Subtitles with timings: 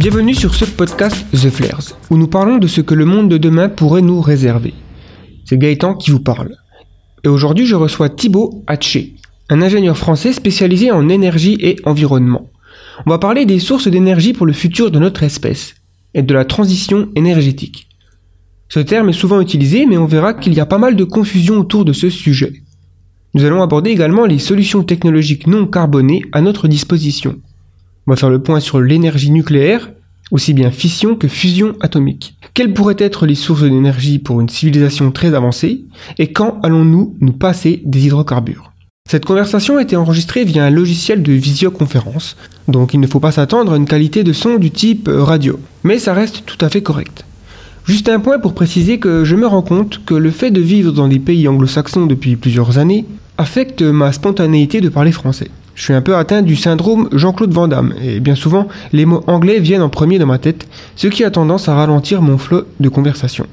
[0.00, 3.36] Bienvenue sur ce podcast The Flares, où nous parlons de ce que le monde de
[3.36, 4.72] demain pourrait nous réserver.
[5.44, 6.56] C'est Gaëtan qui vous parle.
[7.22, 9.16] Et aujourd'hui, je reçois Thibaut Hatché,
[9.50, 12.48] un ingénieur français spécialisé en énergie et environnement.
[13.04, 15.74] On va parler des sources d'énergie pour le futur de notre espèce
[16.14, 17.86] et de la transition énergétique.
[18.70, 21.58] Ce terme est souvent utilisé, mais on verra qu'il y a pas mal de confusion
[21.58, 22.54] autour de ce sujet.
[23.34, 27.36] Nous allons aborder également les solutions technologiques non carbonées à notre disposition.
[28.06, 29.90] On va faire le point sur l'énergie nucléaire,
[30.30, 32.36] aussi bien fission que fusion atomique.
[32.54, 35.84] Quelles pourraient être les sources d'énergie pour une civilisation très avancée
[36.18, 38.72] et quand allons-nous nous passer des hydrocarbures?
[39.08, 42.36] Cette conversation a été enregistrée via un logiciel de visioconférence,
[42.68, 45.98] donc il ne faut pas s'attendre à une qualité de son du type radio, mais
[45.98, 47.24] ça reste tout à fait correct.
[47.86, 50.92] Juste un point pour préciser que je me rends compte que le fait de vivre
[50.92, 53.04] dans des pays anglo-saxons depuis plusieurs années
[53.36, 55.50] affecte ma spontanéité de parler français.
[55.80, 59.24] Je suis un peu atteint du syndrome Jean-Claude Van Damme, et bien souvent, les mots
[59.26, 62.64] anglais viennent en premier dans ma tête, ce qui a tendance à ralentir mon flot
[62.80, 63.46] de conversation.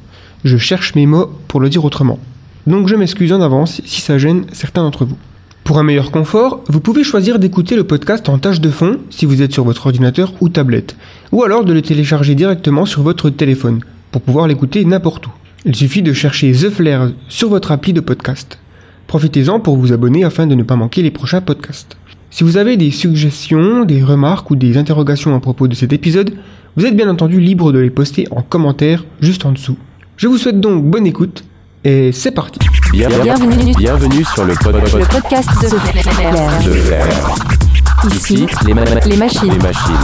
[0.43, 2.19] Je cherche mes mots pour le dire autrement.
[2.67, 5.15] Donc je m'excuse en avance si ça gêne certains d'entre vous.
[5.63, 9.25] Pour un meilleur confort, vous pouvez choisir d'écouter le podcast en tâche de fond si
[9.25, 10.97] vous êtes sur votre ordinateur ou tablette,
[11.31, 13.79] ou alors de le télécharger directement sur votre téléphone
[14.11, 15.31] pour pouvoir l'écouter n'importe où.
[15.63, 18.59] Il suffit de chercher The Flair sur votre appli de podcast.
[19.07, 21.95] Profitez-en pour vous abonner afin de ne pas manquer les prochains podcasts.
[22.29, 26.33] Si vous avez des suggestions, des remarques ou des interrogations à propos de cet épisode,
[26.75, 29.77] vous êtes bien entendu libre de les poster en commentaire juste en dessous.
[30.17, 31.43] Je vous souhaite donc bonne écoute
[31.83, 32.59] et c'est parti.
[32.91, 35.69] Bienvenue, Bienvenue sur le, pod- le podcast de
[37.61, 37.66] de.
[38.05, 39.51] Ici, les, ma- les machines.
[39.51, 39.95] les machines.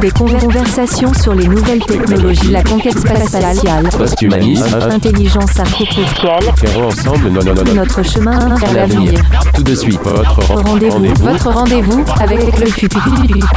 [0.00, 3.56] Des conver- conversations sur les nouvelles technologies, la conquête spatiale,
[3.96, 4.64] Post-humanisme.
[4.90, 9.20] intelligence artificielle, Ferrons ensemble no- no- no- no- notre chemin vers l'avenir.
[9.54, 13.00] Tout de suite, votre ren- Rendez-vous, votre rendez-vous avec le futur.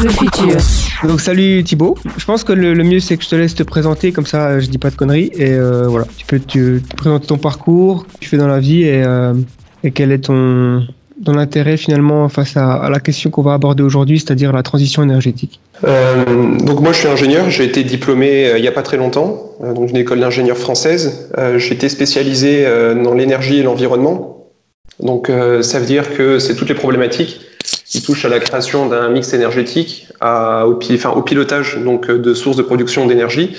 [0.03, 0.57] Le futur.
[1.07, 1.95] Donc salut Thibaut.
[2.17, 4.59] Je pense que le, le mieux c'est que je te laisse te présenter, comme ça
[4.59, 5.31] je dis pas de conneries.
[5.35, 8.83] Et euh, voilà, tu peux te, te présenter ton parcours, tu fais dans la vie
[8.83, 9.33] et, euh,
[9.83, 10.85] et quel est ton,
[11.25, 15.59] ton intérêt finalement face à, la question qu'on va aborder aujourd'hui, c'est-à-dire la transition énergétique.
[15.83, 16.23] Euh,
[16.59, 19.51] donc moi je suis ingénieur, j'ai été diplômé euh, il n'y a pas très longtemps,
[19.61, 21.29] euh, donc d'une école d'ingénieur française.
[21.75, 22.65] Été spécialisé
[23.03, 24.47] dans l'énergie et l'environnement.
[25.01, 25.29] Donc
[25.61, 27.41] ça veut dire que c'est toutes les problématiques
[27.85, 32.33] qui touchent à la création d'un mix énergétique, à, au, enfin, au pilotage donc de
[32.33, 33.57] sources de production d'énergie,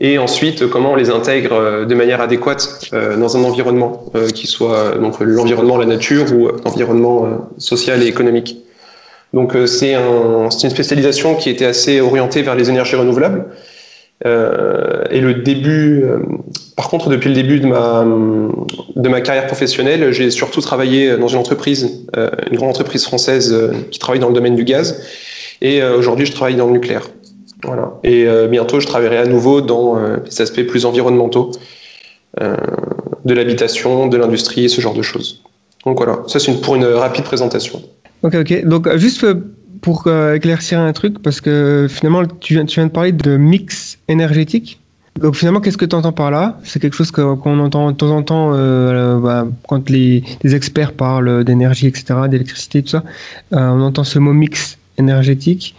[0.00, 4.28] et ensuite comment on les intègre euh, de manière adéquate euh, dans un environnement, euh,
[4.28, 8.56] qui soit donc l'environnement, la nature ou l'environnement social et économique.
[9.32, 13.44] Donc c'est un, une spécialisation qui était assez orientée vers les énergies renouvelables.
[14.26, 16.18] Euh, et le début, euh,
[16.76, 18.04] par contre, depuis le début de ma,
[18.96, 23.54] de ma carrière professionnelle, j'ai surtout travaillé dans une entreprise, euh, une grande entreprise française
[23.90, 25.02] qui travaille dans le domaine du gaz.
[25.62, 27.10] Et aujourd'hui, je travaille dans le nucléaire.
[27.64, 27.92] Voilà.
[28.02, 31.52] Et euh, bientôt, je travaillerai à nouveau dans euh, les aspects plus environnementaux,
[32.40, 32.56] euh,
[33.24, 35.42] de l'habitation, de l'industrie et ce genre de choses.
[35.84, 37.82] Donc voilà, ça c'est une, pour une rapide présentation.
[38.22, 38.64] Ok, ok.
[38.64, 39.34] Donc euh, juste euh,
[39.80, 43.36] pour euh, éclaircir un truc, parce que finalement tu viens, tu viens de parler de
[43.36, 44.78] mix énergétique.
[45.18, 46.58] Donc finalement, qu'est-ce que tu entends par là?
[46.64, 50.92] C'est quelque chose qu'on entend de temps en temps euh, bah, quand les, les experts
[50.92, 53.04] parlent d'énergie, etc., d'électricité, tout ça.
[53.52, 55.74] Euh, on entend ce mot mix énergétique.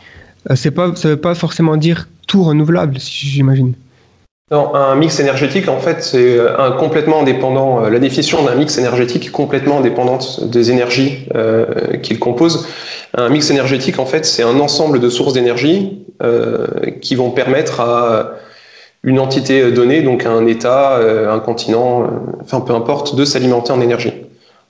[0.49, 3.73] Euh, c'est pas, ça veut pas forcément dire tout renouvelable, j'imagine.
[4.51, 7.85] Non, un mix énergétique, en fait, c'est euh, un complètement indépendant.
[7.85, 11.65] euh, La définition d'un mix énergétique est complètement indépendante des énergies euh,
[12.01, 12.67] qu'il compose.
[13.15, 16.05] Un mix énergétique, en fait, c'est un ensemble de sources d'énergie
[17.01, 18.33] qui vont permettre à
[19.03, 22.07] une entité donnée, donc un État, un continent,
[22.41, 24.13] enfin peu importe, de s'alimenter en énergie.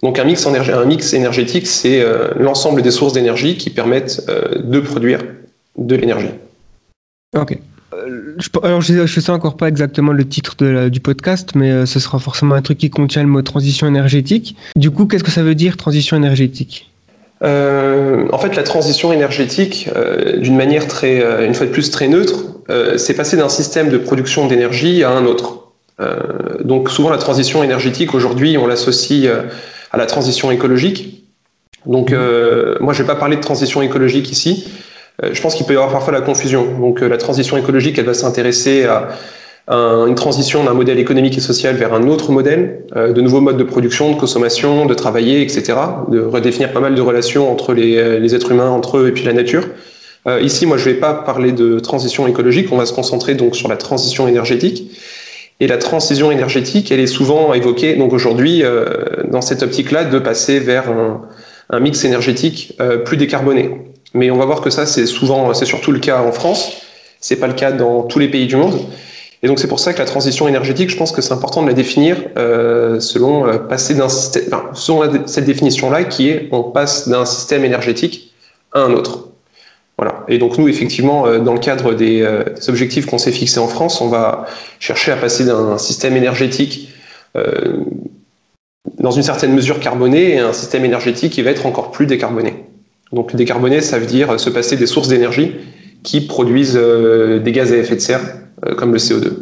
[0.02, 2.06] Donc un mix, un mix énergétique, c'est
[2.40, 5.20] l'ensemble des sources d'énergie qui permettent de produire
[5.78, 6.32] de l'énergie.
[7.38, 7.58] Ok.
[7.94, 11.52] Euh, je, alors, je ne sais encore pas exactement le titre de la- du podcast,
[11.56, 14.56] mais euh, ce sera forcément un truc qui contient le mot transition énergétique.
[14.76, 16.90] Du coup, qu'est-ce que ça veut dire transition énergétique?
[17.44, 22.08] Euh, en fait, la transition énergétique, euh, d'une manière très, une fois de plus très
[22.08, 22.46] neutre,
[22.98, 25.58] c'est passer d'un système de production d'énergie à un autre.
[26.64, 29.30] Donc, souvent, la transition énergétique aujourd'hui, on l'associe
[29.92, 31.26] à la transition écologique.
[31.86, 32.12] Donc,
[32.80, 34.68] moi, je vais pas parler de transition écologique ici.
[35.24, 36.66] Euh, je pense qu'il peut y avoir parfois la confusion.
[36.80, 39.10] Donc, euh, la transition écologique, elle va s'intéresser à
[39.68, 43.42] un- une transition d'un modèle économique et social vers un autre modèle, euh, de nouveaux
[43.42, 45.74] modes de production, de consommation, de travailler, etc.
[46.10, 49.24] De redéfinir pas mal de relations entre les, les êtres humains, entre eux et puis
[49.24, 49.68] la nature.
[50.28, 52.68] Euh, ici, moi, je vais pas parler de transition écologique.
[52.72, 54.92] On va se concentrer donc sur la transition énergétique.
[55.60, 58.86] Et la transition énergétique, elle est souvent évoquée, donc aujourd'hui, euh,
[59.30, 61.22] dans cette optique-là, de passer vers un,
[61.70, 63.70] un mix énergétique euh, plus décarboné.
[64.14, 66.82] Mais on va voir que ça, c'est souvent, c'est surtout le cas en France.
[67.20, 68.80] C'est pas le cas dans tous les pays du monde.
[69.44, 71.68] Et donc c'est pour ça que la transition énergétique, je pense que c'est important de
[71.68, 76.64] la définir euh, selon euh, passer d'un système, enfin, selon cette définition-là, qui est on
[76.64, 78.34] passe d'un système énergétique
[78.72, 79.32] à un autre.
[80.02, 80.26] Voilà.
[80.28, 83.60] Et donc nous, effectivement, euh, dans le cadre des, euh, des objectifs qu'on s'est fixés
[83.60, 84.48] en France, on va
[84.80, 86.90] chercher à passer d'un système énergétique
[87.38, 87.84] euh,
[88.98, 92.61] dans une certaine mesure carboné à un système énergétique qui va être encore plus décarboné.
[93.14, 95.52] Donc décarboné, ça veut dire se passer des sources d'énergie
[96.04, 98.22] qui produisent euh, des gaz à effet de serre,
[98.66, 99.34] euh, comme le CO2.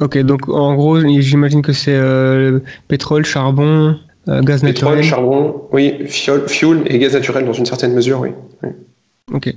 [0.00, 2.58] Ok, donc en gros, j'imagine que c'est euh,
[2.88, 3.96] pétrole, charbon,
[4.28, 5.04] euh, gaz Pétrole, naturel.
[5.04, 8.30] charbon, oui, fuel, fuel et gaz naturel dans une certaine mesure, oui.
[8.62, 8.70] oui.
[9.32, 9.54] Ok.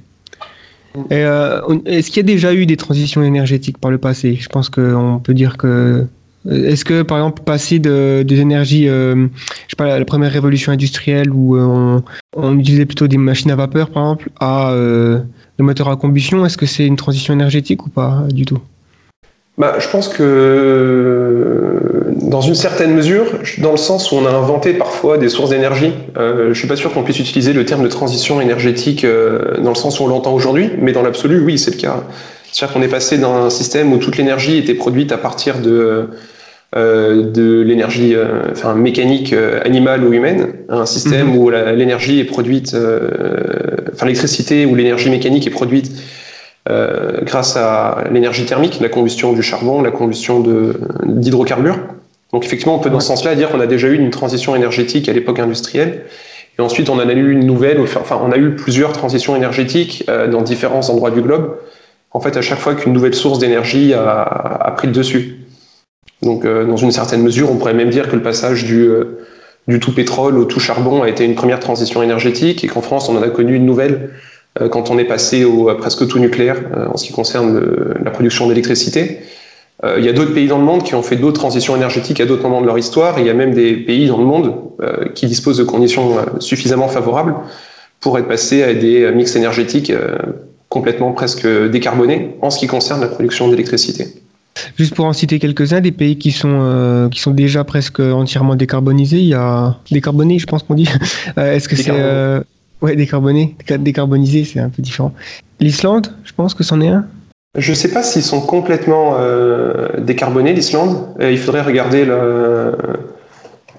[1.11, 4.35] Euh, est-ce qu'il y a déjà eu des transitions énergétiques par le passé?
[4.39, 6.05] Je pense qu'on peut dire que.
[6.49, 10.71] Est-ce que, par exemple, passer de, des énergies, euh, je sais pas, la, première révolution
[10.71, 11.99] industrielle où euh,
[12.35, 15.19] on, utilisait plutôt des machines à vapeur, par exemple, à euh,
[15.57, 18.59] le moteur à combustion, est-ce que c'est une transition énergétique ou pas du tout?
[19.57, 21.67] Bah, je pense que
[22.21, 23.25] dans une certaine mesure,
[23.57, 26.75] dans le sens où on a inventé parfois des sources d'énergie, euh, je suis pas
[26.75, 30.07] sûr qu'on puisse utiliser le terme de transition énergétique euh, dans le sens où on
[30.07, 32.03] l'entend aujourd'hui, mais dans l'absolu, oui, c'est le cas.
[32.57, 36.09] C'est-à-dire qu'on est passé d'un système où toute l'énergie était produite à partir de
[36.75, 41.73] euh, de l'énergie euh, enfin, mécanique euh, animale ou humaine, à un système où la-
[41.73, 42.75] l'énergie est produite,
[43.93, 45.91] enfin l'électricité ou l'énergie mécanique est produite
[47.21, 50.43] grâce à l'énergie thermique, la combustion du charbon, la combustion
[51.05, 51.77] d'hydrocarbures.
[52.33, 55.07] Donc effectivement, on peut dans ce sens-là dire qu'on a déjà eu une transition énergétique
[55.09, 56.05] à l'époque industrielle.
[56.57, 60.05] Et ensuite, on en a eu une nouvelle, enfin, on a eu plusieurs transitions énergétiques
[60.31, 61.55] dans différents endroits du globe.
[62.17, 65.35] En fait, à chaque fois qu'une nouvelle source d'énergie a, pris le dessus.
[66.23, 69.19] Donc, euh, dans une certaine mesure, on pourrait même dire que le passage du, euh,
[69.67, 73.07] du tout pétrole au tout charbon a été une première transition énergétique et qu'en France,
[73.07, 74.09] on en a connu une nouvelle
[74.59, 76.59] euh, quand on est passé au presque tout nucléaire
[76.91, 77.63] en ce qui concerne
[78.03, 79.19] la production d'électricité.
[79.83, 82.25] Il y a d'autres pays dans le monde qui ont fait d'autres transitions énergétiques à
[82.25, 83.19] d'autres moments de leur histoire.
[83.19, 84.55] Il y a même des pays dans le monde
[85.13, 87.35] qui disposent de conditions suffisamment favorables
[87.99, 89.93] pour être passés à des mix énergétiques
[90.69, 94.07] complètement presque décarbonés en ce qui concerne la production d'électricité.
[94.75, 98.55] Juste pour en citer quelques-uns, des pays qui sont, euh, qui sont déjà presque entièrement
[98.55, 99.75] décarbonisés, il y a.
[99.91, 100.89] Décarbonés, je pense qu'on dit.
[101.37, 101.91] Euh, Est-ce que c'est.
[101.91, 102.41] Euh,
[102.79, 103.55] Ouais, décarboné.
[103.59, 105.11] Déca- Décarbonisé, c'est un peu différent.
[105.59, 107.05] L'Islande, je pense que c'en est un.
[107.57, 110.95] Je ne sais pas s'ils sont complètement euh, décarbonés, l'Islande.
[111.19, 112.77] Il faudrait regarder le-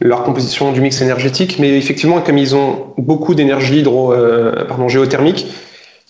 [0.01, 1.59] leur composition du mix énergétique.
[1.61, 4.13] Mais effectivement, comme ils ont beaucoup d'énergie hydro,
[4.67, 5.47] pardon, géothermique,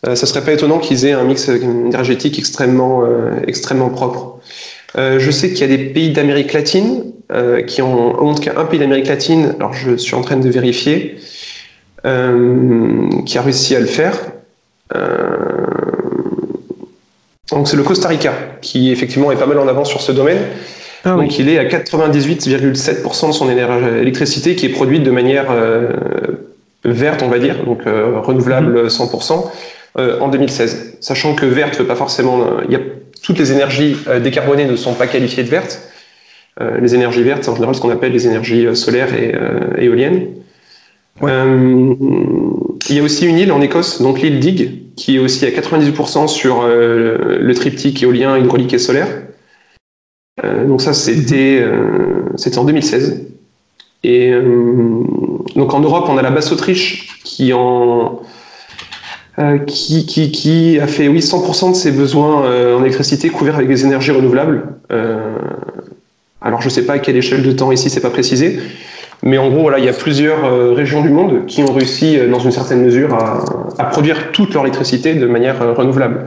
[0.06, 4.38] euh, ça serait pas étonnant qu'ils aient un mix énergétique extrêmement, euh, extrêmement propre.
[4.96, 8.42] Euh, je sais qu'il y a des pays d'Amérique latine euh, qui ont, en tout
[8.42, 11.16] cas un pays d'Amérique latine, alors je suis en train de vérifier,
[12.06, 14.16] euh, qui a réussi à le faire.
[14.94, 15.66] Euh,
[17.50, 20.38] donc c'est le Costa Rica qui effectivement est pas mal en avance sur ce domaine.
[21.04, 21.24] Ah oui.
[21.24, 25.90] Donc il est à 98,7% de son électricité qui est produite de manière euh,
[26.84, 29.50] verte, on va dire, donc euh, renouvelable 100%,
[29.96, 30.98] euh, en 2016.
[31.00, 32.80] Sachant que verte veut pas forcément, il y a
[33.22, 35.80] toutes les énergies euh, décarbonées ne sont pas qualifiées de vertes.
[36.60, 39.34] Euh, les énergies vertes, c'est en général ce qu'on appelle les énergies solaires et
[39.82, 40.28] éoliennes.
[41.20, 41.30] Ouais.
[41.32, 41.94] Euh,
[42.88, 45.50] il y a aussi une île en Écosse, donc l'île Dig, qui est aussi à
[45.50, 49.08] 98% sur euh, le triptyque éolien, hydraulique et solaire.
[50.44, 51.64] Euh, donc ça, c'était
[52.56, 53.24] en 2016.
[54.04, 54.32] Et
[55.56, 58.22] donc en Europe, on a la Basse-Autriche qui en
[59.38, 63.56] euh, qui, qui, qui a fait oui 100% de ses besoins euh, en électricité couverts
[63.56, 64.64] avec des énergies renouvelables.
[64.90, 65.36] Euh,
[66.40, 68.58] alors je sais pas à quelle échelle de temps ici, c'est pas précisé,
[69.22, 72.38] mais en gros voilà, il y a plusieurs régions du monde qui ont réussi dans
[72.38, 73.44] une certaine mesure à,
[73.78, 76.26] à produire toute leur électricité de manière renouvelable.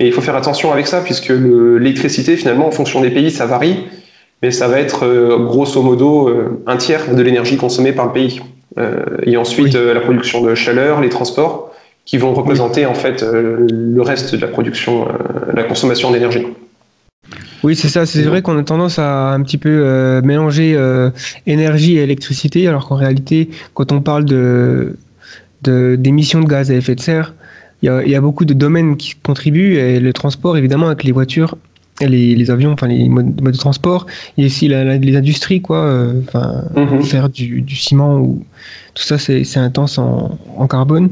[0.00, 3.30] Et il faut faire attention avec ça puisque le- l'électricité finalement en fonction des pays
[3.30, 3.86] ça varie,
[4.42, 8.12] mais ça va être euh, grosso modo euh, un tiers de l'énergie consommée par le
[8.12, 8.40] pays.
[8.76, 9.94] Euh, et ensuite Oui.
[9.94, 11.70] la production de chaleur, les transports
[12.04, 15.12] qui vont représenter en fait euh, le reste de la production, euh,
[15.54, 16.46] la consommation d'énergie.
[17.62, 18.04] Oui, c'est ça.
[18.04, 21.08] C'est vrai qu'on a tendance à un petit peu euh, mélanger euh,
[21.46, 24.96] énergie et électricité, alors qu'en réalité, quand on parle de
[25.62, 27.32] d'émissions de, gaz à effet de serre,
[27.82, 30.88] il y a, il y a beaucoup de domaines qui contribuent, et le transport, évidemment,
[30.88, 31.56] avec les voitures,
[32.02, 34.06] et les, les avions, enfin les modes, modes de transport,
[34.38, 36.20] a aussi la- la- les industries, quoi, euh,
[36.76, 37.02] Mhm.
[37.02, 38.44] faire du, du ciment ou
[38.92, 41.08] tout ça, c'est c'est intense en, en carbone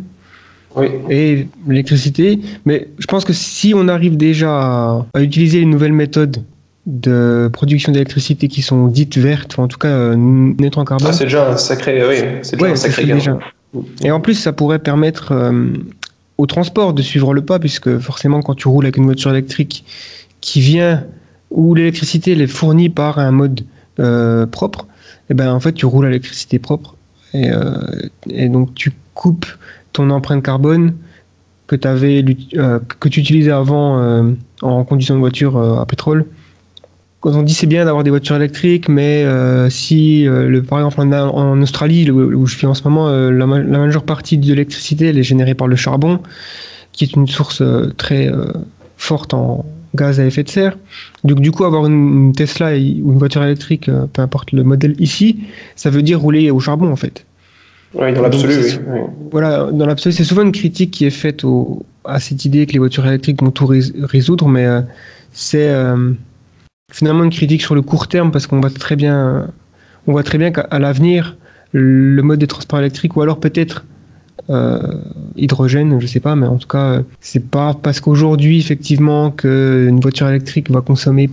[0.77, 0.87] Oui.
[1.11, 2.41] et l'électricité.
[2.65, 6.43] Mais je pense que si on arrive déjà à, à utiliser les nouvelles méthodes
[6.87, 11.09] de production d'électricité qui sont dites vertes, ou en tout cas euh, neutres en carbone,
[11.11, 13.15] Ah, c'est déjà un sacré, oui, c'est déjà Ouais, un sacré gain.
[13.15, 13.39] déjà.
[14.03, 15.69] et en plus ça pourrait permettre euh,
[16.39, 19.85] au transport de suivre le pas, puisque forcément, quand tu roules avec une voiture électrique
[20.41, 21.05] qui vient
[21.51, 23.61] où l'électricité est fournie par un mode
[24.01, 24.87] euh, propre,
[25.31, 26.97] et ben en fait, tu roules à l'électricité propre.
[27.35, 27.75] Et, euh,
[28.29, 29.47] et donc, tu coupes
[29.93, 30.95] ton empreinte carbone
[31.67, 34.31] que, avais, euh, que tu utilisais avant euh,
[34.63, 36.27] en conduisant une voiture euh, à pétrole.
[37.21, 39.25] Quand on dit c'est bien d'avoir des voitures électriques, mais
[39.71, 44.03] si, le, par exemple en, Australie, où, je suis en ce moment, la, la majeure
[44.03, 46.19] partie de l'électricité elle est générée par le charbon,
[46.91, 47.63] qui est une source
[47.97, 48.29] très
[48.97, 50.77] forte en gaz à effet de serre.
[51.23, 55.45] Donc du coup, avoir une, Tesla ou une voiture électrique, peu importe le modèle ici,
[55.77, 57.25] ça veut dire rouler au charbon en fait.
[57.95, 58.55] Oui, dans l'absolu,
[58.89, 59.01] oui.
[59.31, 62.73] Voilà, dans l'absolu, c'est souvent une critique qui est faite au- à cette idée que
[62.73, 64.81] les voitures électriques vont tout rés- résoudre, mais euh,
[65.33, 66.13] c'est euh,
[66.91, 69.49] finalement une critique sur le court terme parce qu'on voit très bien,
[70.07, 71.37] on voit très bien qu'à l'avenir,
[71.73, 73.85] le mode de transport électrique ou alors peut-être
[74.51, 74.81] euh,
[75.37, 80.01] hydrogène, je sais pas, mais en tout cas, euh, c'est pas parce qu'aujourd'hui effectivement qu'une
[80.01, 81.29] voiture électrique va consommer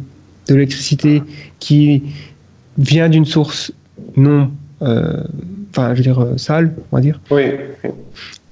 [0.48, 1.24] de l'électricité
[1.60, 2.04] qui
[2.78, 3.72] vient d'une source
[4.16, 4.52] non,
[4.82, 5.24] euh,
[5.72, 7.44] enfin, je veux dire euh, sale, on va dire Oui,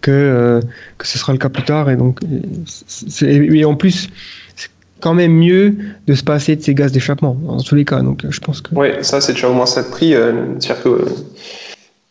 [0.01, 0.61] que, euh,
[0.97, 1.89] que ce sera le cas plus tard.
[1.89, 4.09] Et donc, euh, et en plus,
[4.55, 4.69] c'est
[4.99, 5.75] quand même mieux
[6.07, 8.01] de se passer de ces gaz d'échappement, dans tous les cas.
[8.01, 8.73] Donc, je pense que.
[8.75, 10.13] Ouais, ça c'est déjà au moins ça de prix.
[10.59, 11.05] C'est-à-dire que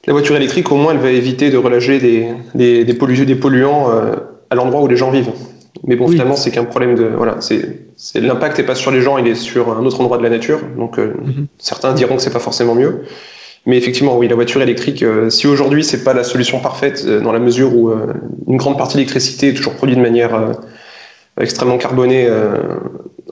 [0.06, 3.34] la voiture électrique, au moins, elle va éviter de relâcher des, des, des, pollu- des
[3.34, 4.14] polluants euh,
[4.50, 5.32] à l'endroit où les gens vivent.
[5.86, 6.12] Mais bon, Oui.
[6.12, 7.04] finalement, c'est qu'un problème de.
[7.04, 7.80] Voilà, c'est
[8.14, 10.60] l'impact n'est pas sur les gens, il est sur un autre endroit de la nature.
[10.76, 11.46] Donc, euh, Mhm.
[11.58, 13.02] certains diront que c'est pas forcément mieux.
[13.66, 17.20] Mais effectivement, oui, la voiture électrique, euh, si aujourd'hui c'est pas la solution parfaite, euh,
[17.20, 18.14] dans la mesure où euh,
[18.46, 20.54] une grande partie de l'électricité est toujours produite de manière
[21.40, 22.28] extrêmement carbonée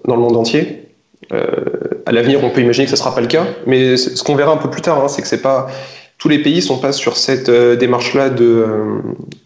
[0.04, 0.88] dans le monde entier,
[1.30, 3.46] à l'avenir, on peut imaginer que ce sera pas le cas.
[3.66, 5.68] Mais ce qu'on verra un peu plus tard, hein, c'est que c'est pas
[6.18, 8.66] tous les pays sont pas sur cette démarche-là de,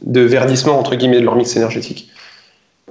[0.03, 2.11] de verdissement entre guillemets de leur mix énergétique.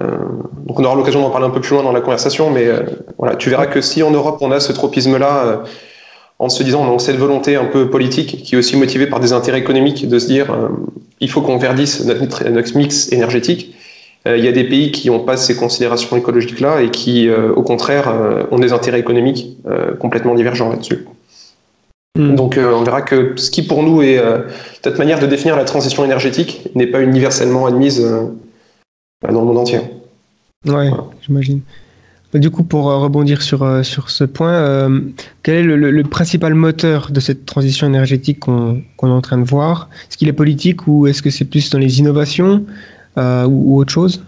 [0.00, 2.68] Donc on aura l'occasion d'en parler un peu plus loin dans la conversation, mais
[3.18, 5.64] voilà, tu verras que si en Europe on a ce tropisme-là,
[6.38, 9.32] en se disant donc cette volonté un peu politique qui est aussi motivée par des
[9.32, 10.68] intérêts économiques de se dire euh,
[11.20, 13.74] il faut qu'on verdisse notre, notre mix énergétique.
[14.26, 17.52] Euh, il y a des pays qui n'ont pas ces considérations écologiques-là et qui, euh,
[17.52, 18.12] au contraire,
[18.50, 19.58] ont des intérêts économiques
[19.98, 21.06] complètement divergents là-dessus.
[22.16, 22.34] Mm.
[22.34, 24.20] Donc on verra que ce qui pour nous est
[24.82, 29.80] cette manière de définir la transition énergétique n'est pas universellement admise dans le monde entier.
[30.66, 30.90] Ouais,
[31.20, 31.60] j'imagine.
[32.34, 35.00] Du coup, pour euh, rebondir sur, euh, sur ce point, euh,
[35.42, 39.44] quel est le, principal moteur de cette transition énergétique qu'on qu'on est en train de
[39.44, 39.88] voir?
[40.08, 42.64] Est-ce qu'il est politique ou est-ce que c'est plus dans les innovations
[43.16, 44.22] ou, autre chose?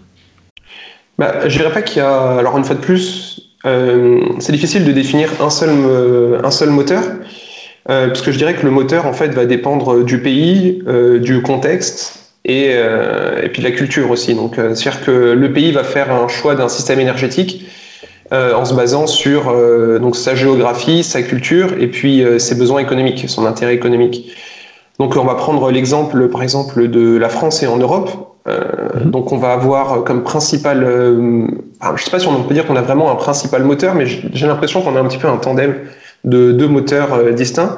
[1.17, 2.39] Bah, je dirais pas qu'il y a.
[2.39, 5.69] Alors, une fois de plus, c'est difficile de définir un seul,
[6.43, 7.03] un seul moteur,
[7.85, 10.83] parce que je dirais que le moteur, en fait, va dépendre du pays,
[11.21, 14.33] du contexte et, et puis de la culture aussi.
[14.35, 17.65] Donc, c'est-à-dire que le pays va faire un choix d'un système énergétique
[18.33, 22.55] euh, en se basant sur euh, donc sa géographie, sa culture et puis euh, ses
[22.55, 24.35] besoins économiques, son intérêt économique.
[24.99, 28.11] Donc, on va prendre l'exemple, par exemple, de la France et en Europe.
[28.47, 31.47] Euh, donc on va avoir comme principal, euh,
[31.79, 34.05] alors, je sais pas si on peut dire qu'on a vraiment un principal moteur, mais
[34.05, 35.75] j'ai l'impression qu'on a un petit peu un tandem
[36.23, 37.77] de deux moteurs euh, distincts.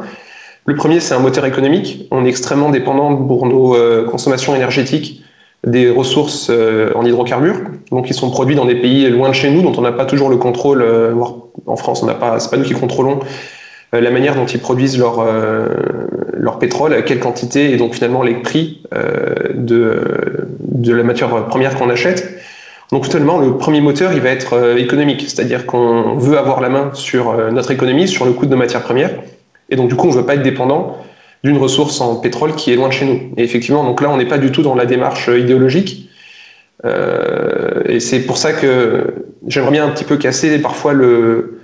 [0.65, 2.07] Le premier, c'est un moteur économique.
[2.11, 5.22] On est extrêmement dépendant pour nos euh, consommations énergétiques
[5.65, 7.55] des ressources euh, en hydrocarbures,
[7.89, 10.05] donc ils sont produits dans des pays loin de chez nous, dont on n'a pas
[10.05, 10.81] toujours le contrôle.
[10.81, 11.13] euh,
[11.65, 13.19] en France, on n'a pas, nous qui contrôlons
[13.93, 15.69] euh, la manière dont ils produisent leur euh,
[16.33, 18.83] leur pétrole, quelle quantité et donc finalement les prix
[19.53, 20.01] de
[20.59, 22.39] de la matière première qu'on achète.
[22.91, 26.91] Donc finalement, le premier moteur, il va être économique, c'est-à-dire qu'on veut avoir la main
[26.93, 29.11] sur notre économie, sur le coût de nos matières premières,
[29.69, 30.97] et donc du coup, on ne veut pas être dépendant
[31.43, 33.19] d'une ressource en pétrole qui est loin de chez nous.
[33.37, 36.09] Et effectivement, donc là, on n'est pas du tout dans la démarche euh, idéologique,
[36.85, 39.13] Euh, et c'est pour ça que
[39.47, 41.61] j'aimerais bien un petit peu casser parfois le,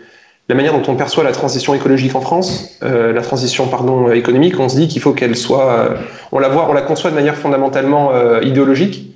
[0.48, 4.58] la manière dont on perçoit la transition écologique en France, euh, la transition pardon économique.
[4.60, 5.96] On se dit qu'il faut qu'elle soit,
[6.32, 9.14] on la voit, on la conçoit de manière fondamentalement idéologique.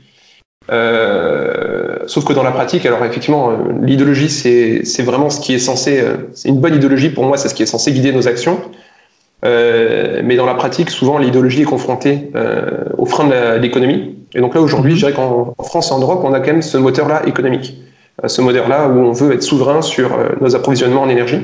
[2.05, 6.03] Sauf que dans la pratique, alors effectivement, l'idéologie, c'est vraiment ce qui est censé,
[6.33, 8.59] c'est une bonne idéologie pour moi, c'est ce qui est censé guider nos actions.
[9.45, 14.15] Euh, mais dans la pratique, souvent, l'idéologie est confrontée euh, au frein de l'économie.
[14.33, 16.47] Et donc là, aujourd'hui, je dirais qu'en en France et en Europe, on a quand
[16.47, 17.77] même ce moteur-là économique.
[18.23, 21.41] Euh, ce moteur-là où on veut être souverain sur euh, nos approvisionnements en énergie.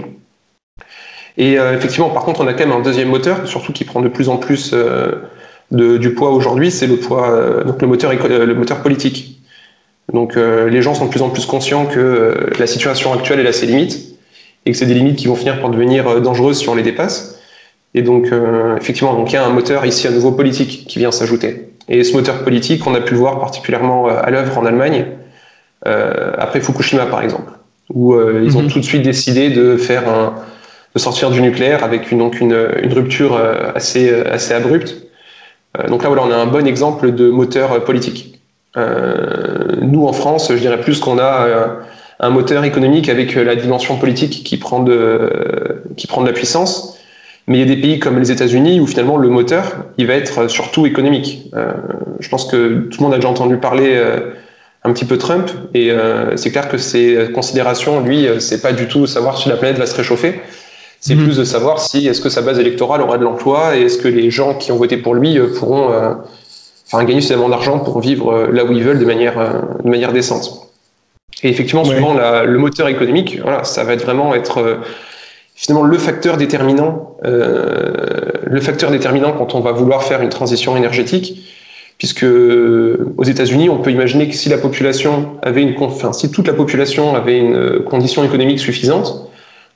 [1.38, 4.10] Et effectivement, par contre, on a quand même un deuxième moteur, surtout qui prend de
[4.10, 4.76] plus en plus
[5.72, 9.40] du poids aujourd'hui, c'est le poids, donc le moteur, le moteur politique.
[10.12, 13.54] Donc les gens sont de plus en plus conscients que la situation actuelle elle a
[13.54, 14.18] ses limites
[14.66, 17.39] et que c'est des limites qui vont finir par devenir dangereuses si on les dépasse.
[17.94, 21.00] Et donc euh, effectivement, donc il y a un moteur ici à nouveau politique qui
[21.00, 21.70] vient s'ajouter.
[21.88, 25.08] Et ce moteur politique, on a pu le voir particulièrement à l'œuvre en Allemagne,
[25.84, 27.52] après Fukushima par exemple,
[27.92, 28.70] où ils ont Mhm.
[28.70, 30.36] tout de suite décidé de faire un,
[30.96, 34.96] de sortir du nucléaire avec une, donc une, une rupture euh, assez, euh, assez abrupte.
[35.78, 38.40] Euh, donc là, voilà, on a un bon exemple de moteur euh, politique.
[38.78, 41.68] Euh, nous, en France, je dirais plus qu'on a euh,
[42.20, 46.28] un moteur économique avec euh, la dimension politique qui prend de, euh, qui prend de
[46.28, 46.99] la puissance.
[47.50, 50.14] Mais il y a des pays comme les États-Unis où finalement le moteur, il va
[50.14, 51.50] être surtout économique.
[51.56, 51.72] Euh,
[52.20, 54.20] je pense que tout le monde a déjà entendu parler euh,
[54.84, 58.72] un petit peu Trump, et euh, c'est clair que ses considérations, lui, euh, c'est pas
[58.72, 60.40] du tout savoir si la planète va se réchauffer.
[61.00, 61.24] C'est Mhm.
[61.24, 64.08] plus de savoir si est-ce que sa base électorale aura de l'emploi et est-ce que
[64.08, 66.14] les gens qui ont voté pour lui euh, pourront euh,
[66.86, 69.50] enfin, gagner suffisamment d'argent pour vivre euh, là où ils veulent de manière, euh,
[69.84, 70.68] de manière décente.
[71.42, 71.96] Et effectivement, Ouais.
[71.96, 74.76] souvent, la- le moteur économique, voilà, ça va être vraiment être euh,
[75.60, 77.92] finalement le facteur déterminant, euh,
[78.48, 81.44] le facteur déterminant quand on va vouloir faire une transition énergétique,
[81.98, 86.32] puisque euh, aux États-Unis, on peut imaginer que si la population avait une, enfin, si
[86.32, 89.30] toute la population avait une euh, condition économique suffisante,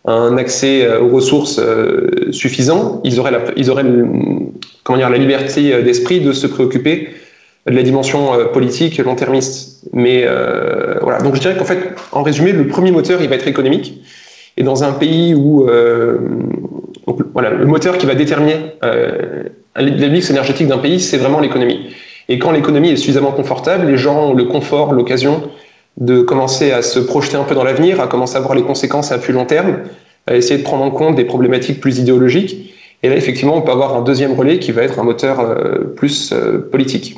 [0.05, 1.59] un accès euh, aux ressources
[2.31, 3.85] suffisant, ils auraient, la, ils auraient
[4.85, 7.09] comment dire, la liberté d'esprit de se préoccuper
[7.67, 9.73] de la dimension politique long-termiste.
[9.91, 13.35] Mais euh, voilà, donc je dirais qu'en fait, en résumé, le premier moteur, il va
[13.35, 14.01] être économique.
[14.57, 16.17] Et dans un pays où euh,
[17.07, 19.43] donc, voilà, le moteur qui va déterminer euh,
[19.75, 21.89] le mix énergétique d'un pays, c'est vraiment l'économie.
[22.29, 25.49] Et quand l'économie est suffisamment confortable, les gens ont le confort, l'occasion
[25.97, 29.11] de commencer à se projeter un peu dans l'avenir, à commencer à voir les conséquences
[29.11, 29.79] à plus long terme,
[30.27, 32.73] à essayer de prendre en compte des problématiques plus idéologiques.
[33.03, 35.79] Et là, effectivement, on peut avoir un deuxième relais qui va être un moteur euh,
[35.95, 37.17] plus euh, politique.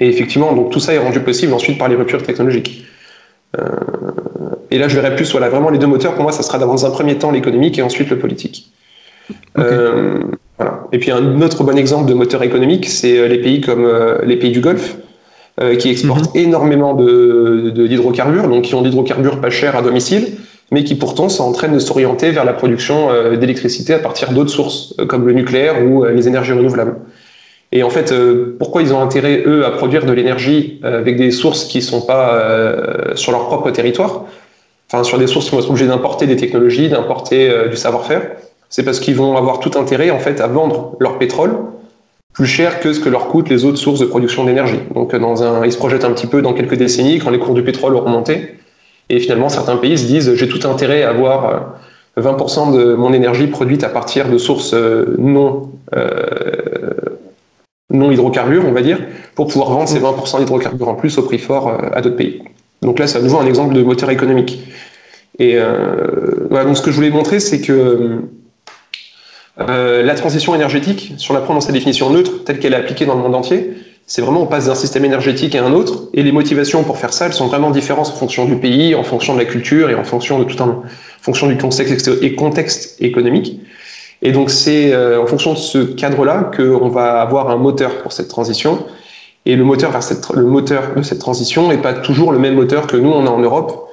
[0.00, 2.86] Et effectivement, donc tout ça est rendu possible ensuite par les ruptures technologiques.
[3.58, 3.68] Euh,
[4.74, 6.14] et là, je verrais plus voilà, vraiment les deux moteurs.
[6.14, 8.72] Pour moi, ça sera dans un premier temps l'économique et ensuite le politique.
[9.56, 10.18] Euh,
[10.58, 10.82] voilà.
[10.92, 14.18] Et puis un autre bon exemple de moteur économique, c'est euh, les pays comme euh,
[14.24, 14.96] les pays du Golfe,
[15.60, 20.24] euh, qui exportent énormément de, de- d'hydrocarbures, donc qui ont d'hydrocarbures pas chers à domicile,
[20.72, 24.50] mais qui pourtant sont en train de s'orienter vers la production d'électricité à partir d'autres
[24.50, 26.96] sources, comme le nucléaire ou les énergies renouvelables.
[27.70, 28.12] Et en fait,
[28.58, 32.00] pourquoi ils ont intérêt, eux, à produire de l'énergie avec des sources qui ne sont
[32.00, 32.24] pas
[33.14, 34.24] sur leur propre territoire,
[34.94, 38.22] enfin sur des sources qui vont être obligées d'importer des technologies, d'importer euh, du savoir-faire
[38.68, 41.56] C'est parce qu'ils vont avoir tout intérêt, en fait, à vendre leur pétrole
[42.32, 44.80] plus cher que ce que leur coûtent les autres sources de production d'énergie.
[44.94, 47.38] Donc, euh, dans un, ils se projettent un petit peu dans quelques décennies, quand les
[47.38, 48.56] cours du pétrole auront monté,
[49.10, 51.76] et finalement, certains pays se disent j'ai tout intérêt à avoir
[52.18, 57.18] euh, 20% de mon énergie produite à partir de sources euh, non, euh,
[57.90, 58.98] non hydrocarbures, on va dire,
[59.34, 62.42] pour pouvoir vendre ces 20% d'hydrocarbures en plus au prix fort euh, à d'autres pays.
[62.82, 64.62] Donc là, c'est à nouveau un exemple de moteur économique.
[65.38, 68.20] Et euh, donc ce que je voulais montrer, c'est que
[69.60, 72.76] euh, la transition énergétique, si on la prend dans sa définition neutre, telle qu'elle est
[72.76, 73.72] appliquée dans le monde entier,
[74.06, 77.12] c'est vraiment on passe d'un système énergétique à un autre, et les motivations pour faire
[77.12, 79.94] ça, elles sont vraiment différentes en fonction du pays, en fonction de la culture et
[79.94, 80.82] en fonction de tout un,
[81.20, 83.60] fonction du contexte et contexte économique.
[84.20, 88.12] Et donc c'est euh, en fonction de ce cadre-là qu'on va avoir un moteur pour
[88.12, 88.84] cette transition.
[89.46, 92.54] Et le moteur vers cette, le moteur de cette transition n'est pas toujours le même
[92.54, 93.83] moteur que nous on a en Europe,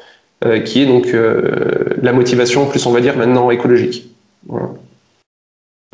[0.65, 4.09] qui est donc euh, la motivation plus on va dire maintenant écologique.
[4.47, 4.69] Voilà.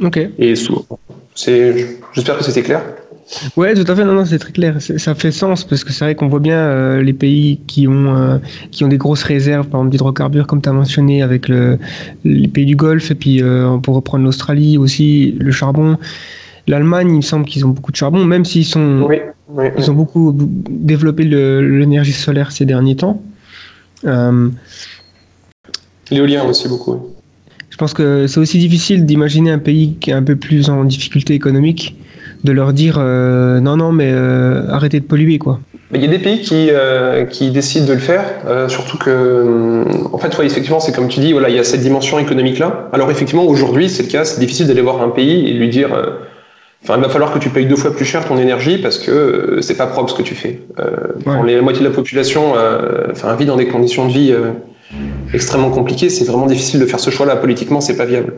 [0.04, 0.18] Ok.
[0.38, 2.82] Et j'espère que c'était clair.
[3.58, 4.06] Ouais, tout à fait.
[4.06, 4.78] Non, non, c'est très clair.
[4.80, 8.16] Ça fait sens parce que c'est vrai qu'on voit bien euh, les pays qui ont
[8.16, 8.38] euh,
[8.72, 11.78] qui ont des grosses réserves, par exemple d'hydrocarbures, comme tu as mentionné, avec le,
[12.24, 15.98] les pays du Golfe, et puis euh, peut reprendre l'Australie aussi, le charbon.
[16.68, 19.18] L'Allemagne, il me semble qu'ils ont beaucoup de charbon, même s'ils sont Oui,
[19.50, 19.72] oui, oui.
[19.78, 23.22] ils ont beaucoup développé l'énergie solaire ces derniers temps.
[24.06, 24.50] Euh,
[26.12, 27.16] L'éolien aussi beaucoup.
[27.70, 30.84] je pense que c'est aussi difficile d'imaginer un pays qui est un peu plus en
[30.86, 31.96] difficulté économique,
[32.44, 35.60] de leur dire euh, non, non, mais euh, arrêtez de polluer, quoi.
[35.94, 38.24] Il y a des pays qui, euh, qui décident de le faire,
[38.68, 41.82] surtout que, en fait, ouais, effectivement, c'est comme tu dis, voilà, il y a cette
[41.82, 42.90] dimension économique-là.
[42.92, 45.90] Alors effectivement, aujourd'hui, c'est le cas, c'est difficile d'aller voir un pays et lui dire,
[46.84, 49.12] enfin, il va falloir que tu payes deux fois plus cher ton énergie parce que
[49.12, 50.62] euh, c'est pas propre ce que tu fais.
[50.80, 50.86] Euh,
[51.26, 54.32] Quand les- la moitié de la population, euh, enfin, vit dans des conditions de vie
[54.32, 54.52] euh,
[55.34, 57.36] extrêmement compliquées, c'est vraiment difficile de faire ce choix-là.
[57.36, 58.34] Politiquement, c'est pas viable.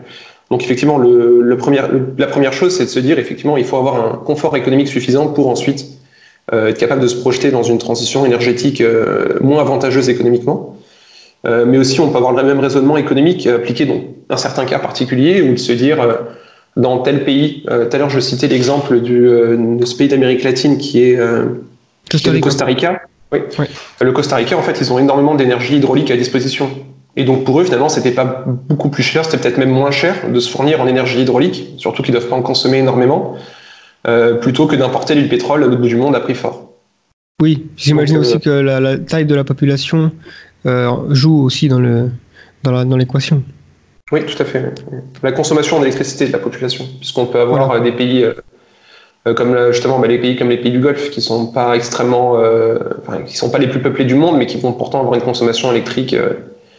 [0.50, 3.66] Donc effectivement, le, le premier, le- la première chose, c'est de se dire, effectivement, il
[3.66, 5.86] faut avoir un confort économique suffisant pour ensuite
[6.52, 10.76] euh, être capable de se projeter dans une transition énergétique euh, moins avantageuse économiquement.
[11.48, 14.80] Euh, mais aussi, on peut avoir le même raisonnement économique appliqué dans un certain cas
[14.80, 16.14] particulier, ou de se dire, euh,
[16.80, 20.44] dans tel pays, euh, tout à l'heure je citais l'exemple euh, de ce pays d'Amérique
[20.44, 21.46] latine qui est, euh,
[22.10, 23.02] qui est le Costa Rica.
[23.32, 23.40] Oui.
[24.02, 26.70] Le Costa Rica, en fait, ils ont énormément d'énergie hydraulique à disposition.
[27.16, 30.16] Et donc pour eux, finalement, c'était pas beaucoup plus cher, c'était peut-être même moins cher
[30.32, 33.36] de se fournir en énergie hydraulique, surtout qu'ils doivent pas en consommer énormément,
[34.08, 36.72] euh, plutôt que d'importer du pétrole à l'autre bout du monde à prix fort.
[37.42, 40.12] Oui, j'imagine euh, aussi que la, la taille de la population
[40.66, 42.10] euh, joue aussi dans le
[42.64, 43.44] dans l'équation.
[44.12, 44.64] Oui, tout à fait.
[45.24, 48.34] La consommation en électricité de la population, puisqu'on peut avoir euh, des pays euh,
[49.28, 52.38] euh, comme justement bah, les pays comme les pays du Golfe qui sont pas extrêmement,
[52.38, 55.16] euh, enfin, qui sont pas les plus peuplés du monde, mais qui vont pourtant avoir
[55.16, 56.34] une consommation électrique euh,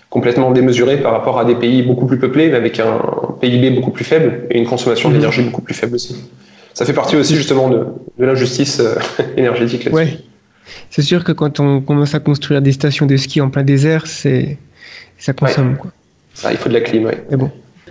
[0.09, 2.99] complètement démesurée par rapport à des pays beaucoup plus peuplés, mais avec un
[3.41, 5.15] PIB beaucoup plus faible et une consommation Mhm.
[5.17, 6.17] d'énergie beaucoup plus faible aussi.
[6.75, 7.87] Ça fait partie aussi justement de,
[8.19, 8.83] de l'injustice
[9.37, 10.03] énergétique là-dessus.
[10.03, 10.19] Ouais.
[10.89, 14.07] C'est sûr que quand on commence à construire des stations de ski en plein désert,
[14.07, 14.57] c'est
[15.19, 15.91] ça consomme quoi.
[16.35, 17.25] Ça, il faut de la clim, ouais.
[17.31, 17.51] Mais bon.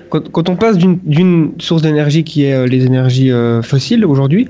[0.09, 4.47] Quand, quand on passe d'une- source d'énergie qui est euh, les énergies euh, fossiles aujourd'hui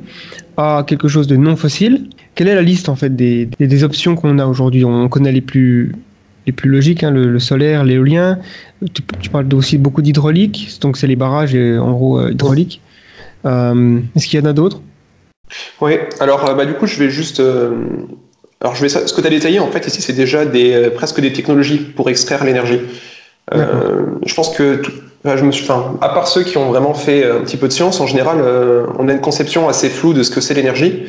[0.56, 3.84] à quelque chose de non fossile, quelle est la liste en fait des, des, des
[3.84, 4.86] options qu'on a aujourd'hui?
[4.86, 5.93] On connaît les plus
[6.45, 8.39] les plus logiques, hein, le, le solaire, l'éolien.
[8.93, 12.82] Tu, tu parles aussi beaucoup d'hydraulique, donc c'est les barrages et, en gros euh, hydrauliques.
[13.45, 14.82] Euh, Est-ce qu'il y en a d'autres?
[15.82, 17.39] Oui, alors euh, bah, du coup, je vais juste.
[17.39, 17.71] euh,
[18.62, 20.89] alors, je vais, ce que tu as détaillé, en fait, ici, c'est déjà des, euh,
[20.89, 22.80] presque des technologies pour extraire l'énergie.
[23.56, 24.92] Euh, je pense que, tout-
[25.26, 27.68] enfin, je me suis, enfin, à part ceux qui ont vraiment fait un petit peu
[27.68, 30.54] de science, en général, euh, on a une conception assez floue de ce que c'est
[30.54, 31.04] l'énergie.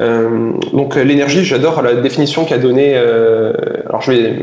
[0.00, 2.92] Euh, donc, euh, l'énergie, j'adore la définition qu'a donnée.
[2.94, 3.52] euh,
[3.88, 4.34] alors, je vais,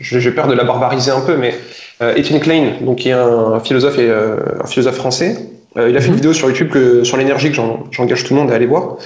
[0.00, 1.54] je- j'ai peur de la barbariser un peu, mais
[2.02, 5.36] euh, Etienne Klein, donc, qui est un, philosophe et euh, un philosophe français,
[5.76, 6.16] euh, il a fait une Mhm.
[6.16, 8.96] vidéo sur YouTube que, sur l'énergie que j'en- j'engage tout le monde à aller voir.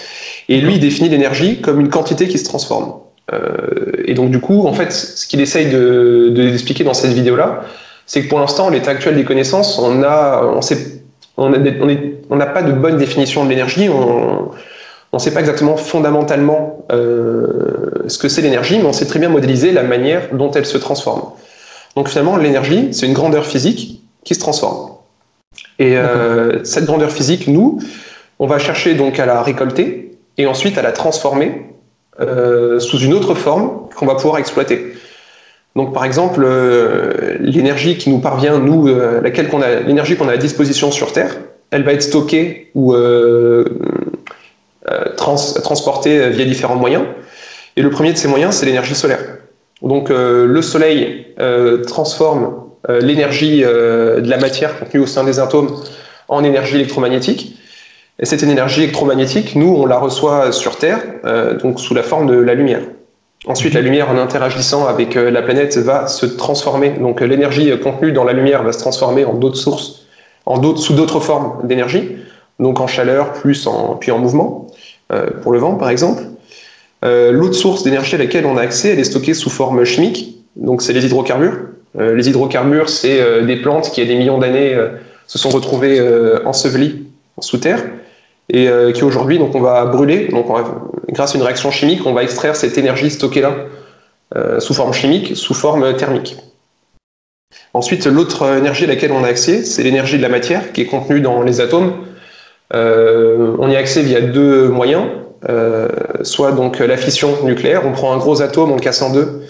[0.49, 2.95] Et lui, il définit l'énergie comme une quantité qui se transforme.
[3.33, 7.13] Euh, et donc, du coup, en fait, ce qu'il essaye de, de expliquer dans cette
[7.13, 7.63] vidéo-là,
[8.07, 11.03] c'est que pour l'instant, l'état actuel des connaissances, on a, on sait,
[11.37, 13.89] on a on est- on n'a pas de bonne définition de l'énergie.
[13.89, 14.51] On
[15.13, 19.29] ne sait pas exactement fondamentalement euh, ce que c'est l'énergie, mais on sait très bien
[19.29, 21.23] modéliser la manière dont elle se transforme.
[21.95, 24.91] Donc finalement, l'énergie, c'est une grandeur physique qui se transforme.
[25.79, 27.81] Et euh, cette grandeur physique, nous,
[28.39, 31.63] on va chercher donc à la récolter et ensuite à la transformer
[32.21, 34.95] euh, sous une autre forme qu'on va pouvoir exploiter.
[35.75, 40.29] Donc par exemple, euh, l'énergie qui nous parvient, nous, euh, laquelle qu'on a, l'énergie qu'on
[40.29, 41.37] a à disposition sur Terre,
[41.71, 42.95] elle va être stockée ou
[45.17, 47.05] trans, transportée via différents moyens.
[47.77, 49.21] Et le premier de ces moyens, c'est l'énergie solaire.
[49.83, 51.35] Donc le Soleil
[51.87, 55.77] transforme l'énergie de la matière contenue au sein des atomes
[56.29, 57.57] en énergie électromagnétique.
[58.19, 62.27] Et cette énergie électromagnétique, nous, on la reçoit sur Terre, euh, donc sous la forme
[62.27, 62.81] de la lumière.
[63.47, 66.91] Ensuite, la lumière, en interagissant avec euh, la planète, va se transformer.
[66.99, 70.07] Donc, euh, l'énergie contenue dans la lumière va se transformer en d'autres sources,
[70.77, 72.17] sous d'autres formes d'énergie,
[72.59, 74.69] donc en chaleur, puis en mouvement,
[75.43, 76.23] pour le vent, par exemple.
[77.03, 80.83] L'autre source d'énergie à laquelle on a accès, elle est stockée sous forme chimique, donc
[80.83, 81.59] c'est les hydrocarbures.
[81.99, 84.79] Les hydrocarbures, c'est des plantes qui, il y a des millions d'années,
[85.27, 86.01] se sont retrouvées
[86.45, 87.07] ensevelies
[87.41, 87.83] sous terre
[88.49, 90.29] et euh, qui aujourd'hui donc on va brûler.
[90.29, 90.47] Donc
[91.09, 93.55] grâce à une réaction chimique on va extraire cette énergie stockée là
[94.37, 96.37] euh, sous forme chimique sous forme thermique.
[97.75, 100.87] Ensuite l'autre énergie à laquelle on a accès c'est l'énergie de la matière qui est
[100.87, 101.93] contenue dans les atomes.
[102.75, 105.05] Euh, on y a accès via deux moyens
[106.23, 107.83] soit donc la fission nucléaire.
[107.87, 109.43] On prend un gros atome on le casse en deux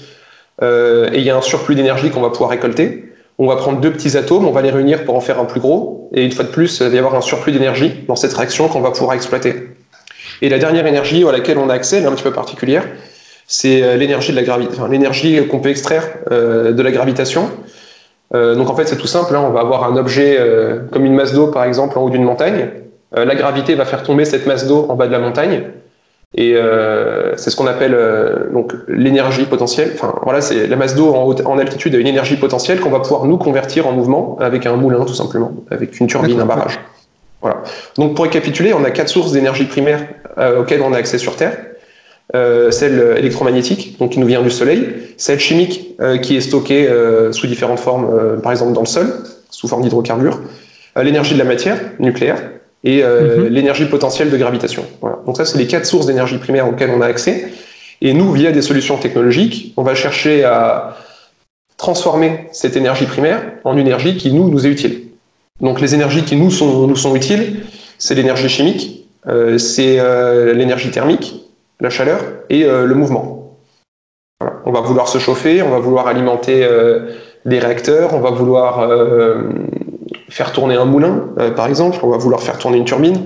[0.63, 3.06] et il y a un surplus d'énergie qu'on va pouvoir récolter
[3.39, 5.61] on va prendre deux petits atomes, on va les réunir pour en faire un plus
[5.61, 8.33] gros, et une fois de plus, il va y avoir un surplus d'énergie dans cette
[8.33, 9.55] réaction qu'on va pouvoir exploiter.
[10.43, 12.87] Et la dernière énergie à laquelle on a accès, elle est un petit peu particulière,
[13.47, 17.51] c'est euh, l'énergie de la gravité, enfin, l'énergie qu'on peut extraire euh, de la gravitation.
[18.35, 21.05] Euh, donc en fait, c'est tout simple, hein, on va avoir un objet euh, comme
[21.05, 22.71] une masse d'eau par exemple en haut d'une montagne.
[23.17, 25.63] Euh, la gravité va faire tomber cette masse d'eau en bas de la montagne.
[26.35, 29.93] Et euh, c'est ce qu'on appelle euh, donc l'énergie potentielle.
[29.95, 33.25] Enfin voilà, c'est la masse d'eau en, altitude a une énergie potentielle qu'on va pouvoir
[33.25, 36.81] nous convertir en mouvement avec un moulin tout simplement, avec une turbine, un barrage.
[37.41, 37.63] Voilà.
[37.97, 40.07] Donc pour récapituler, on a quatre sources d'énergie primaire
[40.39, 41.57] euh, auxquelles on a accès sur Terre.
[42.71, 46.87] Celle électromagnétique, donc qui nous vient du Soleil, celle chimique qui est stockée
[47.31, 49.07] sous différentes formes, par exemple dans le sol,
[49.49, 50.41] sous forme d'hydrocarbures,
[51.01, 52.43] l'énergie de la matière nucléaire
[52.85, 53.47] et euh, Mhm.
[53.49, 54.85] l'énergie potentielle de gravitation.
[55.01, 55.19] Voilà.
[55.27, 57.49] Donc ça, c'est les quatre sources d'énergie primaire auxquelles on a accès.
[58.03, 60.97] Et nous, via des solutions technologiques, on va chercher à
[61.79, 65.01] transformer cette énergie primaire en une énergie qui nous nous est utile.
[65.61, 67.63] Donc les énergies qui nous sont, nous sont utiles,
[67.99, 71.47] c'est l'énergie chimique, euh, c'est euh, l'énergie thermique,
[71.81, 73.59] la chaleur et le mouvement.
[74.41, 74.57] Voilà.
[74.67, 76.67] On va vouloir se chauffer, on va vouloir alimenter
[77.45, 78.89] des réacteurs, on va vouloir
[80.29, 83.23] faire tourner un moulin, euh, par exemple, on va vouloir faire tourner une turbine.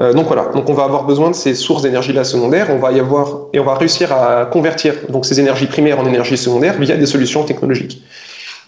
[0.00, 2.78] Euh, donc voilà, donc on va avoir besoin de ces sources d'énergie là secondaires, on
[2.78, 6.36] va y avoir et on va réussir à convertir donc ces énergies primaires en énergie
[6.38, 8.02] secondaire via des solutions technologiques.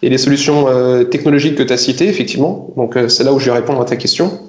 [0.02, 3.46] Et les solutions euh, technologiques que tu as citées, effectivement, donc c'est là où je
[3.46, 4.40] vais répondre à ta question.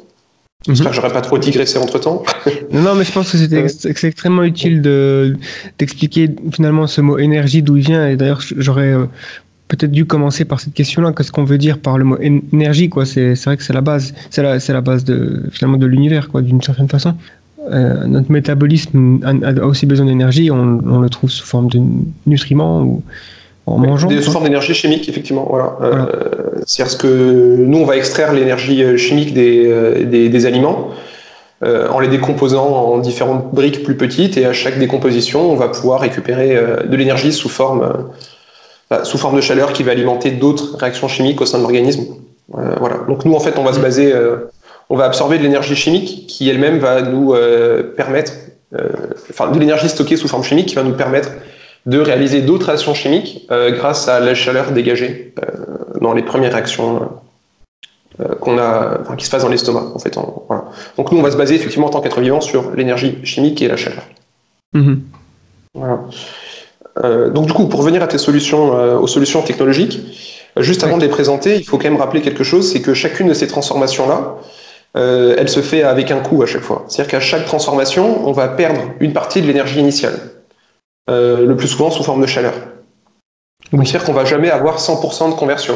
[0.67, 2.23] J'espère que j'aurais pas trop digressé entre temps.
[2.71, 5.35] Non, mais je pense que ex- c'est extrêmement utile de
[5.77, 8.07] d'expliquer finalement ce mot énergie d'où il vient.
[8.07, 8.95] Et d'ailleurs, j'aurais
[9.75, 11.11] peut-être dû commencer par cette question-là.
[11.15, 13.81] Qu'est-ce qu'on veut dire par le mot én- énergie quoi C'est vrai que c'est la
[13.81, 14.13] base.
[14.29, 17.13] C'est la la base de finalement de l'univers quoi, d'une certaine façon.
[17.71, 20.51] Euh, notre métabolisme a, a aussi besoin d'énergie.
[20.51, 21.79] On, on le trouve sous forme de
[22.27, 23.01] nutriments ou
[23.65, 24.09] en mangeant.
[24.09, 25.45] Des sous formes d'énergie chimique, effectivement.
[25.49, 25.67] Voilà.
[25.81, 26.05] Euh.
[26.65, 30.89] C'est-à-dire ce que nous, on va extraire l'énergie euh, chimique des, des, des aliments
[31.63, 35.69] euh, en les décomposant en différentes briques plus petites, et à chaque décomposition, on va
[35.69, 37.81] pouvoir récupérer euh, de l'énergie sous forme,
[39.03, 42.05] sous forme de chaleur qui va alimenter d'autres réactions chimiques au sein de l'organisme.
[42.55, 42.97] Euh, voilà.
[43.07, 44.49] Donc nous, en fait, on va se baser, euh,
[44.89, 48.33] on va absorber de l'énergie chimique qui elle-même va nous euh, permettre,
[49.29, 51.29] enfin, de l'énergie stockée sous forme chimique qui va nous permettre
[51.85, 55.33] de réaliser d'autres réactions chimiques grâce à la chaleur dégagée
[56.01, 57.09] dans les premières réactions
[58.39, 59.85] qu'on a, enfin, qui se passent dans l'estomac.
[59.93, 60.65] En fait, en- voilà.
[60.97, 63.67] Donc nous, on va se baser effectivement en tant qu'être vivant sur l'énergie chimique et
[63.67, 64.03] la chaleur.
[64.73, 65.01] Mhm.
[65.75, 65.99] Voilà.
[67.03, 69.99] Euh, donc du coup, pour revenir à tes solutions, euh, aux solutions technologiques,
[70.57, 70.99] euh, juste avant Oui.
[70.99, 73.47] de les présenter, il faut quand même rappeler quelque chose, c'est que chacune de ces
[73.47, 74.35] transformations-là,
[74.95, 76.85] euh, elle se fait avec un coût à chaque fois.
[76.87, 80.19] C'est-à-dire qu'à chaque transformation, on va perdre une partie de l'énergie initiale,
[81.09, 82.53] le plus souvent sous forme de chaleur.
[83.71, 85.75] Donc c'est-à-dire qu'on va jamais avoir 100% de conversion.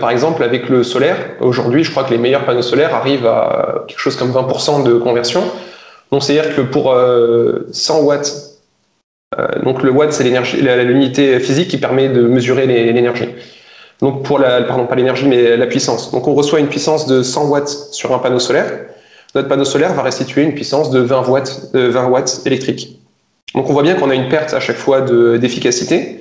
[0.00, 3.84] Par exemple, avec le solaire, aujourd'hui, je crois que les meilleurs panneaux solaires arrivent à
[3.88, 5.42] quelque chose comme 20% de conversion.
[6.12, 8.53] Donc c'est-à-dire que pour euh, 100 watts
[9.64, 13.28] donc le watt, c'est l'unité physique qui permet de mesurer l'énergie.
[14.00, 16.10] Donc pour la, pardon, pas l'énergie, mais la puissance.
[16.12, 18.70] Donc on reçoit une puissance de 100 watts sur un panneau solaire.
[19.34, 22.98] Notre panneau solaire va restituer une puissance de 20 watts, de 20 watts électriques.
[23.54, 26.20] Donc on voit bien qu'on a une perte à chaque fois de- d'efficacité.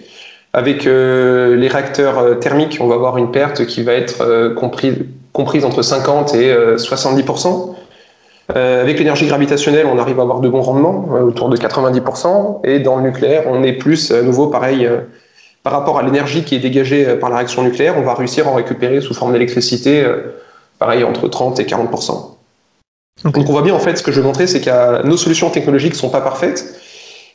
[0.56, 4.54] Avec euh, les réacteurs euh, thermiques, on va avoir une perte qui va être euh,
[4.54, 4.96] comprise,
[5.32, 7.76] comprise entre 50 et euh, 70%.
[8.52, 12.62] Euh, avec l'énergie gravitationnelle, on arrive à avoir de bons rendements, euh, autour de 90%,
[12.66, 15.00] et dans le nucléaire, on est plus, à nouveau, pareil, euh,
[15.64, 18.48] par rapport à l'énergie qui est dégagée euh, par la réaction nucléaire, on va réussir
[18.48, 20.36] à en récupérer sous forme d'électricité, euh,
[20.78, 22.36] pareil, entre 30 et 40%.
[23.24, 23.32] Ok.
[23.32, 25.50] Donc on voit bien, en fait, ce que je veux montrer, c'est que nos solutions
[25.50, 26.82] technologiques sont pas parfaites,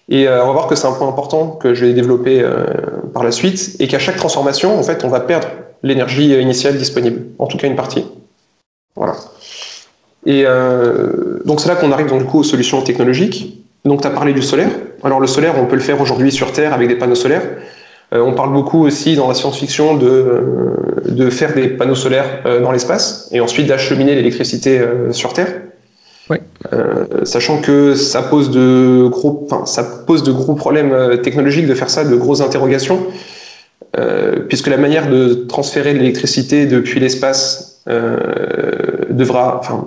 [0.09, 2.65] et euh, on va voir que c'est un point important que je vais développer euh,
[3.13, 5.49] par la suite, et qu'à chaque transformation, en fait, on va perdre
[5.83, 8.07] l'énergie euh, initiale disponible, en tout cas une partie.
[8.97, 9.15] Voilà.
[10.29, 13.65] Et euh, donc c'est là qu'on arrive donc, du coup aux solutions technologiques.
[13.87, 14.69] Donc tu as parlé du solaire.
[15.03, 17.43] Alors le solaire, on peut le faire aujourd'hui sur Terre avec des panneaux solaires.
[18.13, 20.75] Euh, on parle beaucoup aussi dans la science-fiction de, euh,
[21.09, 25.63] de faire des panneaux solaires euh, dans l'espace et ensuite d'acheminer l'électricité euh, sur Terre.
[26.29, 26.43] Ouais.
[26.75, 31.75] Euh, sachant que ça pose de gros, enfin, ça pose de gros problèmes technologiques de
[31.75, 33.07] faire ça, de grosses interrogations,
[33.99, 38.19] euh, puisque la manière de transférer l'électricité depuis l'espace euh,
[39.09, 39.87] devra, enfin,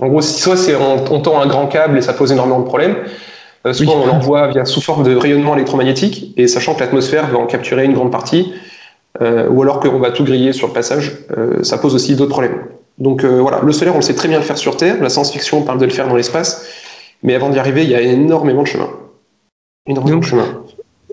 [0.00, 2.64] en gros, soit c'est on, on tend un grand câble et ça pose énormément de
[2.64, 2.96] problèmes,
[3.66, 3.92] euh, soit Oui.
[4.02, 7.84] on l'envoie via sous forme de rayonnement électromagnétique, et sachant que l'atmosphère va en capturer
[7.84, 8.52] une grande partie,
[9.20, 12.30] euh, ou alors qu'on va tout griller sur le passage, euh, ça pose aussi d'autres
[12.30, 12.58] problèmes.
[12.98, 15.62] Donc voilà, le solaire, on le sait très bien le faire sur Terre, la science-fiction
[15.62, 16.66] parle de le faire dans l'espace,
[17.22, 18.88] mais avant d'y arriver, il y a énormément de chemin.
[19.86, 20.62] Énormément Donc, de chemin.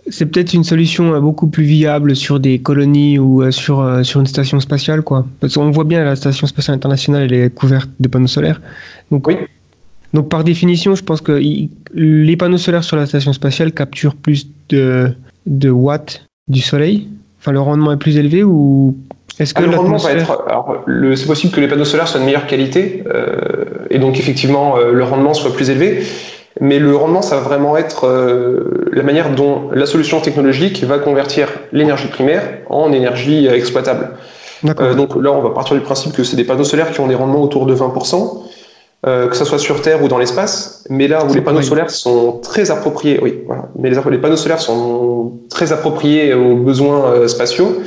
[0.09, 4.03] C'est peut-être une solution euh, beaucoup plus viable sur des colonies ou euh, sur, euh,
[4.03, 5.25] sur une station spatiale, quoi.
[5.39, 8.61] Parce qu'on voit bien la station spatiale internationale, elle est couverte de panneaux solaires.
[9.11, 9.35] Donc, Oui.
[10.13, 11.39] donc par définition, je pense que
[11.93, 15.11] les panneaux solaires sur la station spatiale capturent plus de,
[15.45, 17.07] de watts du soleil.
[17.39, 18.97] Enfin, le rendement est plus élevé ou
[19.39, 20.43] est-ce que Ah, le rendement va être.
[20.47, 20.83] Alors,
[21.15, 23.35] c'est possible que les panneaux solaires soient de meilleure qualité euh,
[23.89, 26.03] et donc effectivement euh, le rendement soit plus élevé.
[26.61, 30.99] Mais le rendement, ça va vraiment être euh, la manière dont la solution technologique va
[30.99, 34.09] convertir l'énergie primaire en énergie euh, exploitable.
[34.81, 37.07] Euh, donc là, on va partir du principe que c'est des panneaux solaires qui ont
[37.07, 38.43] des rendements autour de 20%,
[39.07, 40.83] euh, que ce soit sur Terre ou dans l'espace.
[40.89, 41.65] Mais là où les panneaux Oui.
[41.65, 43.69] solaires sont très appropriés, oui, voilà.
[43.77, 47.77] Mais les, les panneaux solaires sont très appropriés aux besoins spatiaux.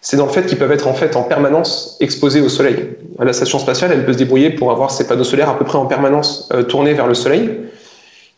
[0.00, 2.90] C'est dans le fait qu'ils peuvent être en fait en permanence exposés au soleil.
[3.18, 5.78] La station spatiale, elle peut se débrouiller pour avoir ses panneaux solaires à peu près
[5.78, 7.50] en permanence euh, tournés vers le soleil.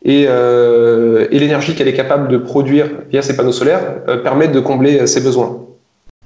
[0.05, 4.49] Et, euh, et l'énergie qu'elle est capable de produire via ces panneaux solaires euh, permet
[4.49, 5.59] de combler euh, ses besoins.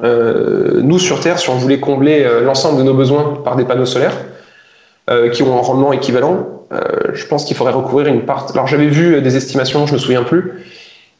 [0.02, 3.86] Euh, nous, sur Terre, si on voulait combler l'ensemble de nos besoins par des panneaux
[3.86, 4.16] solaires
[5.32, 6.64] qui ont un rendement équivalent,
[7.12, 8.46] je pense qu'il faudrait recouvrir une part.
[8.54, 10.64] Alors, j'avais vu des estimations, je me souviens plus,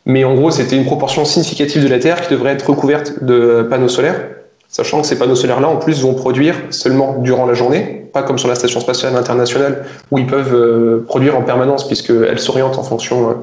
[0.06, 3.66] mais en gros, c'était une proportion significative de la Terre qui devrait être recouverte de
[3.68, 4.20] panneaux solaires,
[4.68, 8.38] sachant que ces panneaux solaires-là, en plus, vont produire seulement durant la journée, pas comme
[8.38, 12.82] sur la Station spatiale internationale où ils peuvent euh, produire en permanence puisqu'elles s'orientent en
[12.82, 13.30] fonction.
[13.30, 13.34] euh,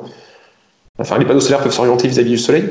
[1.02, 2.66] Enfin, les panneaux solaires peuvent s'orienter vis-à-vis du soleil.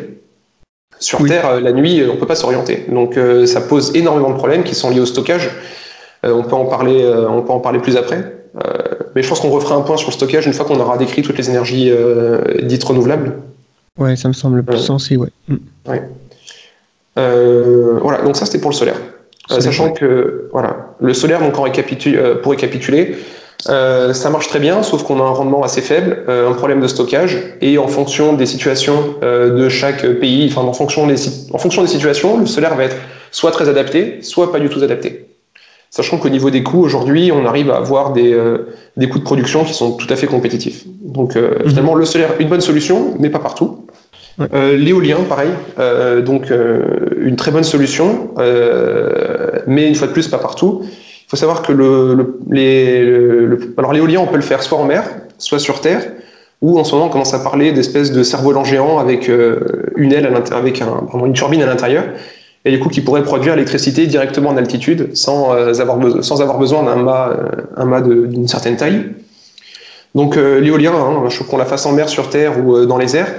[0.98, 1.30] Sur Oui.
[1.30, 2.84] Terre, euh, la nuit, on peut pas s'orienter.
[2.90, 5.50] Donc, ça pose énormément de problèmes qui sont liés au stockage.
[6.22, 8.34] On peut en parler, on peut en parler plus après.
[9.14, 11.22] Mais je pense qu'on refera un point sur le stockage une fois qu'on aura décrit
[11.22, 11.90] toutes les énergies
[12.62, 13.32] dites renouvelables.
[13.98, 15.30] Ouais, ça me semble plus sensé, ouais.
[15.48, 15.56] Mm.
[17.18, 18.96] Euh, voilà, donc ça c'était pour le solaire.
[19.50, 23.16] Euh, sachant que voilà, le solaire, donc en récapitu- euh, pour récapituler,
[23.68, 26.80] euh, ça marche très bien, sauf qu'on a un rendement assez faible, euh, un problème
[26.80, 31.16] de stockage, et en fonction des situations euh, de chaque pays, enfin en fonction des,
[31.16, 32.96] si- en fonction des situations, le solaire va être
[33.30, 35.24] soit très adapté, soit pas du tout adapté.
[35.90, 39.24] Sachant qu'au niveau des coûts, aujourd'hui, on arrive à avoir des, euh, des coûts de
[39.24, 40.84] production qui sont tout à fait compétitifs.
[41.02, 41.68] Donc euh, Mhm.
[41.70, 43.77] finalement, le solaire, une bonne solution, mais pas partout.
[44.54, 46.80] Euh, L'éolien, pareil, euh, donc euh,
[47.20, 50.82] une très bonne solution, euh, mais une fois de plus, pas partout.
[50.84, 52.14] Il faut savoir que le,
[52.48, 55.02] le- le- alors l'éolien, on peut le faire soit en mer,
[55.38, 56.02] soit sur terre,
[56.62, 59.58] ou en ce moment, on commence à parler d'espèces de cerfs-volants géants avec euh,
[59.96, 62.04] une aile, à avec un, pardon, une turbine à l'intérieur,
[62.64, 66.40] et du coup qui pourrait produire l'électricité directement en altitude, sans, euh, avoir, beso- sans
[66.42, 67.36] avoir besoin d'un mât,
[67.76, 69.02] un mât d'une certaine taille.
[70.14, 73.32] Donc l'éolien, hein, je- qu'on la fasse en mer, sur terre ou dans les airs,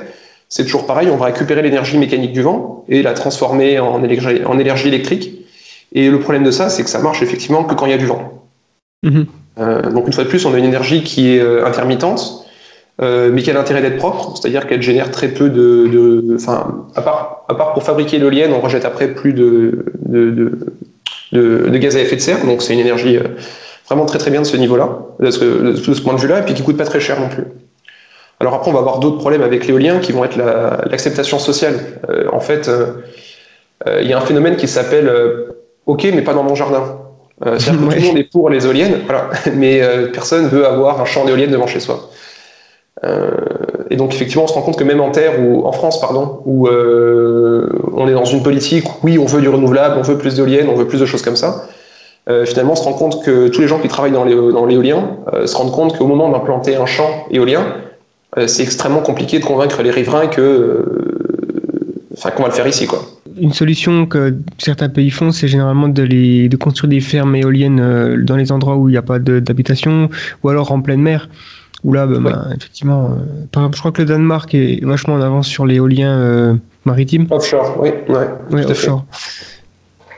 [0.50, 4.42] c'est toujours pareil, on va récupérer l'énergie mécanique du vent et la transformer en énergie,
[4.46, 5.46] en énergie électrique.
[5.94, 7.98] Et le problème de ça, c'est que ça marche effectivement que quand il y a
[7.98, 8.44] du vent.
[9.04, 9.26] Mhm.
[9.60, 12.46] Euh, donc une fois de plus, on a une énergie qui est euh, intermittente,
[13.02, 17.02] euh, mais qui a l'intérêt d'être propre, c'est-à-dire qu'elle génère très peu de, enfin, à
[17.02, 20.60] part, à part pour fabriquer l'éolienne, on rejette après plus de, de, de,
[21.32, 23.18] de- de gaz à effet de serre, donc c'est une énergie
[23.88, 26.44] vraiment très très bien de ce niveau-là, de ce, de ce point de vue-là, et
[26.44, 27.44] puis qui coûte pas très cher non plus.
[28.40, 31.76] Alors après, on va avoir d'autres problèmes avec l'éolien qui vont être la- l'acceptation sociale.
[32.10, 32.86] Euh, en fait, euh,
[33.88, 35.12] euh, il y a un phénomène qui s'appelle
[35.86, 36.84] OK, mais pas dans mon jardin.
[37.44, 39.82] C'est-à-dire que tout le monde est pour les éoliennes, voilà, mais
[40.14, 42.10] personne veut avoir un champ d'éoliennes devant chez soi.
[43.90, 46.42] Et donc effectivement, on se rend compte que même en terre ou en France, pardon,
[46.46, 50.68] où on est dans une politique, oui, on veut du renouvelable, on veut plus d'éoliennes,
[50.70, 51.66] on veut plus de choses comme ça.
[52.30, 54.66] euh, finalement, on se rend compte que tous les gens qui travaillent dans l'éo- dans
[54.66, 57.64] l'éolien euh, se rendent compte qu'au moment d'implanter un champ éolien,
[58.48, 60.86] c'est extrêmement compliqué de convaincre les riverains que, euh,
[62.18, 63.02] enfin, qu'on va le faire ici, quoi.
[63.40, 67.80] Une solution que certains pays font, c'est généralement de, les, de construire des fermes éoliennes
[67.80, 70.10] euh, dans les endroits où il n'y a pas de- d'habitation,
[70.44, 71.30] ou alors en pleine mer.
[71.86, 72.32] Où là, bah, Ouais.
[72.32, 75.66] bah, effectivement, euh, par exemple, je crois que le Danemark est vachement en avance sur
[75.66, 78.16] l'éolien euh, maritime, Offshore, oui, ouais.
[78.16, 78.72] ouais, tout à fait.
[78.72, 79.06] offshore.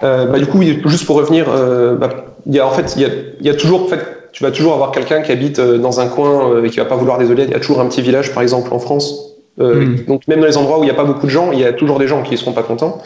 [0.04, 2.10] Euh, bah, du coup, oui, juste pour revenir, euh, bah,
[2.48, 4.00] il y a en fait, il y a, il y a toujours, en fait,
[4.32, 6.86] tu vas toujours avoir quelqu'un qui habite euh, dans un coin euh, et qui va
[6.86, 7.50] pas vouloir des éoliennes.
[7.50, 9.28] Il y a toujours un petit village, par exemple, en France.
[9.60, 10.06] Euh, Mm.
[10.08, 11.66] Donc même dans les endroits où il n'y a pas beaucoup de gens, il y
[11.66, 13.02] a toujours des gens qui ne seront pas contents.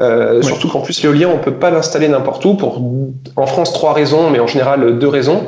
[0.00, 0.42] Euh, Ouais.
[0.42, 2.80] Surtout qu'en plus l'éolien, on peut pas l'installer n'importe où pour,
[3.36, 5.42] en France, trois raisons, mais en général deux raisons.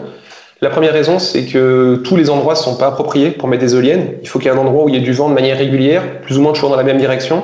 [0.61, 4.13] La première raison, c'est que tous les endroits sont pas appropriés pour mettre des éoliennes.
[4.23, 5.59] Il faut qu'il y ait un endroit où il y ait du vent de manière
[5.59, 7.43] régulière, plus ou moins toujours dans la même direction.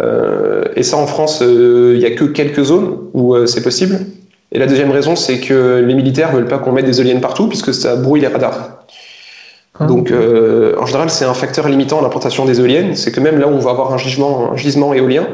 [0.00, 3.62] Euh, et ça, en France, euh, il y a que quelques zones où euh, c'est
[3.62, 3.98] possible.
[4.54, 7.48] Et la deuxième raison, c'est que les militaires veulent pas qu'on mette des éoliennes partout,
[7.48, 8.84] puisque ça brouille les radars.
[9.78, 9.86] Ah.
[9.86, 12.94] Donc, euh, en général, c'est un facteur limitant à l'implantation des éoliennes.
[12.94, 15.26] C'est que même là où on va avoir un gisement, un gisement éolien,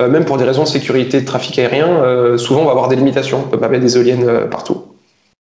[0.00, 2.86] euh, même pour des raisons de sécurité de trafic aérien, euh, souvent on va avoir
[2.86, 3.40] des limitations.
[3.44, 4.84] On peut pas mettre des éoliennes partout.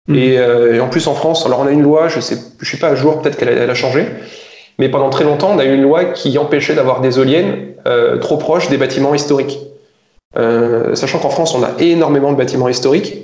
[0.08, 0.16] Mhm.
[0.16, 2.78] Et, et en plus, en France, alors on a une loi, je sais, je suis
[2.78, 4.06] pas à jour, peut-être qu'elle a, elle a changé,
[4.78, 7.72] mais pendant très longtemps, on a eu une loi qui empêchait d'avoir des éoliennes
[8.20, 9.58] trop proches des bâtiments historiques.
[10.38, 13.14] Euh, sachant qu'en France, on a énormément de bâtiments historiques,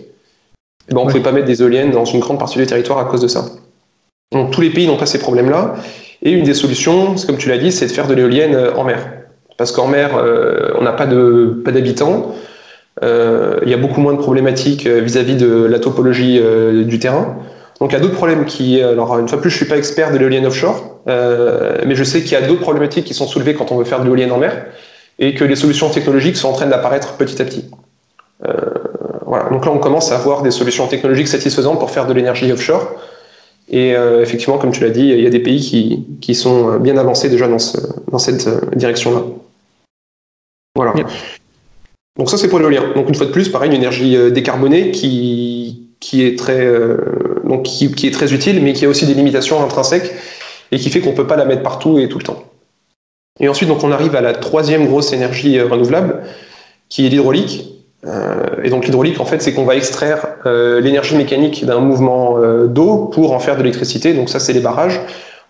[0.89, 1.13] eh ben, on ne Ouais.
[1.13, 3.45] pouvait pas mettre des éoliennes dans une grande partie du territoire à cause de ça.
[4.33, 5.75] Donc tous les pays n'ont pas ces problèmes-là.
[6.23, 8.85] Et une des solutions, comme tu l'as dit, c'est de faire de l'éolienne euh, en
[8.85, 8.99] mer.
[9.59, 12.35] Parce qu'en mer, euh, on n'a pas pas d'habitants.
[13.03, 16.41] Euh, Il y a beaucoup moins de problématiques vis-à-vis de la topologie
[16.85, 17.37] du terrain.
[17.81, 19.77] Donc il y a d'autres problèmes qui, alors une fois de plus, je suis pas
[19.77, 23.55] expert de l'éolienne offshore, mais je sais qu'il y a d'autres problématiques qui sont soulevées
[23.55, 24.67] quand on veut faire de l'éolienne en mer,
[25.23, 27.65] et que les solutions technologiques sont en train d'apparaître petit à petit.
[28.45, 28.53] Euh,
[29.25, 29.49] voilà.
[29.51, 32.97] Donc là, on commence à avoir des solutions technologiques satisfaisantes pour faire de l'énergie offshore.
[33.71, 36.77] Et euh, effectivement, comme tu l'as dit, il y a des pays qui, qui sont
[36.79, 37.79] bien avancés déjà dans, ce,
[38.11, 39.23] dans cette euh, direction-là.
[40.75, 40.93] Voilà.
[42.19, 42.83] Donc ça, c'est pour l'éolien.
[42.97, 46.97] Donc une fois de plus, pareil, une énergie décarbonée qui, qui, est très, euh,
[47.45, 50.13] donc qui, qui est très utile, mais qui a aussi des limitations intrinsèques
[50.73, 52.43] et qui fait qu'on ne peut pas la mettre partout et tout le temps.
[53.41, 56.21] Et ensuite, donc, on arrive à la troisième grosse énergie euh, renouvelable,
[56.89, 57.69] qui est l'hydraulique.
[58.07, 62.37] Euh, et donc l'hydraulique, en fait, c'est qu'on va extraire euh, l'énergie mécanique d'un mouvement
[62.39, 64.13] euh, d'eau pour en faire de l'électricité.
[64.13, 65.01] Donc ça, c'est les barrages.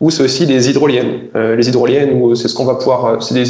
[0.01, 1.29] Ou c'est aussi les hydroliennes.
[1.37, 3.07] Euh, les hydroliennes, c'est ce qu'on va pouvoir.
[3.07, 3.45] euh, c'est des.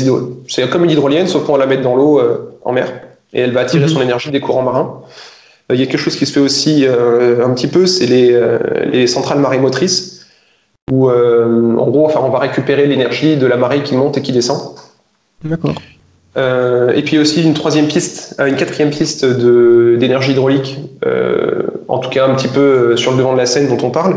[0.49, 2.93] C'est comme une hydrolienne, sauf qu'on va la mettre dans l'eau euh, en mer,
[3.33, 3.89] et elle va attirer Mhm.
[3.91, 5.01] son énergie des courants marins.
[5.70, 8.05] Euh, Il y a quelque chose qui se fait aussi euh, un petit peu, c'est
[8.07, 8.59] les, euh,
[8.93, 10.21] les centrales marémotrices,
[10.91, 14.22] où euh, en gros, enfin, on va récupérer l'énergie de la marée qui monte et
[14.22, 14.74] qui descend.
[15.45, 15.74] D'accord.
[16.37, 21.62] Euh, et puis aussi une troisième piste, euh, une quatrième piste de- d'énergie hydraulique, euh,
[21.89, 24.16] en tout cas un petit peu sur le devant de la scène dont on parle,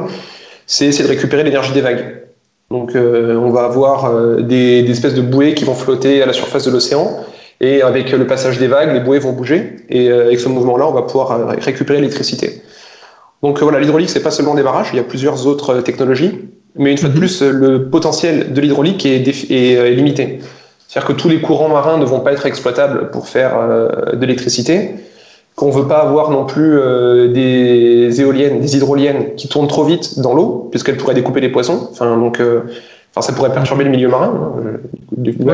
[0.65, 2.21] c'est de récupérer l'énergie des vagues.
[2.71, 4.11] Donc on va avoir
[4.41, 7.19] des, des espèces de bouées qui vont flotter à la surface de l'océan,
[7.61, 10.91] et avec le passage des vagues, les bouées vont bouger, et avec ce mouvement-là, on
[10.91, 12.63] va pouvoir récupérer l'électricité.
[13.43, 16.39] Donc voilà, l'hydraulique, c'est pas seulement des barrages, il y a plusieurs autres technologies,
[16.77, 17.19] mais une fois de Mhm.
[17.19, 20.39] plus, le potentiel de l'hydraulique est, est, euh, limité.
[20.87, 24.21] C'est-à-dire que tous les courants marins ne vont pas être exploitables pour faire euh, de
[24.21, 24.91] l'électricité,
[25.55, 30.19] qu'on veut pas avoir non plus euh, des éoliennes, des hydroliennes qui tournent trop vite
[30.19, 31.87] dans l'eau, puisqu'elles pourraient découper les poissons.
[31.91, 32.61] Enfin, donc, euh,
[33.15, 34.33] enfin, ça pourrait perturber le milieu marin.
[34.35, 34.61] hein.
[34.65, 34.77] Euh,
[35.17, 35.49] du coup,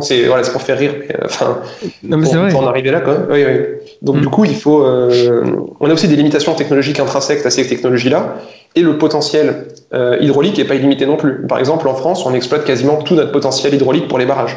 [0.00, 0.94] c'est voilà, pour faire rire.
[0.98, 1.58] Mais, euh, enfin,
[2.02, 2.50] Non, mais c'est vrai.
[2.50, 3.00] peut en arriver là.
[3.30, 3.54] Oui, oui.
[4.02, 4.20] Donc Mm.
[4.20, 4.82] du coup, il faut.
[4.84, 5.44] euh,
[5.80, 8.36] on a aussi des limitations technologiques intrinsèques à ces technologies-là,
[8.74, 11.46] et le potentiel euh, hydraulique n'est pas illimité non plus.
[11.46, 14.56] Par exemple, en France, on exploite quasiment tout notre potentiel hydraulique pour les barrages.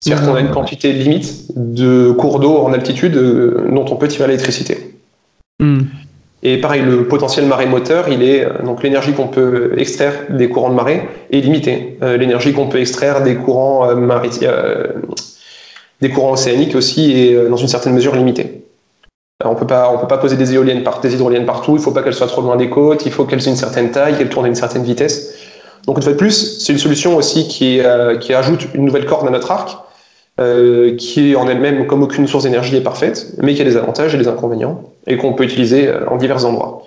[0.00, 4.06] C'est-à-dire qu'on a une quantité limite de cours d'eau en altitude euh, dont on peut
[4.08, 4.94] tirer l'électricité.
[5.60, 5.80] Hmm.
[6.42, 10.70] Et pareil, le potentiel marémoteur, il est euh, donc l'énergie qu'on peut extraire des courants
[10.70, 11.98] de marée est limitée.
[12.02, 14.92] Euh, l'énergie qu'on peut extraire des courants euh,
[16.16, 18.62] océaniques aussi est dans une certaine mesure limitée.
[19.44, 21.76] On peut pas, on peut pas poser des éoliennes par, des hydroliennes partout.
[21.76, 23.04] Il faut pas qu'elles soient trop loin des côtes.
[23.06, 25.34] Il faut qu'elles aient une certaine taille, qu'elles tournent à une certaine vitesse.
[25.86, 27.80] Donc une fois de plus, c'est une solution aussi qui,
[28.20, 29.78] qui ajoute une nouvelle corde à notre arc,
[30.40, 33.76] euh, qui est en elle-même comme aucune source d'énergie est parfaite, mais qui a des
[33.76, 36.82] avantages et des inconvénients et qu'on peut utiliser euh, en divers endroits.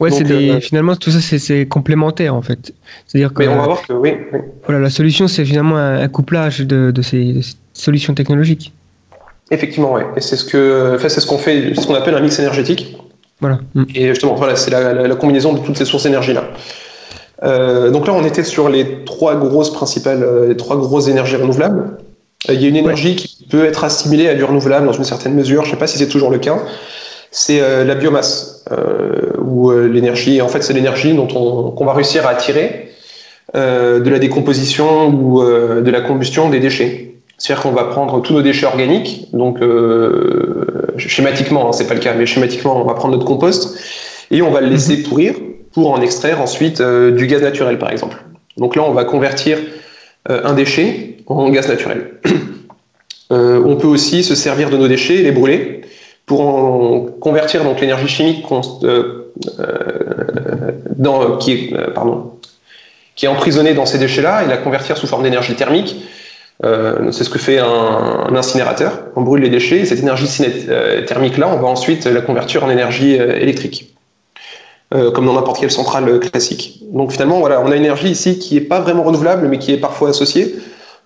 [0.00, 2.72] Ouais, Donc, c'est des- euh, finalement tout ça c'est- complémentaire en fait.
[3.06, 4.40] C'est-à-dire que Mais on va voir que oui, oui.
[4.66, 8.72] voilà, la solution c'est finalement un, un couplage de, de ces, de ces solutions technologiques.
[9.52, 10.06] effectivement, ouais.
[10.16, 12.96] Et c'est ce que, enfin, c'est ce qu'on fait, ce qu'on appelle un mix énergétique.
[13.40, 13.58] Voilà.
[13.74, 13.84] Hmm.
[13.94, 16.44] Et justement, voilà, c'est la, la- la combinaison de toutes ces sources d'énergie là.
[17.44, 21.36] Euh, donc là, on était sur les trois grosses principales, euh, les trois grosses énergies
[21.36, 21.98] renouvelables.
[22.48, 25.04] Euh, Il y a une énergie qui peut être assimilée à du renouvelable dans une
[25.04, 25.62] certaine mesure.
[25.62, 26.58] Je ne sais pas si c'est toujours le cas.
[27.30, 30.42] C'est euh, la biomasse, euh, ou euh, l'énergie.
[30.42, 32.90] En fait, c'est l'énergie dont on qu'on va réussir à tirer
[33.54, 37.14] euh, de la décomposition ou euh, de la combustion des déchets.
[37.38, 42.00] C'est-à-dire qu'on va prendre tous nos déchets organiques, donc euh, schématiquement, hein, c'est pas le
[42.00, 43.76] cas, mais schématiquement, on va prendre notre compost
[44.30, 45.34] et on va le laisser pourrir
[45.72, 48.22] pour en extraire ensuite euh, du gaz naturel, par exemple.
[48.58, 49.58] Donc là, on va convertir
[50.30, 52.12] euh, un déchet en gaz naturel.
[53.32, 55.80] Euh, on peut aussi se servir de nos déchets et les brûler
[56.26, 58.44] pour en convertir donc l'énergie chimique
[58.82, 61.72] euh, euh, qui,
[63.24, 66.04] est, emprisonnée dans ces déchets-là et la convertir sous forme d'énergie thermique.
[66.62, 69.00] C'est ce que fait un, incinérateur.
[69.16, 70.28] On brûle les déchets et cette énergie
[71.06, 73.96] thermique-là, on va ensuite la convertir en énergie électrique,
[74.90, 76.82] comme dans n'importe quelle centrale classique.
[76.92, 79.72] Donc finalement, voilà, on a une énergie ici qui n'est pas vraiment renouvelable, mais qui
[79.72, 80.54] est parfois associée,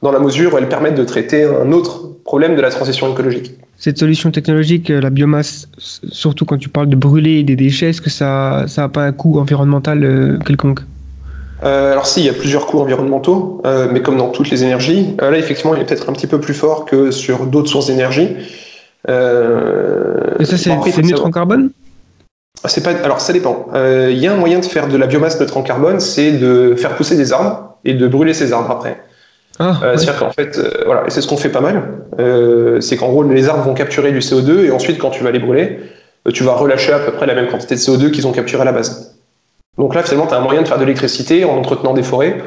[0.03, 3.53] dans la mesure où elle permet de traiter un autre problème de la transition écologique.
[3.79, 8.01] Cette solution technologique, euh, la biomasse, surtout quand tu parles de brûler des déchets, est-ce
[8.01, 10.81] que ça ça a pas un coût environnemental euh, quelconque?
[11.63, 14.63] Euh, alors si, il y a plusieurs coûts environnementaux, euh, mais comme dans toutes les
[14.63, 17.69] énergies, euh, là effectivement, il est peut-être un petit peu plus fort que sur d'autres
[17.69, 18.37] sources d'énergie.
[19.09, 21.71] Et ça c'est neutre en carbone?
[22.65, 22.91] C'est pas.
[23.05, 23.69] Alors ça dépend.
[23.75, 26.33] Euh, Il y a un moyen de faire de la biomasse neutre en carbone, c'est
[26.33, 29.01] de faire pousser des arbres et de brûler ces arbres après.
[29.59, 29.99] Ah, Euh, ouais.
[29.99, 31.83] C'est-à-dire qu'en fait, euh, voilà, et c'est ce qu'on fait pas mal.
[32.19, 35.31] Euh, c'est qu'en gros, les arbres vont capturer du CO2 et ensuite, quand tu vas
[35.31, 35.79] les brûler,
[36.27, 38.63] euh, tu vas relâcher à peu près la même quantité de CO2 qu'ils ont capturé
[38.63, 39.17] à la base.
[39.79, 42.39] Donc là, finalement, tu as un moyen de faire de l'électricité en entretenant des forêts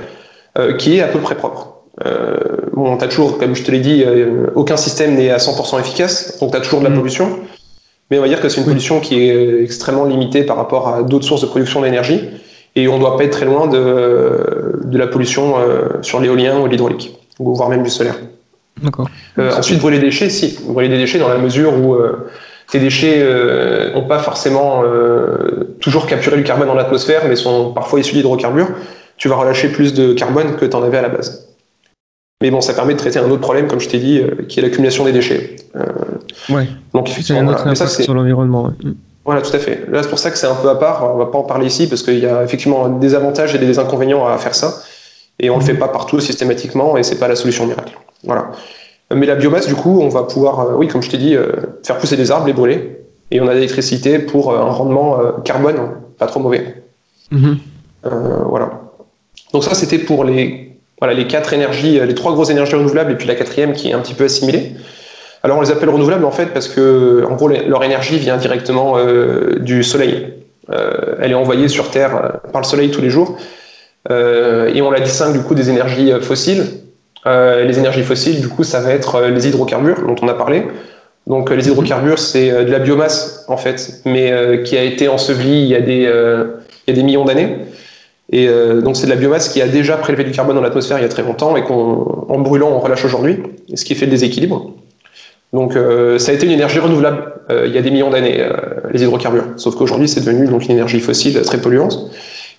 [0.57, 1.75] euh, qui est à peu près propre.
[2.05, 2.37] Euh,
[2.73, 5.79] bon, tu as toujours, comme je te l'ai dit, euh, aucun système n'est à 100%
[5.79, 6.97] efficace, donc tu as toujours de la Mm.
[6.97, 7.39] pollution.
[8.09, 11.03] Mais on va dire que c'est une pollution qui est extrêmement limitée par rapport à
[11.03, 12.29] d'autres sources de production d'énergie.
[12.79, 16.59] Et on ne doit pas être très loin de, de la pollution euh, sur l'éolien
[16.59, 17.07] ou l'hydraulique,
[17.39, 18.15] ou voire même du solaire.
[18.81, 19.09] D'accord.
[19.37, 20.57] Euh, ensuite, brûler des déchets, si.
[20.67, 22.29] Brûler des déchets dans la mesure où euh,
[22.71, 23.25] tes déchets
[23.93, 28.69] n'ont pas forcément euh, toujours capturé du carbone dans l'atmosphère, mais sont parfois issus d'hydrocarbures.
[29.17, 31.47] Tu vas relâcher plus de carbone que tu en avais à la base.
[32.41, 34.59] Mais bon, ça permet de traiter un autre problème, comme je t'ai dit, euh, qui
[34.59, 35.57] est l'accumulation des déchets.
[35.75, 35.83] Euh,
[36.49, 37.51] Ouais, donc, c'est un voilà.
[37.51, 38.63] autre ça, impact sur l'environnement.
[38.67, 38.91] ouais.
[39.29, 39.85] Voilà, tout à fait.
[39.91, 41.13] Là, c'est pour ça que c'est un peu à part.
[41.13, 43.77] On va pas en parler ici parce qu'il y a effectivement des avantages et des
[43.77, 44.81] inconvénients à faire ça.
[45.39, 47.95] Et on le fait pas partout systématiquement et c'est pas la solution miracle.
[48.23, 48.49] Voilà.
[49.13, 51.51] Mais la biomasse, du coup, on va pouvoir, euh, oui, comme je t'ai dit, euh,
[51.83, 53.01] faire pousser des arbres, les brûler.
[53.29, 56.81] Et on a de l'électricité pour euh, un rendement carbone pas trop mauvais.
[57.29, 57.59] Mhm.
[58.07, 58.09] Euh,
[58.47, 58.81] voilà.
[59.53, 63.15] Donc ça, c'était pour les, voilà, les quatre énergies, les trois grosses énergies renouvelables et
[63.15, 64.71] puis la quatrième qui est un petit peu assimilée.
[65.43, 68.97] Alors on les appelle renouvelables en fait parce que en gros leur énergie vient directement
[68.97, 70.33] euh, du soleil.
[70.69, 73.37] Euh, elle est envoyée sur Terre euh, par le soleil tous les jours
[74.09, 76.65] et on la distingue du coup des énergies fossiles
[77.25, 80.63] les énergies fossiles, du coup, ça va être les hydrocarbures dont on a parlé.
[81.27, 85.67] Donc, les hydrocarbures, c'est de la biomasse, en fait, mais qui a été ensevelie il
[85.67, 87.57] y a des, millions d'années.
[88.31, 88.47] Et
[88.81, 91.05] donc, c'est de la biomasse qui a déjà prélevé du carbone dans l'atmosphère il y
[91.05, 93.43] a très longtemps et qu'en brûlant, on relâche aujourd'hui,
[93.75, 94.73] ce qui fait le déséquilibre.
[95.53, 98.41] Donc, euh, ça a été une énergie renouvelable euh, il y a des millions d'années,
[98.41, 98.51] euh,
[98.91, 99.45] les hydrocarbures.
[99.57, 102.11] Sauf qu'aujourd'hui, c'est devenu donc une énergie fossile très polluante.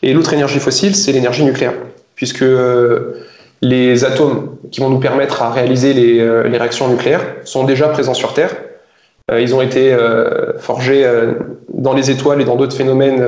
[0.03, 1.75] Et l'autre énergie fossile, c'est l'énergie nucléaire,
[2.17, 3.25] puisque euh,
[3.63, 7.89] les atomes qui vont nous permettre à réaliser les, euh, les réactions nucléaires sont déjà
[7.89, 8.55] présents sur Terre.
[9.31, 9.95] Euh, ils ont été
[10.59, 11.07] forgés
[11.73, 13.25] dans les étoiles et dans d'autres phénomènes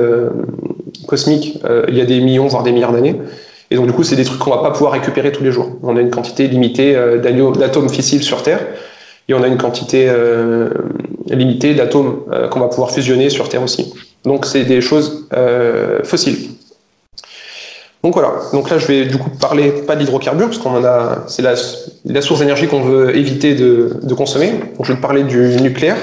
[1.07, 3.15] cosmiques il y a des millions, voire des milliards d'années.
[3.71, 5.77] Et donc, du coup, c'est des trucs qu'on va pas pouvoir récupérer tous les jours.
[5.81, 6.93] On a une quantité limitée
[7.23, 8.59] d'atomes fissiles sur Terre
[9.29, 10.69] et on a une quantité euh,
[11.27, 13.93] limitée d'atomes euh, qu'on va pouvoir fusionner sur Terre aussi.
[14.25, 16.49] Donc, c'est des choses euh, fossiles.
[18.03, 18.33] Donc voilà.
[18.51, 21.53] Donc là, je vais du coup parler pas d'hydrocarbures parce qu'on en a, c'est la,
[22.03, 24.51] la source d'énergie qu'on veut éviter de, de consommer.
[24.75, 25.95] Donc je vais te parler du nucléaire.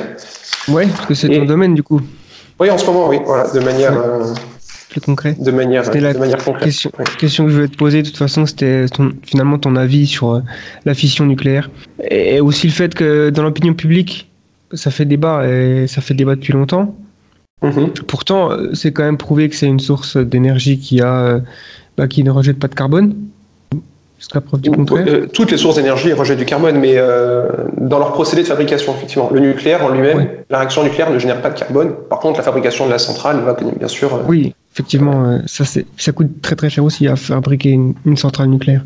[0.68, 2.01] Ouais, parce que c'est ton domaine du coup,
[2.59, 4.33] Oui, en ce moment, oui, voilà, de manière, Ouais.
[4.91, 5.36] Plus concret.
[5.38, 6.64] de manière, C'était la de manière concrète.
[6.64, 7.05] Question, Ouais.
[7.18, 10.34] question que je voulais te poser, de toute façon, c'était ton- finalement ton avis sur
[10.34, 10.41] euh,
[10.84, 11.70] la fission nucléaire.
[12.11, 14.30] Et, et aussi le fait que dans l'opinion publique,
[14.72, 16.95] ça fait débat, et ça fait débat depuis longtemps.
[17.62, 17.91] Mhm.
[18.07, 21.41] Pourtant, euh, c'est quand même prouvé que c'est une source d'énergie qui, a, euh,
[21.97, 23.14] bah, qui ne rejette pas de carbone.
[24.21, 25.07] Jusqu'à preuve du contraire.
[25.09, 27.49] Euh, toutes les sources d'énergie rejettent du carbone, mais euh,
[27.79, 29.31] dans leur procédé de fabrication, effectivement.
[29.33, 31.95] Le nucléaire en lui-même, la réaction nucléaire ne génère pas de carbone.
[32.11, 34.14] Par contre, la fabrication de la centrale va bien sûr.
[34.14, 35.64] euh, Oui, effectivement, euh, ça,
[35.97, 38.83] ça coûte très très cher aussi à fabriquer une, une centrale nucléaire.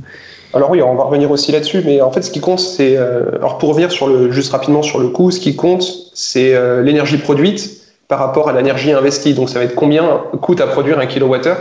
[0.53, 3.59] Alors oui, on va revenir aussi là-dessus, mais en fait, ce qui compte, c'est, alors
[3.59, 6.55] pour revenir sur le, juste rapidement sur le coût, ce qui compte, c'est
[6.85, 9.35] l'énergie produite par rapport à l'énergie investie.
[9.35, 11.57] Donc ça va être combien coûte à produire un kilowattheure.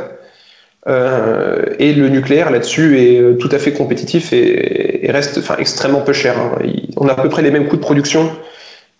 [0.87, 5.55] Euh, et le nucléaire là-dessus est euh, tout à fait compétitif et, et reste, enfin,
[5.57, 6.35] extrêmement peu cher.
[6.37, 6.59] hein.
[6.63, 8.29] Il- on a à peu près les mêmes coûts de production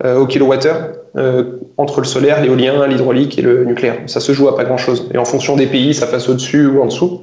[0.06, 1.44] euh, au kilowattheure euh,
[1.78, 3.98] entre le solaire, l'éolien, l'hydraulique et le nucléaire.
[4.08, 5.10] Ça se joue à pas grand-chose.
[5.14, 7.22] Et en fonction des pays, ça passe au-dessus ou en dessous.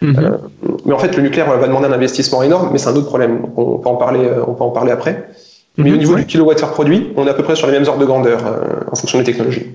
[0.00, 0.38] Mhm.
[0.84, 3.42] Mais en fait, le nucléaire va demander un investissement énorme, mais c'est un autre problème.
[3.56, 5.28] On peut en parler, on peut en parler après.
[5.78, 6.20] Mais Mhm, au niveau ouais.
[6.22, 8.40] du kilowattheure produit, on est à peu près sur les mêmes ordres de grandeur
[8.90, 9.66] en fonction des technologies.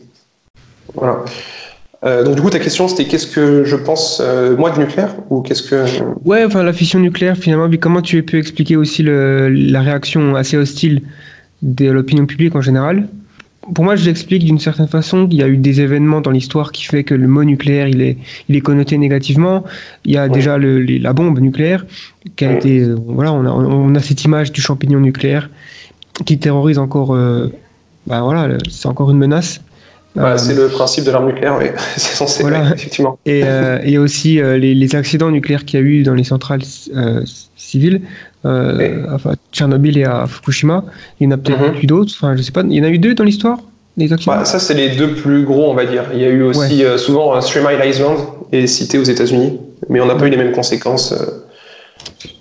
[0.93, 1.19] Voilà.
[2.07, 5.13] Euh, donc du coup, ta question, c'était qu'est-ce que je pense euh, moi du nucléaire
[5.29, 5.83] ou qu'est-ce que
[6.23, 9.81] Ouais, enfin la fission nucléaire, finalement, puis comment tu as pu expliquer aussi le- la
[9.81, 11.01] réaction assez hostile
[11.61, 13.07] de l'opinion publique en général?
[13.75, 16.71] Pour moi, je l'explique d'une certaine façon qu'il y a eu des événements dans l'histoire
[16.71, 19.65] qui fait que le mot nucléaire, il est, il est connoté négativement.
[20.05, 20.29] Il y a Ouais.
[20.29, 21.85] déjà le- les- la bombe nucléaire
[22.37, 22.55] qui a Ouais.
[22.55, 25.49] été, euh, voilà, on a, on a cette image du champignon nucléaire
[26.25, 27.13] qui terrorise encore,
[28.07, 29.59] bah voilà, c'est encore une menace.
[30.15, 31.65] Bah, Euh, c'est le principe de l'arme nucléaire, oui.
[31.97, 32.61] c'est censé, Voilà.
[32.63, 33.19] ouais, effectivement.
[33.25, 33.41] Et
[33.85, 36.23] il y a aussi euh, les, les accidents nucléaires qu'il y a eu dans les
[36.23, 36.61] centrales
[36.95, 37.21] euh,
[37.55, 38.01] civiles,
[38.45, 38.85] Oui.
[39.13, 40.85] enfin, Tchernobyl et à Fukushima.
[41.19, 41.81] Il y en a peut-être Mhm.
[41.83, 42.13] eu d'autres.
[42.15, 42.63] Enfin, je sais pas.
[42.67, 43.59] Il y en a eu deux dans l'histoire.
[44.27, 46.03] Bah, ça, c'est les deux plus gros, on va dire.
[46.13, 48.17] Il y a eu aussi euh, souvent un Three Mile Island
[48.51, 51.15] est cité aux États-Unis, mais on n'a pas eu les mêmes conséquences.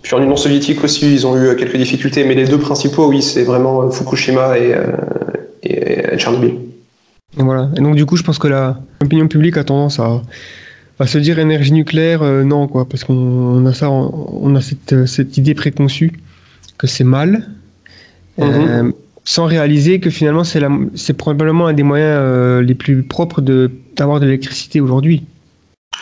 [0.02, 3.22] Puis en Union soviétique aussi, ils ont eu quelques difficultés, mais les deux principaux, oui,
[3.22, 4.84] c'est vraiment Fukushima euh,
[5.62, 6.56] et Tchernobyl.
[7.38, 7.68] Et voilà.
[7.76, 10.22] Et donc du coup, je pense que la l'opinion publique a tendance à,
[10.98, 14.54] à se dire énergie nucléaire, euh, non quoi, parce qu'on on a ça, on, on
[14.56, 16.12] a cette, euh, cette idée préconçue
[16.78, 17.48] que c'est mal,
[18.40, 18.90] euh,
[19.24, 23.40] sans réaliser que finalement c'est la- c'est probablement un des moyens euh, les plus propres
[23.40, 25.24] de d'avoir de l'électricité aujourd'hui.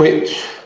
[0.00, 0.10] Oui.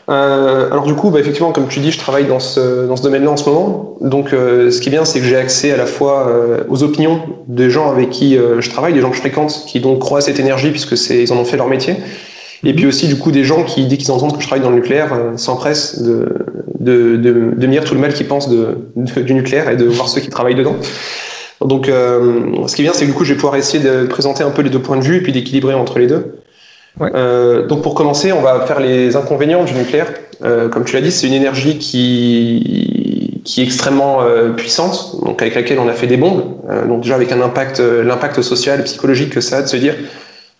[0.08, 3.02] Euh, alors du coup, bah, effectivement, comme tu dis, je travaille dans ce, dans ce
[3.02, 3.96] domaine-là en ce moment.
[4.00, 6.82] Donc euh, ce qui est bien, c'est que j'ai accès à la fois euh, aux
[6.82, 9.98] opinions des gens avec qui euh, je travaille, des gens que je fréquente, qui donc
[9.98, 11.96] croient à cette énergie puisque ils en ont fait leur métier.
[12.64, 14.70] Et puis aussi du coup des gens qui, dès qu'ils entendent que je travaille dans
[14.70, 16.28] le nucléaire, euh, s'empressent de,
[16.80, 19.84] de, de, de me dire tout le mal qu'ils pensent de- du nucléaire et de
[19.84, 20.76] voir ceux qui travaillent dedans.
[21.60, 24.06] Donc euh, ce qui est bien, c'est que du coup, je vais pouvoir essayer de
[24.06, 26.37] présenter un peu les deux points de vue et puis d'équilibrer entre les deux.
[27.00, 27.10] Ouais.
[27.14, 30.12] Euh, donc pour commencer, on va faire les inconvénients du nucléaire.
[30.44, 35.40] Euh, comme tu l'as dit, c'est une énergie qui, qui est extrêmement euh, puissante, donc
[35.42, 36.44] avec laquelle on a fait des bombes.
[36.88, 39.94] Donc déjà avec un impact, l'impact social, psychologique que ça a de se dire,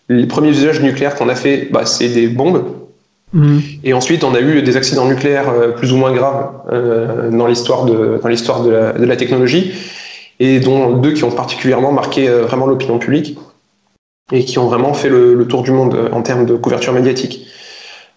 [0.09, 2.64] les premiers usages nucléaires qu'on a fait, bah, c'est des bombes.
[3.34, 3.61] Mhm.
[3.84, 6.51] Et ensuite, on a eu des accidents nucléaires plus ou moins graves
[7.30, 9.72] dans l'histoire de, dans l'histoire de la, de la technologie,
[10.41, 13.36] et dont deux qui ont particulièrement marqué vraiment l'opinion publique
[14.33, 16.93] et qui ont vraiment fait le, le tour du monde euh, en termes de couverture
[16.93, 17.47] médiatique.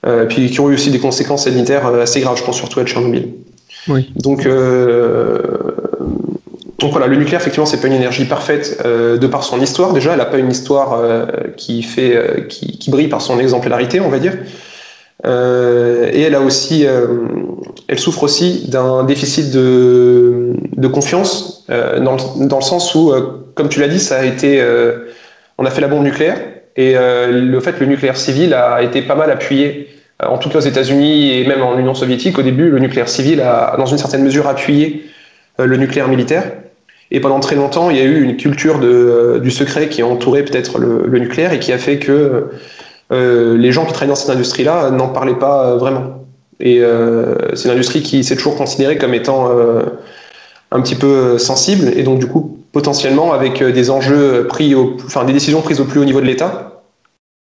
[0.05, 2.79] Euh, puis qui ont eu aussi des conséquences sanitaires euh, assez graves, je pense surtout
[2.79, 3.29] à Tchernobyl.
[3.87, 4.11] Oui.
[4.15, 5.39] Donc, euh,
[6.79, 9.93] donc voilà, le nucléaire, effectivement, c'est pas une énergie parfaite euh, de par son histoire.
[9.93, 10.99] Déjà, elle n'a pas une histoire
[11.55, 14.33] qui, fait, qui, qui brille par son exemplarité, on va dire.
[15.23, 16.83] Et elle a aussi,
[17.87, 23.13] elle souffre aussi d'un déficit de, de confiance, dans, le, dans, le, sens où,
[23.53, 25.11] comme tu l'as dit, ça a été, euh,
[25.61, 26.37] on a fait la bombe nucléaire,
[26.75, 29.89] et le fait le nucléaire civil a été pas mal appuyé,
[30.23, 32.39] en tout cas aux États-Unis et même en Union soviétique.
[32.39, 35.05] Au début, le nucléaire civil a, dans une certaine mesure, appuyé
[35.59, 36.43] le nucléaire militaire.
[37.11, 40.43] Et pendant très longtemps, il y a eu une culture du secret qui a entouré
[40.43, 42.49] peut-être le, nucléaire et qui a fait que
[43.11, 46.21] les gens qui travaillent dans cette industrie-là n'en parlaient pas vraiment.
[46.61, 49.81] Et euh, c'est une industrie qui s'est toujours considérée comme étant euh,
[50.71, 54.97] un petit peu sensible et donc du coup potentiellement avec euh, des enjeux pris, au,
[55.05, 56.67] enfin des décisions prises au plus haut niveau de l'État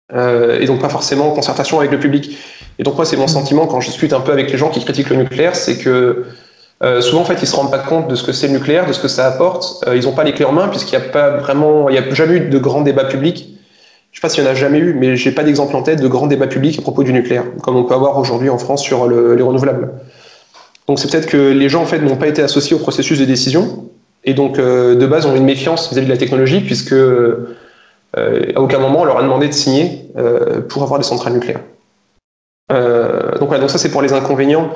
[0.09, 2.37] et donc pas forcément en concertation avec le public.
[2.79, 4.81] Et donc moi c'est mon sentiment quand je discute un peu avec les gens qui
[4.81, 6.23] critiquent le nucléaire, c'est que
[6.81, 8.87] euh, souvent en fait ils se rendent pas compte de ce que c'est le nucléaire,
[8.87, 9.83] de ce que ça apporte.
[9.85, 11.97] Euh, ils n'ont pas les clés en main puisqu'il n'y a pas vraiment, il n'y
[11.97, 13.57] a jamais eu de grands débats publics
[14.17, 16.01] je sais pas s'il y en a jamais eu, mais j'ai pas d'exemple en tête
[16.01, 18.81] de grands débats publics à propos du nucléaire, comme on peut avoir aujourd'hui en France
[18.81, 19.91] sur le, les renouvelables.
[20.87, 23.25] Donc c'est peut-être que les gens en fait n'ont pas été associés au processus de
[23.25, 23.89] décision,
[24.27, 27.55] et donc euh, de base ont une méfiance vis-à-vis de la technologie, puisque euh,
[28.13, 31.61] à aucun moment on leur a demandé de signer euh, pour avoir des centrales nucléaires.
[32.69, 34.69] Donc voilà, donc ça c'est pour les inconvénients.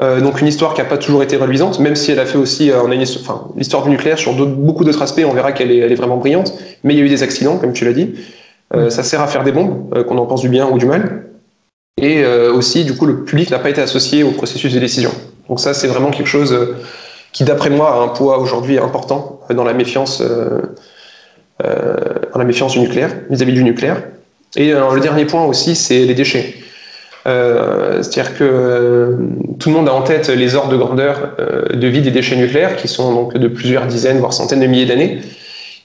[0.00, 2.72] Donc une histoire qui n'a pas toujours été reluisante, même si elle a fait aussi,
[2.74, 5.76] on a une, enfin, l'histoire du nucléaire sur beaucoup d'autres aspects, on verra qu'elle est,
[5.76, 8.14] elle est vraiment brillante, mais il y a eu des accidents, comme tu l'as dit.
[8.88, 11.26] Ça sert à faire des bombes, qu'on en pense du bien ou du mal.
[12.02, 15.12] Et aussi, du coup, le public n'a pas été associé au processus de décision.
[15.48, 16.56] Donc ça, c'est vraiment quelque chose
[17.32, 20.22] qui, d'après moi, a un poids aujourd'hui important dans la méfiance,
[21.60, 24.02] dans la méfiance du nucléaire, vis-à-vis du nucléaire.
[24.56, 26.54] Et le dernier point aussi, c'est les déchets.
[27.26, 29.16] Euh, C'est-à-dire que euh,
[29.58, 32.36] tout le monde a en tête les ordres de grandeur euh, de vie des déchets
[32.36, 35.20] nucléaires, qui sont donc de plusieurs dizaines, voire centaines de milliers d'années.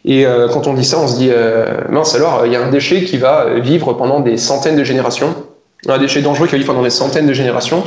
[0.06, 2.64] Et euh, quand on dit ça, on se dit, euh, mince alors, il y a
[2.64, 5.36] un déchet qui va vivre pendant des centaines de générations,
[5.88, 7.84] un déchet dangereux qui va vivre pendant des centaines de générations.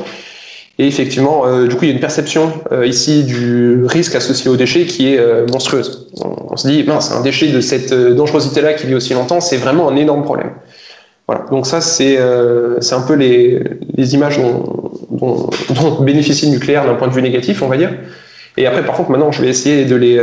[0.80, 4.48] Et effectivement, euh, du coup, il y a une perception euh, ici du risque associé
[4.48, 6.08] au déchet qui est euh, monstrueuse.
[6.22, 9.88] On, se dit, mince, un déchet de cette dangerosité-là qui vit aussi longtemps, c'est vraiment
[9.88, 10.52] un énorme problème.
[11.26, 11.44] Voilà.
[11.50, 13.60] Donc ça, c'est un peu les,
[14.14, 17.90] images dont, dont, dont, bénéficie le nucléaire d'un point de vue négatif, on va dire.
[18.56, 20.18] Et après, par contre, maintenant, je vais essayer de les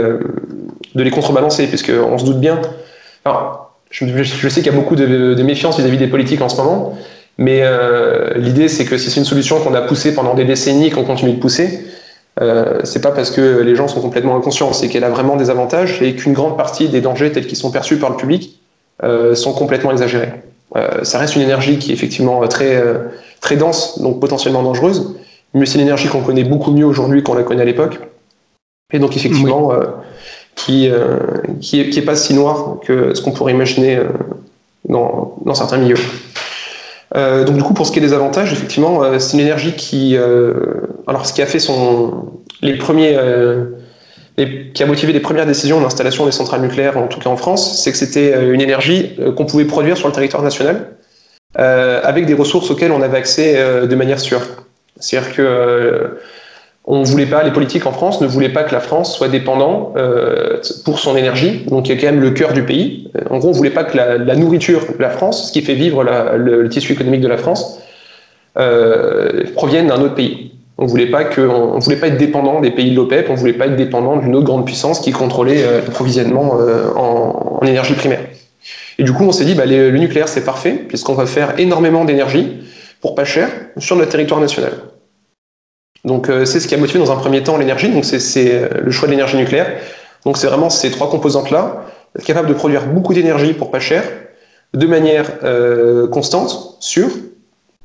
[0.96, 2.60] de les contrebalancer, puisqu'on se doute bien.
[3.26, 6.58] Alors, je, sais qu'il y a beaucoup de, méfiance vis-à-vis -vis des politiques en ce
[6.58, 6.98] moment,
[7.38, 10.88] mais euh, l'idée, c'est que si c'est une solution qu'on a poussée pendant des décennies
[10.88, 11.86] et qu'on continue de pousser,
[12.42, 15.50] euh, c'est pas parce que les gens sont complètement inconscients, c'est qu'elle a vraiment des
[15.50, 18.60] avantages et qu'une grande partie des dangers tels qu'ils sont perçus par le public
[19.04, 20.34] euh, sont complètement exagérés.
[20.76, 22.84] Euh, ça reste une énergie qui est effectivement très,
[23.40, 25.16] très dense, donc potentiellement dangereuse,
[25.54, 28.00] mais c'est une énergie qu'on connaît beaucoup mieux aujourd'hui qu'on la connaît à l'époque.
[28.92, 29.86] Et donc effectivement, oui.
[30.56, 30.90] Qui,
[31.60, 34.00] qui, est, qui est pas si noir que ce qu'on pourrait imaginer
[34.88, 35.98] dans, dans certains milieux.
[37.16, 39.74] Euh, donc du coup, pour ce qui est des avantages, effectivement, euh, c'est une énergie
[39.74, 40.54] qui, euh,
[41.08, 43.18] alors ce qui a fait son, les premiers,
[44.74, 47.82] qui a motivé les premières décisions d'installation des centrales nucléaires, en tout cas en France,
[47.84, 50.98] c'est que c'était une énergie qu'on pouvait produire sur le territoire national
[51.56, 54.42] avec des ressources auxquelles on avait accès de manière sûre.
[55.00, 56.18] C'est-à-dire que
[56.88, 59.94] on voulait pas, les politiques en France ne voulaient pas que la France soit dépendant
[59.98, 63.10] euh, pour son énergie, donc y a quand même le cœur du pays.
[63.30, 65.74] En gros, on voulait pas que la, la nourriture de la France, ce qui fait
[65.74, 67.80] vivre la, le, le, tissu économique de la France,
[68.58, 70.52] euh, provienne d'un autre pays.
[70.78, 73.54] On voulait pas que, on, voulait pas être dépendant des pays de l'OPEP, on voulait
[73.54, 77.94] pas être dépendant d'une autre grande puissance qui contrôlait euh, l'approvisionnement euh, en, en, énergie
[77.94, 78.22] primaire.
[79.00, 82.06] Et du coup, on s'est dit, bah, le nucléaire c'est parfait puisqu'on va faire énormément
[82.06, 82.60] d'énergie
[83.02, 84.72] pour pas cher sur notre territoire national.
[86.06, 88.70] Donc euh, c'est ce qui a motivé dans un premier temps l'énergie, donc c'est euh,
[88.82, 89.68] le choix de l'énergie nucléaire.
[90.24, 91.84] Donc c'est vraiment ces trois composantes-là,
[92.24, 94.04] capables de produire beaucoup d'énergie pour pas cher,
[94.74, 97.10] de manière euh, constante, sûre,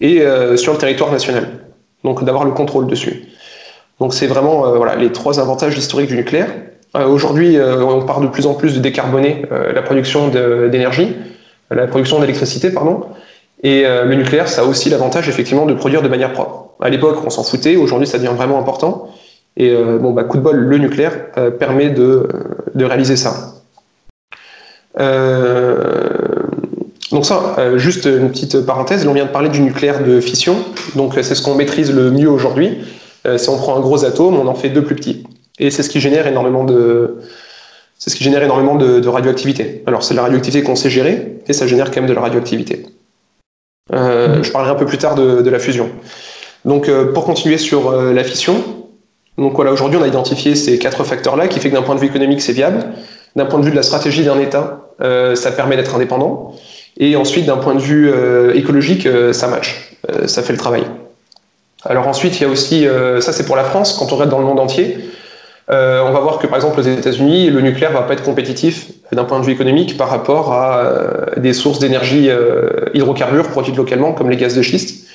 [0.00, 1.48] et euh, sur le territoire national.
[2.04, 3.24] Donc d'avoir le contrôle dessus.
[4.00, 6.48] Donc c'est vraiment euh, voilà, les trois avantages historiques du nucléaire.
[6.92, 11.14] Aujourd'hui, on parle de plus en plus de décarboner la production d'énergie,
[11.70, 13.04] la production d'électricité, pardon.
[13.62, 16.70] Et le nucléaire, ça a aussi l'avantage effectivement de produire de manière propre.
[16.80, 17.76] À l'époque, on s'en foutait.
[17.76, 19.10] Aujourd'hui, ça devient vraiment important.
[19.56, 22.28] Et euh, bon, bah, coup de bol, le nucléaire euh, permet de,
[22.74, 23.54] de, réaliser ça.
[24.98, 25.82] Euh,
[27.10, 29.06] donc ça, euh, juste une petite parenthèse.
[29.06, 30.56] On vient de parler du nucléaire de fission.
[30.94, 32.78] Donc c'est ce qu'on maîtrise le mieux aujourd'hui.
[33.26, 35.24] Euh, si on prend un gros atome, on en fait deux plus petits.
[35.58, 37.18] Et c'est ce qui génère énormément de,
[37.98, 39.82] c'est ce qui génère énormément de, de radioactivité.
[39.86, 42.86] Alors c'est la radioactivité qu'on sait gérer, et ça génère quand même de la radioactivité.
[43.92, 44.42] Mmh.
[44.42, 45.90] Je parlerai un peu plus tard de, de la fusion.
[46.64, 48.54] Donc, euh, pour continuer sur euh, la fission,
[49.38, 52.00] donc voilà, aujourd'hui, on a identifié ces quatre facteurs-là, qui fait que d'un point de
[52.00, 52.84] vue économique, c'est viable.
[53.36, 56.54] D'un point de vue de la stratégie d'un État, euh, ça permet d'être indépendant.
[56.98, 60.84] Et ensuite, d'un point de vue euh, écologique, euh, ça match, ça fait le travail.
[61.84, 64.30] Alors ensuite, il y a aussi, euh, ça c'est pour la France, quand on regarde
[64.30, 64.98] dans le monde entier,
[65.70, 68.88] euh, on va voir que par exemple aux États-Unis, le nucléaire va pas être compétitif
[69.12, 73.76] d'un point de vue économique par rapport à euh, des sources d'énergie euh, hydrocarbures produites
[73.76, 75.06] localement, comme les gaz de schiste.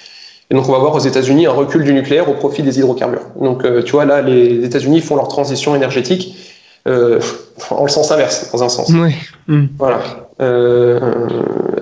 [0.49, 3.28] Et donc on va voir aux États-Unis un recul du nucléaire au profit des hydrocarbures.
[3.39, 6.38] Donc tu vois là, les États-Unis font leur transition énergétique
[6.86, 8.89] en le sens inverse, dans un sens.
[8.89, 9.16] Ouais.
[9.47, 9.66] Hmm.
[9.80, 10.01] Voilà.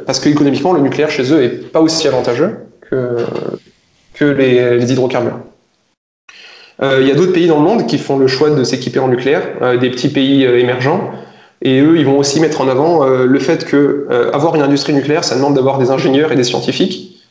[0.06, 2.56] Parce que économiquement, le nucléaire chez eux est pas aussi avantageux
[2.90, 3.18] que,
[4.14, 5.40] que les, les hydrocarbures.
[6.82, 9.00] Euh, Il y a d'autres pays dans le monde qui font le choix de s'équiper
[9.00, 11.12] en nucléaire, euh, des petits pays euh, émergents.
[11.62, 15.24] Et eux, ils vont aussi mettre en avant le fait que avoir une industrie nucléaire,
[15.24, 17.24] ça demande d'avoir des ingénieurs et des scientifiques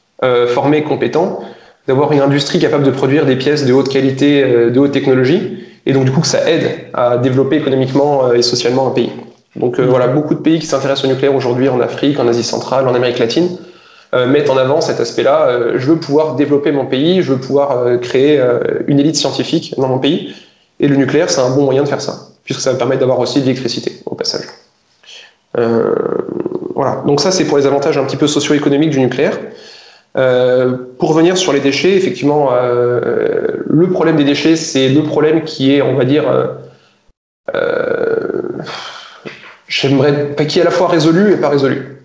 [0.47, 1.41] formés, compétents,
[1.87, 5.93] d'avoir une industrie capable de produire des pièces de haute qualité, de haute technologie, et
[5.93, 9.11] donc du coup que ça aide à développer économiquement et socialement un pays.
[9.55, 12.89] Donc voilà, beaucoup de pays qui s'intéressent au nucléaire aujourd'hui en Afrique, en Asie centrale,
[12.89, 13.51] en Amérique latine,
[14.13, 15.49] mettent en avant cet aspect-là.
[15.49, 19.17] Euh, je veux pouvoir développer mon pays, je veux pouvoir euh, créer euh, une élite
[19.17, 20.35] scientifique dans mon pays,
[20.81, 23.19] et le nucléaire, c'est un bon moyen de faire ça, puisque ça va permettre d'avoir
[23.21, 24.45] aussi de l'électricité au passage.
[25.59, 25.95] Euh,
[26.75, 29.39] voilà, donc ça c'est pour les avantages un petit peu socio-économiques du nucléaire.
[30.17, 35.43] Euh, pour revenir sur les déchets, effectivement, euh, le problème des déchets, c'est le problème
[35.45, 36.49] qui est, on va dire, euh,
[37.55, 38.43] euh,
[39.69, 42.02] j'aimerais qui est à la fois résolu et pas résolu.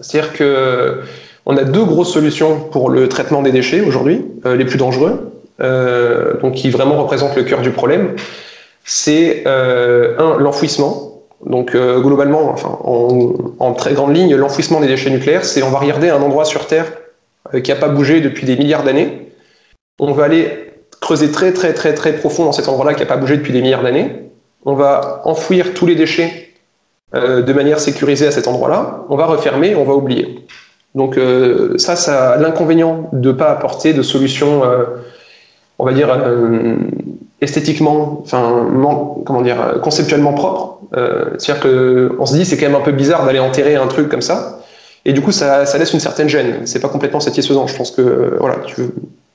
[0.00, 1.02] C'est-à-dire que
[1.46, 5.32] on a deux grosses solutions pour le traitement des déchets aujourd'hui, euh, les plus dangereux,
[5.60, 8.14] euh, donc qui vraiment représentent le cœur du problème.
[8.84, 11.06] C'est euh, un l'enfouissement.
[11.46, 16.20] Donc globalement, en, très grande ligne, l'enfouissement des déchets nucléaires, c'est on va regarder un
[16.20, 16.92] endroit sur Terre
[17.64, 19.32] qui n'a pas bougé depuis des milliards d'années.
[19.98, 20.50] On va aller
[21.00, 23.62] creuser très très très très profond dans cet endroit-là qui n'a pas bougé depuis des
[23.62, 24.12] milliards d'années.
[24.66, 26.49] On va enfouir tous les déchets
[27.14, 29.04] euh, de manière sécurisée à cet endroit-là.
[29.08, 30.44] On va refermer, on va oublier.
[30.94, 34.84] Donc euh, ça, ça a l'inconvénient de ne pas apporter de solution, euh,
[35.78, 36.74] on va dire, euh,
[37.40, 38.66] esthétiquement, enfin,
[39.24, 40.78] comment dire, conceptuellement propre.
[41.38, 41.62] C'est-à-dire
[42.18, 44.60] qu'on se dit, c'est quand même un peu bizarre d'aller enterrer un truc comme ça.
[45.04, 46.62] Et du coup, ça, ça laisse une certaine gêne.
[46.66, 47.66] C'est pas complètement satisfaisant.
[47.66, 48.74] Je pense que, voilà, tu,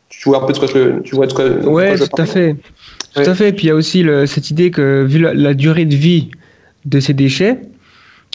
[0.09, 2.03] tu vois un peu de quoi je, tu vois de quoi, de quoi Ouais, je
[2.03, 2.55] tout à fait.
[3.15, 3.29] Tout Ouais.
[3.29, 3.51] à fait.
[3.53, 6.29] Puis il y a aussi le- cette idée que, vu la, la durée de vie
[6.85, 7.59] de ces déchets,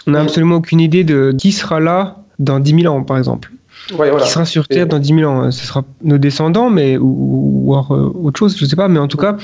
[0.07, 3.51] on n'a absolument aucune idée de qui sera là dans 10 000 ans, par exemple.
[3.93, 4.25] Ouais, voilà.
[4.25, 5.51] Qui sera sur Terre Et- dans 10 000 ans.
[5.51, 8.89] Ce sera nos descendants, mais ou, euh, autre chose, je sais pas.
[8.89, 9.37] Mais en tout cas,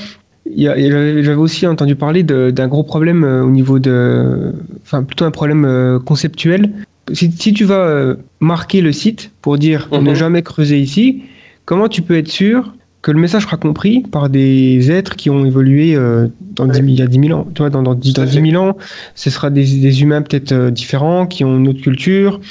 [0.55, 4.53] j'avais aussi entendu parler d'un gros problème euh, au niveau de,
[4.83, 6.71] enfin plutôt un problème euh, conceptuel.
[7.13, 10.03] Si, si tu vas marquer le site pour dire Mhm.
[10.03, 11.23] ne jamais creuser ici,
[11.65, 12.73] comment tu peux être sûr
[13.07, 16.71] que le message sera compris par des êtres qui ont évolué euh, dans Ouais.
[16.73, 17.47] 10 000 il y a 10 000 ans.
[17.55, 18.41] Tu vois, dans, dans, dans fait.
[18.41, 18.75] 10 000 ans,
[19.15, 22.41] ce sera des, des humains peut-être euh, différents, qui ont une autre culture.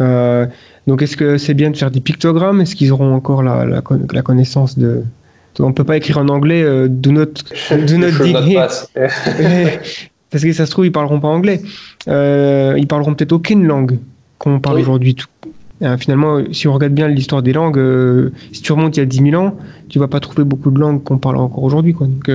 [0.00, 0.46] Euh,
[0.88, 2.60] donc, est-ce que c'est bien de faire des pictogrammes?
[2.60, 5.02] Est-ce qu'ils auront encore la, la, con- la connaissance de...
[5.60, 7.26] On peut pas écrire en anglais do not,
[7.70, 8.08] do not.
[10.30, 11.60] Parce que ça se trouve, ils parleront pas anglais.
[12.08, 13.98] Ils parleront peut-être aucune langue
[14.38, 14.82] qu'on parle Oui.
[14.82, 15.16] aujourd'hui.
[15.82, 19.02] Euh, finalement, si on regarde bien l'histoire des langues, euh, si tu remontes il y
[19.02, 19.56] a 10 000 ans,
[19.88, 21.94] tu vas pas trouver beaucoup de langues qu'on parle encore aujourd'hui.
[21.94, 22.06] quoi.
[22.06, 22.28] Donc,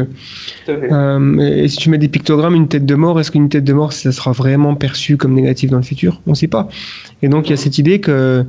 [0.70, 3.74] euh, et si tu mets des pictogrammes, une tête de mort, est-ce qu'une tête de
[3.74, 6.22] mort, ça sera vraiment perçu comme négatif dans le futur?
[6.26, 6.70] On ne sait pas.
[7.22, 8.46] Et donc, il y a cette idée que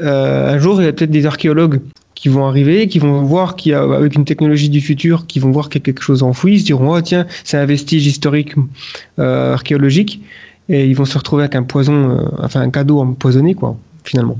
[0.00, 1.80] un jour, il y a peut-être des archéologues
[2.14, 5.38] qui vont arriver, qui vont voir qu'il y a, avec une technologie du futur, qui
[5.38, 7.66] vont voir qu'il y a quelque chose enfoui, ils se diront, oh tiens, c'est un
[7.66, 8.54] vestige historique
[9.18, 10.22] archéologique,
[10.68, 14.36] et ils vont se retrouver avec un poison, enfin un cadeau empoisonné, quoi, finalement.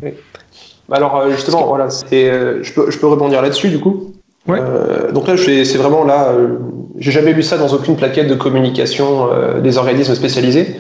[0.89, 4.13] Bah Alors euh, justement, voilà, euh, je, peux, je peux rebondir là-dessus du coup?
[4.49, 4.59] Ouais.
[4.61, 6.59] Euh, donc là, c'est vraiment là, euh,
[6.99, 10.77] j'ai jamais lu ça dans aucune plaquette de communication euh, des organismes spécialisés.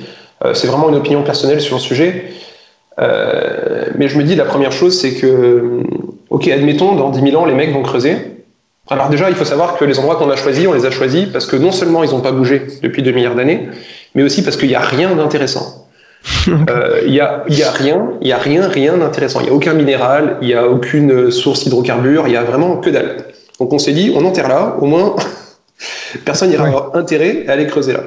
[0.54, 2.24] C'est vraiment une opinion personnelle sur le sujet.
[2.98, 5.84] Mais je me dis, la première chose, c'est que,
[6.30, 8.16] ok, admettons, dans 10 000 ans, les mecs vont creuser.
[8.90, 11.28] Alors déjà, il faut savoir que les endroits qu'on a choisis, on les a choisis
[11.28, 13.68] parce que non seulement ils n'ont pas bougé depuis 2 milliards d'années,
[14.16, 15.81] mais aussi parce qu'il n'y a rien d'intéressant.
[16.48, 19.40] Euh, Il y, a, il y a rien, il y a rien, rien d'intéressant.
[19.40, 22.76] Il n'y a aucun minéral, il n'y a aucune source d'hydrocarbures, il y a vraiment
[22.78, 23.16] que dalle.
[23.60, 25.14] Donc on s'est dit, on enterre là, au moins
[26.24, 26.68] personne n'ira Ouais.
[26.70, 28.00] avoir intérêt à aller creuser là.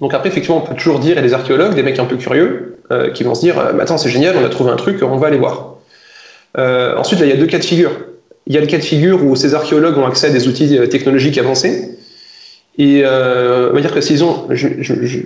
[0.00, 2.78] Donc après, effectivement, on peut toujours dire, et les archéologues, des mecs un peu curieux,
[2.92, 5.16] euh, qui vont se dire, euh, attends, c'est génial, on a trouvé un truc, on
[5.16, 5.76] va aller voir.
[6.58, 7.90] Euh, ensuite, là, il y a deux cas de figure.
[8.46, 10.78] Il y a le cas de figure où ces archéologues ont accès à des outils
[10.78, 11.95] euh, technologiques avancés.
[12.78, 15.18] Et euh, on va dire que s'ils ont, je, je, je,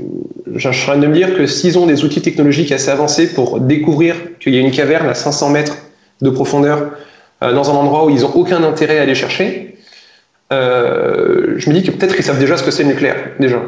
[0.55, 3.32] je suis en train de me dire que s'ils ont des outils technologiques assez avancés
[3.32, 5.76] pour découvrir qu'il y a une caverne à 500 mètres
[6.22, 6.90] de profondeur
[7.42, 9.76] euh, dans un endroit où ils n'ont aucun intérêt à aller chercher,
[10.53, 13.61] euh, je me dis que peut-être qu'ils savent déjà ce que c'est le nucléaire, déjà.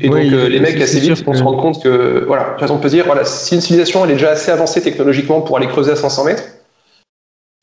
[0.00, 2.44] Et Oui, donc euh, les mecs assez vite vont que- se rendre compte que, voilà,
[2.44, 4.80] par exemple, on peut se dire, voilà, si une civilisation elle est déjà assez avancée
[4.82, 6.44] technologiquement pour aller creuser à 500 mètres,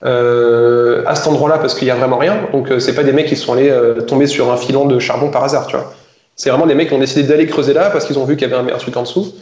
[0.05, 2.37] euh, à cet endroit-là parce qu'il y a vraiment rien.
[2.51, 4.99] Donc euh, c'est pas des mecs qui sont allés euh, tomber sur un filon de
[4.99, 5.93] charbon par hasard, tu vois.
[6.35, 8.47] C'est vraiment des mecs qui ont décidé d'aller creuser là parce qu'ils ont vu qu'il
[8.47, 9.33] y avait un, un truc en dessous.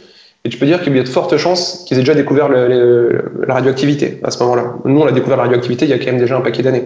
[0.44, 2.68] Et tu peux dire qu'il y a de fortes chances qu'ils aient déjà découvert le-
[2.68, 4.74] le- la radioactivité à ce moment-là.
[4.84, 6.84] Nous, on a découvert la radioactivité il y a quand même déjà un paquet d'années.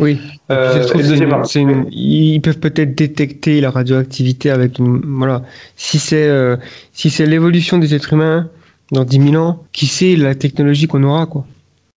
[0.00, 0.18] Oui.
[0.50, 5.42] Euh, trouve, une- une- ils peuvent peut-être détecter la radioactivité avec une, voilà.
[5.76, 6.56] Si c'est euh,
[6.92, 8.48] si c'est l'évolution des êtres humains
[8.90, 11.44] dans 10 000 ans, qui sait la technologie qu'on aura quoi.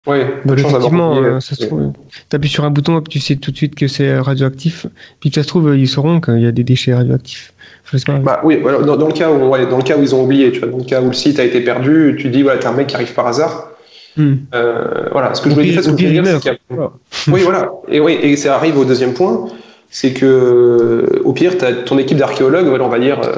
[0.06, 1.92] Oui, Bah, effectivement, oublié, euh, ça se trouve,
[2.28, 4.86] t'appuies sur un bouton, hop, tu sais tout de suite que c'est radioactif.
[5.20, 7.54] Puis ça se trouve, ils sauront qu'il y a des déchets radioactifs.
[7.90, 8.18] Je sais pas.
[8.18, 10.52] Bah oui, dans, dans le cas où ouais, dans le cas où ils ont oublié,
[10.52, 12.66] tu vois, dans le cas où le site a été perdu, tu dis voilà, t'es
[12.66, 13.70] un mec qui arrive par hasard.
[14.16, 14.34] Hmm.
[14.54, 16.92] Euh, voilà, ce que je voulais dire, c'est qu'il y a-
[17.28, 17.72] Oui, voilà.
[17.88, 19.48] Et oui, et ça arrive au deuxième point,
[19.90, 23.32] c'est que euh, au pire, t'as ton équipe d'archéologues, voilà, on va dire, euh,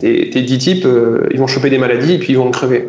[0.00, 2.88] tes, 10 types, euh, ils vont choper des maladies et puis ils vont crever.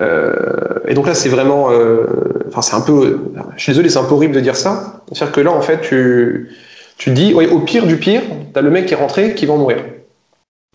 [0.00, 2.04] Euh, et donc là, c'est vraiment, euh,
[2.48, 3.18] enfin, c'est un peu,
[3.56, 5.02] je suis désolé, c'est un peu horrible de dire ça.
[5.12, 6.50] C'est-à-dire que là, en fait, tu,
[6.96, 8.22] tu dis, ouais, au pire du pire,
[8.52, 9.78] t'as le mec qui est rentré qui va mourir.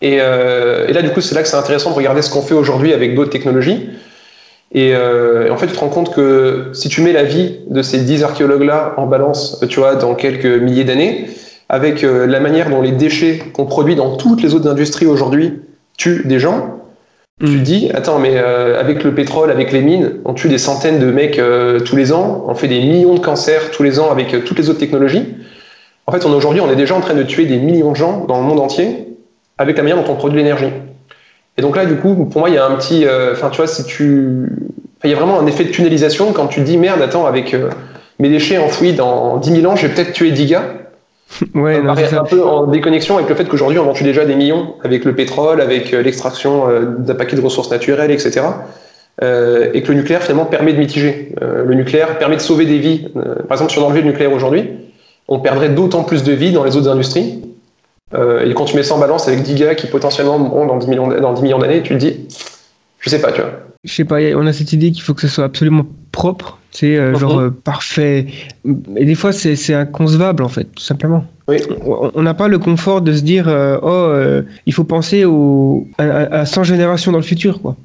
[0.02, 2.42] Et, euh, et là, du coup, c'est là que c'est intéressant de regarder ce qu'on
[2.42, 3.90] fait aujourd'hui avec d'autres technologies.
[4.76, 7.98] Et, en fait, tu te rends compte que si tu mets la vie de ces
[7.98, 11.28] 10 archéologues-là en balance, tu vois, dans quelques milliers d'années,
[11.68, 15.60] avec la manière dont les déchets qu'on produit dans toutes les autres industries aujourd'hui
[15.96, 16.83] tuent des gens,
[17.40, 17.58] tu Hmm.
[17.58, 21.00] te dis, attends, mais euh, avec le pétrole, avec les mines, on tue des centaines
[21.00, 24.10] de mecs euh, tous les ans, on fait des millions de cancers tous les ans
[24.12, 25.34] avec euh, toutes les autres technologies.
[26.06, 27.96] En fait, on est aujourd'hui, on est déjà en train de tuer des millions de
[27.96, 29.08] gens dans le monde entier
[29.58, 30.70] avec la manière dont on produit l'énergie.
[31.58, 33.56] Et donc là, du coup, pour moi, il y a un petit, euh, enfin, tu
[33.56, 34.48] vois, si tu,
[35.02, 37.56] il y a vraiment un effet de tunnelisation quand tu te dis, merde, attends, avec
[38.20, 40.64] mes déchets enfouis dans 10 000 ans, j'ai peut-être tué 10 gars.
[41.54, 42.20] Ouais, non, paraît ça.
[42.20, 45.04] un peu en déconnexion avec le fait qu'aujourd'hui on en tue déjà des millions avec
[45.04, 48.42] le pétrole, avec euh, l'extraction euh, d'un paquet de ressources naturelles, etc.
[49.22, 51.32] Euh, et que le nucléaire finalement permet de mitiger.
[51.40, 53.06] Euh, le nucléaire permet de sauver des vies.
[53.16, 54.70] Euh, par exemple, si on enlevait le nucléaire aujourd'hui,
[55.28, 57.40] on perdrait d'autant plus de vies dans les autres industries.
[58.44, 60.86] Et quand tu mets ça en balance avec 10 gars qui potentiellement mourront dans 10
[60.86, 62.28] millions, dans 10 millions d'années, tu te dis,
[63.00, 63.50] je sais pas, tu vois.
[63.82, 66.96] Je sais pas, on a cette idée qu'il faut que ce soit absolument propre, c'est
[66.98, 67.44] euh, genre Mhm.
[67.46, 68.26] euh, parfait.
[68.96, 71.24] Et des fois, c'est inconcevable en fait, tout simplement.
[71.48, 71.58] Oui.
[71.86, 75.86] On n'a pas le confort de se dire, euh, oh, euh, il faut penser au,
[75.98, 77.76] à, à- à 100 générations dans le futur, quoi.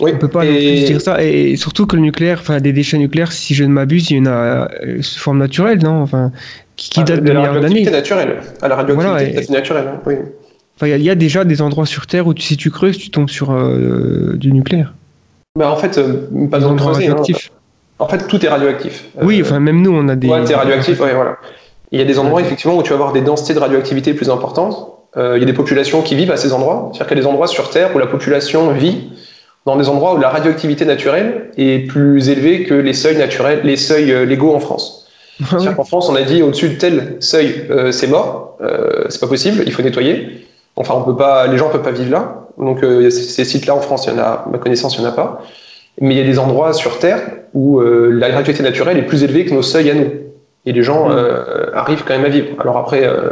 [0.00, 1.22] Oui, On peut pas se dire ça.
[1.22, 4.20] Et surtout que le nucléaire, enfin, des déchets nucléaires, si je ne m'abuse, il y
[4.20, 6.02] en a euh, sous forme naturelle, non?
[6.02, 6.32] Enfin,
[6.76, 7.84] qui, qui Ah, date de, la milliards d'années.
[7.84, 8.38] naturelle.
[8.62, 10.14] Ah, la radioactivité Voilà, et- à naturelle, hein, oui.
[10.76, 12.96] Enfin, il y y, a déjà des endroits sur Terre où tu- si tu creuses,
[12.96, 14.94] tu tombes sur euh, du nucléaire.
[15.56, 17.08] Bah, en fait, euh, pas besoin de creuser.
[17.08, 17.16] hein.
[18.02, 19.04] En fait, tout est radioactif.
[19.20, 20.28] Oui, Euh, enfin, même nous, on a des.
[20.28, 21.36] Ouais, t'es radioactif, ouais, voilà.
[21.90, 24.30] Il y a des endroits effectivement où tu vas avoir des densités de radioactivité plus
[24.30, 24.76] importantes.
[25.16, 26.90] Euh, il y a des populations qui vivent à ces endroits.
[26.92, 29.10] C'est-à-dire qu'il y a des endroits sur Terre où la population vit
[29.66, 33.76] dans des endroits où la radioactivité naturelle est plus élevée que les seuils naturels, les
[33.76, 35.06] seuils euh, légaux en France.
[35.40, 35.46] Ah.
[35.50, 39.20] C'est-à-dire qu'en France, on a dit au-dessus de tel seuil, euh, c'est mort, euh, c'est
[39.20, 40.46] pas possible, il faut nettoyer.
[40.76, 42.46] Enfin, on peut pas, les gens peuvent pas vivre là.
[42.58, 45.04] Donc, euh, ces sites-là en France, il y en a, à ma connaissance, il y
[45.04, 45.42] en a pas.
[46.00, 47.20] Mais il y a des endroits sur Terre
[47.54, 50.10] où euh, la radioactivité naturelle est plus élevée que nos seuils à nous.
[50.64, 51.12] Et les gens Mm.
[51.12, 52.48] euh, arrivent quand même à vivre.
[52.60, 53.30] Alors après, euh,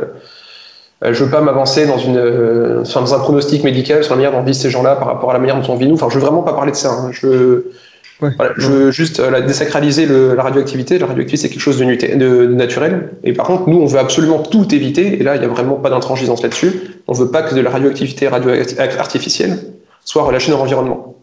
[1.04, 4.16] euh, je veux pas m'avancer dans une, euh, enfin, dans un pronostic médical sur la
[4.16, 5.94] manière dont vivent ces gens-là par rapport à la manière dont on vit nous.
[5.94, 6.90] Enfin, je veux vraiment pas parler de ça.
[6.90, 7.11] hein.
[7.12, 7.72] Je veux,
[8.20, 8.28] Ouais.
[8.36, 10.98] voilà, je veux juste euh, la- désacraliser le- la radioactivité.
[10.98, 13.11] La radioactivité, c'est quelque chose de, de- de naturel.
[13.24, 15.18] Et par contre, nous, on veut absolument tout éviter.
[15.18, 16.72] Et là, il n'y a vraiment pas d'intransigeance là-dessus.
[17.08, 18.50] On veut pas que de la radioactivité radio
[18.98, 19.56] artificielle
[20.04, 21.14] soit relâchée dans l'environnement.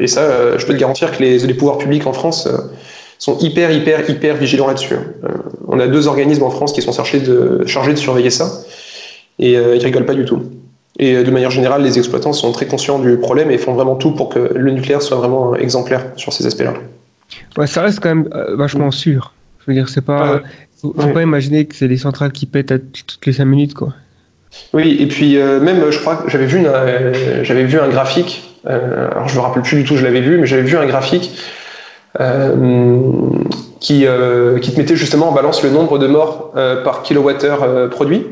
[0.00, 2.46] Euh, et ça, euh, je peux te garantir que les, les pouvoirs publics en France
[2.46, 2.56] euh,
[3.18, 4.94] sont hyper, hyper, hyper vigilants là-dessus.
[4.94, 5.04] hein.
[5.24, 5.28] Euh,
[5.68, 8.50] on a deux organismes en France qui sont chargés de, chargés de surveiller ça.
[9.38, 10.42] Et euh, ils rigolent pas du tout.
[10.98, 13.96] Et euh, de manière générale, les exploitants sont très conscients du problème et font vraiment
[13.96, 16.74] tout pour que le nucléaire soit vraiment exemplaire sur ces aspects-là.
[17.56, 19.32] Ouais, ça reste quand même euh, vachement sûr.
[19.60, 20.34] Je veux dire, c'est pas.
[20.34, 20.40] Ouais.
[20.80, 21.12] Faut, faut Ouais.
[21.12, 23.92] pas imaginer que c'est des centrales qui pètent à toutes les 5 minutes, quoi.
[24.72, 27.88] Oui, et puis euh, même, je crois que j'avais vu, une, euh, j'avais vu un
[27.88, 30.76] graphique, euh, alors je me rappelle plus du tout, je l'avais vu, mais j'avais vu
[30.76, 31.32] un graphique
[32.18, 32.54] euh,
[33.78, 37.62] qui, euh, qui te mettait justement en balance le nombre de morts euh, par kilowattheure
[37.62, 38.26] euh, produit,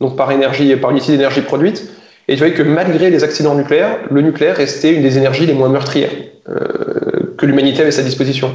[0.00, 1.90] donc par énergie, par unité d'énergie produite,
[2.28, 5.54] et tu voyais que malgré les accidents nucléaires, le nucléaire restait une des énergies les
[5.54, 6.10] moins meurtrières
[6.48, 8.52] euh, que l'humanité avait à sa disposition.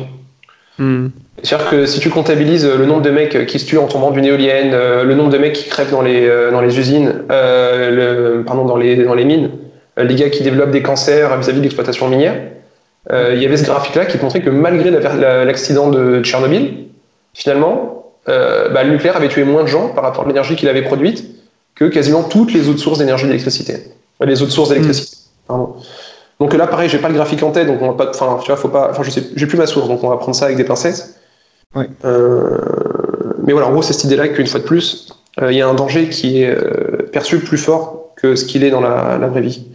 [0.80, 1.08] Hmm.
[1.44, 4.26] C'est-à-dire que si tu comptabilises le nombre de mecs qui se tuent en tombant d'une
[4.26, 8.38] éolienne, euh, le nombre de mecs qui crèvent dans les, euh, dans les usines, euh,
[8.38, 9.67] le, pardon, dans les, dans les mines, euh,
[10.04, 12.36] les gars qui développent des cancers vis-à-vis de l'exploitation minière,
[13.12, 16.86] euh, il y avait ce graphique-là qui montrait que malgré la- la- l'accident de Tchernobyl,
[17.34, 20.68] finalement, euh, bah, le nucléaire avait tué moins de gens par rapport à l'énergie qu'il
[20.70, 21.24] avait produite
[21.76, 23.74] que quasiment toutes les autres sources d'énergie d'électricité.
[24.22, 25.18] Euh, Les autres sources d'électricité.
[25.48, 25.76] Pardon.
[26.40, 28.48] Donc là, pareil, j'ai pas le graphique en tête, donc on va pas, enfin, tu
[28.48, 30.46] vois, faut pas, enfin, je sais, j'ai plus ma source, donc on va prendre ça
[30.46, 31.16] avec des pincettes.
[32.06, 32.58] Euh,
[33.44, 35.08] mais voilà, en gros, c'est cette idée-là qu'une fois de plus,
[35.42, 38.64] euh, il y a un danger qui est euh, perçu plus fort que ce qu'il
[38.64, 39.68] est dans la, la vraie vie.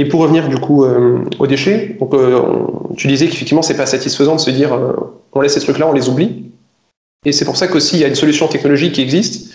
[0.00, 2.40] Et pour revenir du coup euh, aux déchets, euh,
[2.96, 4.94] tu disais qu'effectivement c'est pas satisfaisant de se dire euh,
[5.34, 6.46] on laisse ces trucs-là, on les oublie.
[7.26, 9.52] Et c'est pour ça qu'aussi il y a une solution technologique qui existe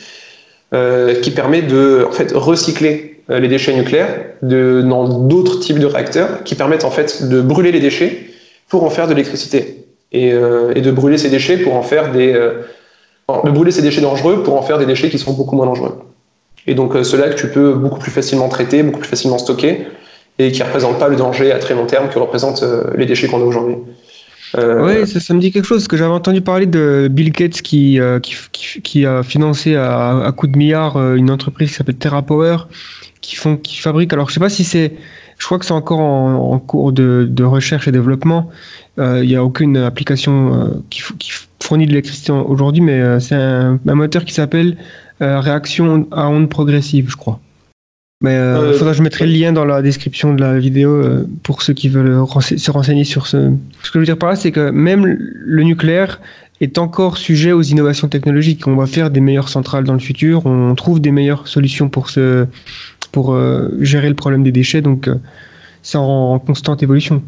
[1.24, 6.54] qui permet de en fait recycler les déchets nucléaires dans d'autres types de réacteurs qui
[6.54, 8.28] permettent en fait de brûler les déchets
[8.68, 13.52] pour en faire de l'électricité et, de brûler ces déchets pour en faire des de
[13.52, 15.96] brûler ces déchets dangereux pour en faire des déchets qui sont beaucoup moins dangereux.
[16.68, 19.88] Et donc ceux-là que tu peux beaucoup plus facilement traiter, beaucoup plus facilement stocker
[20.39, 23.05] et qui ne représentent pas le danger à très long terme que représentent euh, les
[23.05, 23.75] déchets qu'on a aujourd'hui.
[24.57, 27.31] Euh, Ouais, ça, ça me dit quelque chose, parce que j'avais entendu parler de Bill
[27.31, 31.31] Gates qui, euh, qui, qui, qui a financé à, à coups de milliards euh, une
[31.31, 32.57] entreprise qui s'appelle TerraPower,
[33.21, 34.93] qui, font, qui fabrique, alors je sais pas si c'est,
[35.38, 38.49] je crois que c'est encore en, cours de, de recherche et développement,
[38.97, 41.31] Euh, il n'y a aucune application euh, qui, qui
[41.61, 44.77] fournit de l'électricité aujourd'hui, mais euh, c'est un, un moteur qui s'appelle
[45.21, 47.41] euh, réaction à onde progressive, je crois.
[48.26, 51.28] Mais euh, Euh, faudra, je mettrai le lien dans la description de la vidéo euh,
[51.43, 53.38] pour ceux qui veulent rense- se renseigner sur ce.
[53.84, 56.19] Ce que je veux dire par là, c'est que même le nucléaire
[56.61, 58.65] est encore sujet aux innovations technologiques.
[58.67, 62.09] On va faire des meilleures centrales dans le futur, on trouve des meilleures solutions pour
[62.09, 62.47] ce,
[63.11, 65.15] pour euh, gérer le problème des déchets, donc euh,
[65.84, 67.21] c'est en, en constante évolution.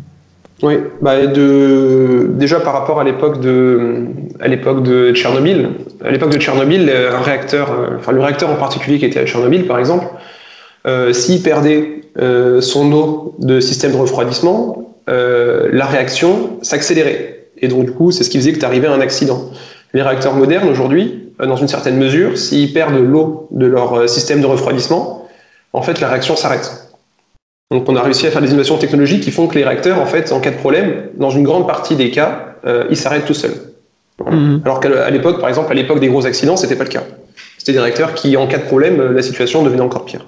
[0.63, 4.05] Oui, bah de, déjà par rapport à l'époque de,
[4.39, 5.69] à l'époque de Tchernobyl,
[6.03, 7.65] à l'époque de Tchernobyl, un réacteur,
[7.99, 10.05] enfin le réacteur en particulier qui était à Tchernobyl par exemple,
[10.88, 17.49] euh, s'il perdait euh, son eau de système de refroidissement, euh, la réaction s'accélérait.
[17.61, 19.51] Et donc du coup, c'est ce qui faisait que tu arrivais à un accident.
[19.93, 24.41] Les réacteurs modernes aujourd'hui, euh, dans une certaine mesure, s'ils perdent l'eau de leur système
[24.41, 25.27] de refroidissement,
[25.73, 26.71] en fait la réaction s'arrête.
[27.69, 30.05] Donc on a réussi à faire des innovations technologiques qui font que les réacteurs, en
[30.07, 32.55] fait, en cas de problème, dans une grande partie des cas,
[32.89, 33.55] ils s'arrêtent tout seuls.
[34.25, 34.61] Mhm.
[34.63, 37.03] Alors qu'à l'époque, par exemple, à l'époque des gros accidents, c'était pas le cas.
[37.57, 40.25] C'était des réacteurs qui, en cas de problème, la situation devenait encore pire.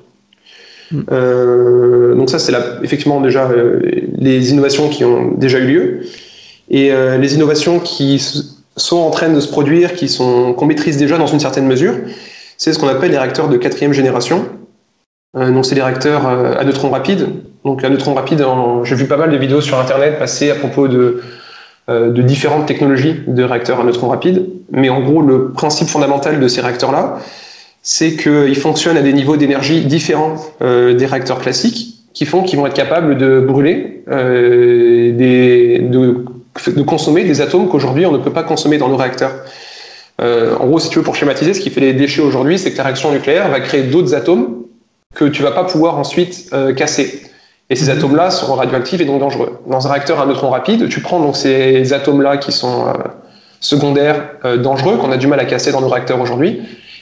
[1.11, 3.79] Euh, donc ça, c'est effectivement déjà euh,
[4.17, 5.99] les innovations qui ont déjà eu lieu.
[6.69, 8.21] Et euh, les innovations qui
[8.75, 11.95] sont en train de se produire, qui sont qu'on maîtrise déjà dans une certaine mesure,
[12.57, 14.45] c'est ce qu'on appelle les réacteurs de quatrième génération.
[15.35, 17.27] Donc c'est des réacteurs à neutrons rapides.
[17.63, 18.43] Donc à neutrons rapides,
[18.83, 21.21] j'ai vu pas mal de vidéos sur Internet passer à propos de
[21.87, 24.47] différentes technologies de réacteurs à neutrons rapides.
[24.71, 27.19] Mais en gros, le principe fondamental de ces réacteurs-là,
[27.91, 32.59] c'est qu'ils fonctionnent à des niveaux d'énergie différents euh, des réacteurs classiques, qui font qu'ils
[32.59, 36.23] vont être capables de brûler, euh, des, de,
[36.67, 39.33] de consommer des atomes qu'aujourd'hui on ne peut pas consommer dans nos réacteurs.
[40.21, 42.71] Euh, en gros, si tu veux, pour schématiser, ce qui fait les déchets aujourd'hui, c'est
[42.71, 44.65] que ta réaction nucléaire va créer d'autres atomes
[45.15, 47.23] que tu vas pas pouvoir ensuite euh, casser.
[47.71, 49.61] Et ces atomes-là seront radioactifs et donc dangereux.
[49.65, 52.93] Dans un réacteur à neutrons rapides, tu prends donc ces atomes-là qui sont
[53.59, 56.61] secondaires, euh, dangereux, qu'on a du mal à casser dans nos réacteurs aujourd'hui,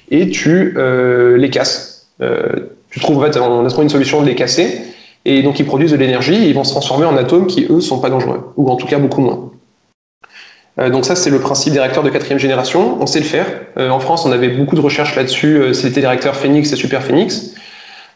[0.10, 2.08] et tu euh, les casses.
[2.22, 4.82] Euh, tu trouves, on a trouvé une solution de les casser,
[5.26, 8.00] et donc ils produisent de l'énergie, ils vont se transformer en atomes qui, eux, sont
[8.00, 9.52] pas dangereux, ou en tout cas beaucoup moins.
[10.80, 12.98] Euh, donc ça, c'est le principe des réacteurs de quatrième génération.
[13.02, 13.46] On sait le faire.
[13.78, 15.74] En France, on avait beaucoup de recherches là-dessus.
[15.74, 17.56] C'était les réacteurs Phoenix et Super Phoenix.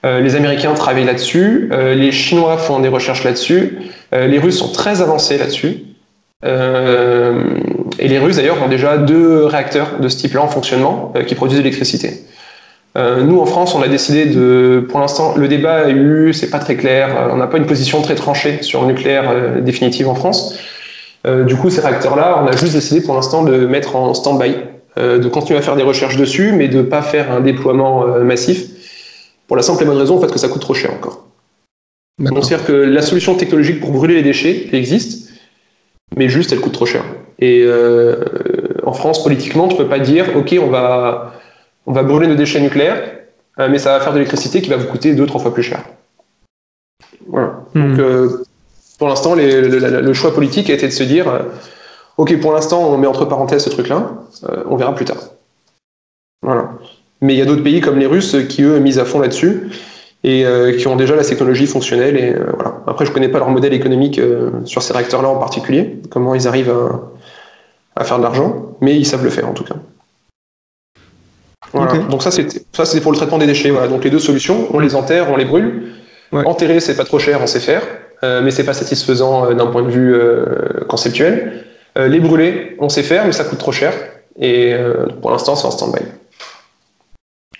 [0.03, 1.71] Les Américains travaillent là-dessus.
[1.71, 3.79] Les Chinois font des recherches là-dessus.
[4.11, 5.85] Les Russes sont très avancés là-dessus.
[8.01, 11.35] Et les Russes, d'ailleurs, ont déjà deux réacteurs de ce type-là en fonctionnement euh, qui
[11.35, 12.25] produisent de l'électricité.
[12.97, 16.49] Euh, nous, en France, on a décidé de, pour l'instant, le débat a eu, c'est
[16.49, 19.61] pas très clair, euh, on n'a pas une position très tranchée sur le nucléaire euh,
[19.61, 20.59] définitive en France.
[21.25, 24.55] Euh, du coup, ces réacteurs-là, on a juste décidé pour l'instant de mettre en stand-by,
[24.97, 28.65] de continuer à faire des recherches dessus, mais de ne pas faire un déploiement massif,
[29.47, 31.27] pour la simple et bonne raison en fait, que ça coûte trop cher encore.
[32.19, 35.29] Donc, c'est-à-dire que la solution technologique pour brûler les déchets existe,
[36.17, 37.03] mais juste elle coûte trop cher.
[37.41, 38.15] Et euh,
[38.83, 41.33] en France, politiquement, tu peux pas dire, ok, on va,
[41.87, 43.01] on va brûler nos déchets nucléaires,
[43.59, 45.63] euh, mais ça va faire de l'électricité qui va vous coûter deux, trois fois plus
[45.63, 45.83] cher.
[47.27, 47.61] Voilà.
[47.73, 48.43] Donc, euh,
[48.99, 51.25] pour l'instant, les- le, le- le choix politique a été de se dire,
[52.17, 54.11] ok, pour l'instant, on met entre parenthèses ce truc-là,
[54.69, 55.17] on verra plus tard.
[56.43, 56.73] Voilà.
[57.21, 59.69] Mais il y a d'autres pays comme les Russes qui, eux, misent à fond là-dessus
[60.23, 62.17] et euh, qui ont déjà la technologie fonctionnelle.
[62.17, 62.81] Et euh, voilà.
[62.87, 66.47] Après, je connais pas leur modèle économique euh, sur ces réacteurs-là en particulier, comment ils
[66.47, 67.10] arrivent à,
[68.01, 69.75] à faire de l'argent, mais ils savent le faire en tout cas.
[71.73, 71.97] Voilà.
[72.09, 73.69] Donc ça, c'est ça, c'est pour le traitement des déchets.
[73.69, 73.87] Voilà.
[73.87, 75.93] Donc les deux solutions, on les enterre, on les brûle.
[76.31, 76.45] Ouais.
[76.45, 77.81] Enterrer, c'est pas trop cher, on sait faire,
[78.23, 81.65] euh, mais c'est pas satisfaisant euh, d'un point de vue euh, conceptuel.
[81.97, 83.91] Les brûler, on sait faire, mais ça coûte trop cher.
[84.39, 84.73] Et
[85.21, 85.99] pour l'instant, c'est en stand-by.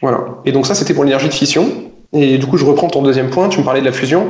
[0.02, 0.24] Voilà.
[0.46, 1.70] Et donc ça, c'était pour l'énergie de fission.
[2.14, 3.50] Et du coup, je reprends ton deuxième point.
[3.50, 4.30] Tu me parlais de la fusion.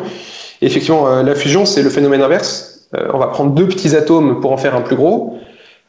[0.64, 2.89] Effectivement, la fusion, c'est le phénomène inverse.
[3.14, 5.38] On va prendre deux petits atomes pour en faire un plus gros.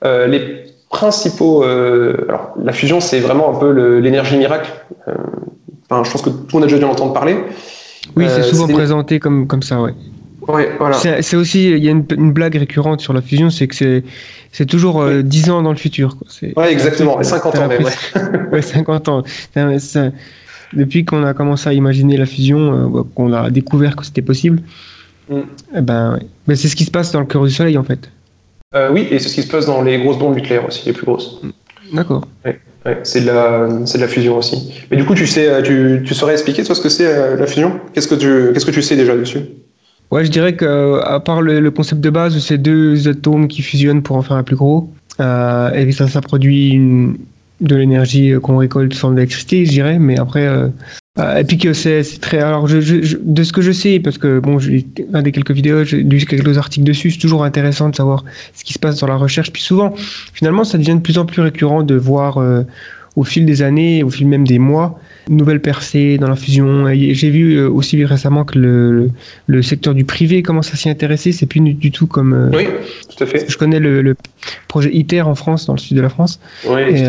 [0.05, 1.65] Euh, les principaux.
[1.65, 4.71] euh, alors, la fusion, c'est vraiment un peu l'énergie miracle.
[5.09, 5.15] Euh,
[5.91, 7.37] enfin, je pense que tout le monde a déjà dû en entendre parler.
[8.17, 9.95] Oui, c'est souvent présenté comme, comme ça, ouais.
[10.49, 10.97] Ouais, voilà.
[10.97, 14.03] C'est aussi, il y a une, une blague récurrente sur la fusion, c'est que
[14.51, 16.17] c'est toujours euh, 10 ans dans le futur.
[16.57, 17.21] Ouais, exactement.
[17.21, 17.85] Et 50 t'as ans même,
[18.53, 19.23] ouais, 50 ans.
[20.73, 24.23] Depuis qu'on a commencé à imaginer la fusion, euh, ouais, qu'on a découvert que c'était
[24.23, 24.61] possible,
[25.31, 25.35] Mm.
[25.77, 26.19] eh ben.
[26.49, 28.11] Ben, c'est ce qui se passe dans le cœur du soleil, en fait.
[28.75, 30.93] Euh, oui, et c'est ce qui se passe dans les grosses bombes nucléaires aussi, les
[30.93, 31.41] plus grosses.
[31.93, 32.27] D'accord.
[32.45, 34.73] Ouais, c'est de la, c'est de la fusion aussi.
[34.91, 37.37] Mais du coup, tu sais, euh, tu, tu saurais expliquer toi ce que c'est euh,
[37.37, 37.81] la fusion?
[37.93, 39.41] Qu'est-ce que tu, qu'est-ce que tu sais déjà dessus?
[40.11, 43.63] Ouais, je dirais que à part le, le concept de base, c'est deux atomes qui
[43.63, 47.17] fusionnent pour en faire un plus gros, euh, et ça, ça produit une-
[47.61, 49.99] de l'énergie qu'on récolte sans l'électricité, je dirais.
[50.01, 50.67] Mais après, euh,
[51.19, 52.39] euh, et puis que c'est très.
[52.39, 55.51] Alors, je, je- je- de ce que je sais, parce que bon, j'ai regardé quelques
[55.51, 58.99] vidéos, j'ai lu quelques articles dessus, c'est toujours intéressant de savoir ce qui se passe
[59.01, 59.53] dans la recherche.
[59.53, 59.95] Puis souvent,
[60.33, 62.63] finalement, ça devient de plus en plus récurrent de voir euh,
[63.17, 64.99] au fil des années, au fil même des mois,
[65.29, 66.87] une nouvelle percée dans la fusion.
[66.95, 69.11] J'ai vu euh, aussi récemment que le,
[69.49, 71.33] le secteur du privé commence à s'y intéresser.
[71.33, 72.33] C'est plus du tout comme.
[72.33, 72.65] euh, Oui,
[73.15, 73.45] tout à fait.
[73.51, 74.17] Je connais le, le
[74.67, 76.41] projet ITER en France, dans le sud de la France.
[76.67, 77.07] Oui, Et,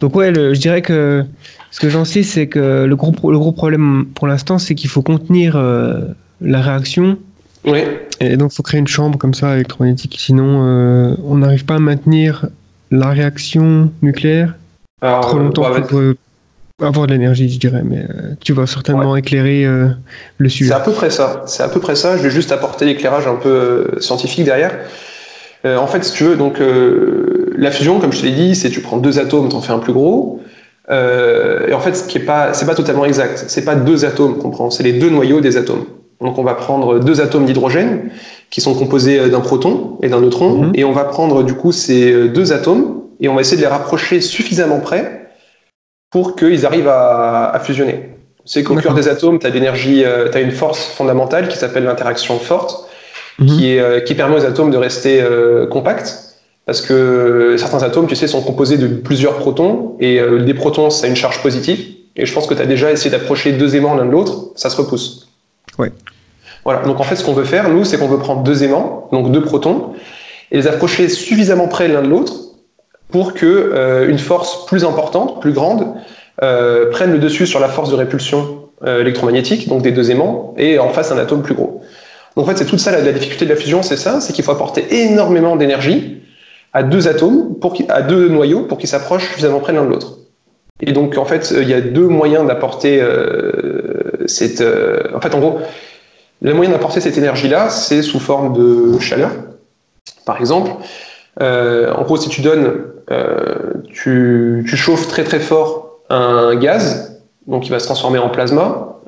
[0.00, 1.24] donc ouais, le- je dirais que
[1.70, 4.90] ce que j'en sais, c'est que le gros, le gros problème pour l'instant, c'est qu'il
[4.90, 6.00] faut contenir euh,
[6.40, 7.18] la réaction.
[7.66, 7.80] Oui,
[8.20, 10.16] Et donc, il faut créer une chambre comme ça électromagnétique.
[10.18, 12.46] Sinon, euh, on n'arrive pas à maintenir
[12.90, 14.54] la réaction nucléaire
[15.02, 16.16] alors, trop longtemps bah, pour euh,
[16.80, 17.82] avoir de l'énergie, je dirais.
[17.84, 20.72] Mais euh, tu vas certainement éclairer le C'est sujet.
[20.72, 21.42] à peu près ça.
[21.46, 22.16] C'est à peu près ça.
[22.16, 24.72] Je vais juste apporter l'éclairage un peu scientifique derrière.
[25.66, 28.54] Euh, en fait, si tu veux, donc euh, la fusion, comme je te l'ai dit,
[28.54, 30.40] c'est tu prends deux atomes, t'en fais un plus gros.
[30.90, 33.44] Euh, et en fait, ce qui est pas, c'est pas totalement exact.
[33.48, 35.84] C'est pas deux atomes qu'on prend, c'est les deux noyaux des atomes.
[36.20, 38.10] Donc, on va prendre deux atomes d'hydrogène
[38.50, 40.72] qui sont composés d'un proton et d'un neutron, Mhm.
[40.74, 43.68] et on va prendre du coup ces deux atomes et on va essayer de les
[43.68, 45.28] rapprocher suffisamment près
[46.10, 48.10] pour qu'ils arrivent à, à fusionner.
[48.44, 51.84] C'est qu'au cœur des atomes, tu as l'énergie, tu as une force fondamentale qui s'appelle
[51.84, 52.88] l'interaction forte,
[53.40, 53.46] Mhm.
[53.48, 56.30] qui, est, euh, qui permet aux atomes de rester euh, compacts.
[56.66, 60.90] Parce que certains atomes, tu sais, sont composés de plusieurs protons, et euh, des protons,
[60.90, 61.80] ça a une charge positive.
[62.16, 64.70] Et je pense que tu as déjà essayé d'approcher deux aimants l'un de l'autre, ça
[64.70, 65.28] se repousse.
[65.78, 65.90] Ouais.
[66.64, 69.08] Voilà, donc en fait, ce qu'on veut faire, nous, c'est qu'on veut prendre deux aimants,
[69.10, 69.94] donc deux protons,
[70.50, 72.34] et les approcher suffisamment près l'un de l'autre
[73.10, 75.86] pour que euh, une force plus importante, plus grande,
[76.42, 80.54] euh, prenne le dessus sur la force de répulsion euh, électromagnétique, donc des deux aimants,
[80.56, 81.82] et en face un atome plus gros.
[82.36, 84.44] Donc en fait, c'est toute ça la, difficulté de la fusion, c'est ça, c'est qu'il
[84.44, 86.22] faut apporter énormément d'énergie
[86.72, 87.56] à deux atomes,
[87.88, 90.18] à deux noyaux, pour qu'ils s'approchent suffisamment près l'un de l'autre.
[90.80, 94.60] Et donc en fait, euh, il y a deux moyens d'apporter euh, cette.
[94.60, 95.58] euh, en fait, en gros,
[96.40, 99.30] le moyen d'apporter cette énergie-là, c'est sous forme de chaleur.
[100.24, 100.70] Par exemple,
[101.40, 102.84] en gros, si tu donnes,
[103.90, 109.00] tu, chauffes très très fort un gaz, donc il va se transformer en plasma.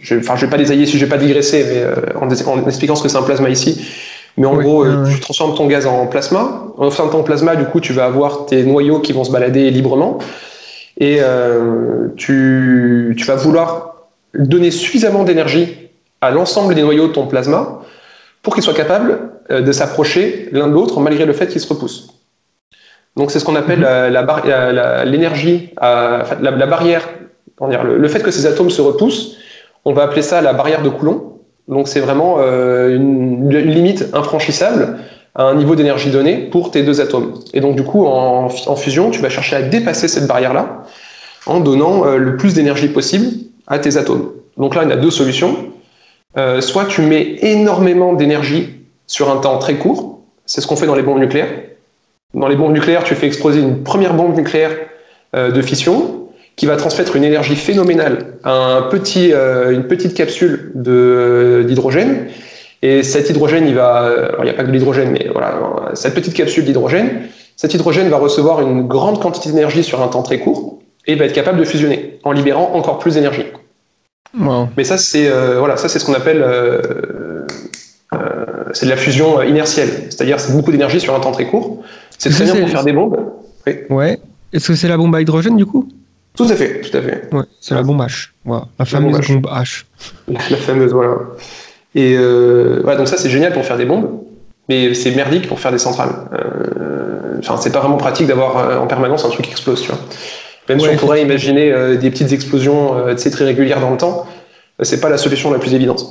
[0.00, 2.94] Je, je vais pas détailler si je vais pas digresser, mais euh, en, en expliquant
[2.96, 3.86] ce que c'est un plasma ici.
[4.36, 6.64] Mais en Oui, gros, euh, tu transformes ton gaz en plasma.
[6.76, 9.70] En faisant ton plasma, du coup, tu vas avoir tes noyaux qui vont se balader
[9.70, 10.18] librement.
[10.98, 15.88] Et euh, tu, tu vas vouloir donner suffisamment d'énergie
[16.20, 17.82] à l'ensemble des noyaux de ton plasma
[18.42, 19.18] pour qu'ils soient capables
[19.50, 22.08] de s'approcher l'un de l'autre malgré le fait qu'ils se repoussent.
[23.16, 23.84] Donc c'est ce qu'on appelle Mhm.
[23.84, 27.08] la- la bar- la- la- l'énergie, la, barrière,
[27.56, 29.36] comment dire, le, le fait que ces atomes se repoussent,
[29.84, 31.28] on va appeler ça la barrière de Coulomb.
[31.68, 34.98] Donc c'est vraiment euh, une, limite infranchissable
[35.34, 37.34] à un niveau d'énergie donné pour tes deux atomes.
[37.52, 40.84] Et donc du coup, en, fusion, tu vas chercher à dépasser cette barrière-là
[41.46, 43.26] en donnant euh, le plus d'énergie possible
[43.66, 44.30] à tes atomes.
[44.56, 45.56] Donc là, il y a deux solutions.
[46.36, 48.70] Euh, soit tu mets énormément d'énergie
[49.06, 51.52] sur un temps très court, c'est ce qu'on fait dans les bombes nucléaires.
[52.34, 54.70] Dans les bombes nucléaires, tu fais exploser une première bombe nucléaire
[55.34, 56.27] de fission
[56.58, 62.26] qui va transmettre une énergie phénoménale à un petit, euh, une petite capsule de- d'hydrogène.
[62.82, 65.54] Et cet hydrogène, il va, alors il n'y a pas que de l'hydrogène, mais voilà,
[65.94, 67.22] cette petite capsule d'hydrogène,
[67.56, 71.24] cet hydrogène va recevoir une grande quantité d'énergie sur un temps très court et va
[71.24, 73.46] être capable de fusionner en libérant encore plus d'énergie.
[74.38, 74.68] Wow.
[74.76, 77.46] Mais ça, c'est euh, voilà, ça c'est ce qu'on appelle euh,
[78.14, 78.18] euh,
[78.74, 81.82] c'est de la fusion euh, inertielle, c'est-à-dire c'est beaucoup d'énergie sur un temps très court.
[82.18, 83.16] C'est très bien pour faire des bombes.
[83.90, 84.18] Ouais.
[84.52, 85.88] Est-ce que c'est la bombe à hydrogène du coup?
[86.38, 87.28] Tout à fait, tout à fait.
[87.32, 88.28] Ouais, c'est la bombe H.
[88.44, 88.64] Voilà.
[88.78, 89.84] La fameuse bombe H.
[90.28, 91.16] La, la fameuse, voilà.
[91.94, 94.22] Et euh, voilà, donc ça c'est génial pour faire des bombes,
[94.68, 96.14] mais c'est merdique pour faire des centrales.
[96.32, 97.04] Euh,
[97.40, 100.00] Enfin, c'est pas vraiment pratique d'avoir euh, en permanence un truc qui explose, tu vois.
[100.68, 104.26] Même si on pourrait imaginer euh, des petites explosions très régulières dans le temps,
[104.82, 106.04] c'est pas la solution la plus évidente.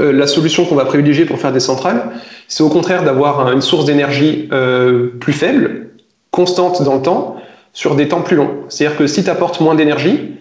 [0.00, 2.10] euh, la solution qu'on va privilégier pour faire des centrales,
[2.48, 5.90] c'est au contraire d'avoir une source d'énergie euh, plus faible,
[6.32, 7.36] constante dans le temps,
[7.74, 8.50] sur des temps plus longs.
[8.70, 10.36] C'est-à-dire que si tu apportes moins d'énergie,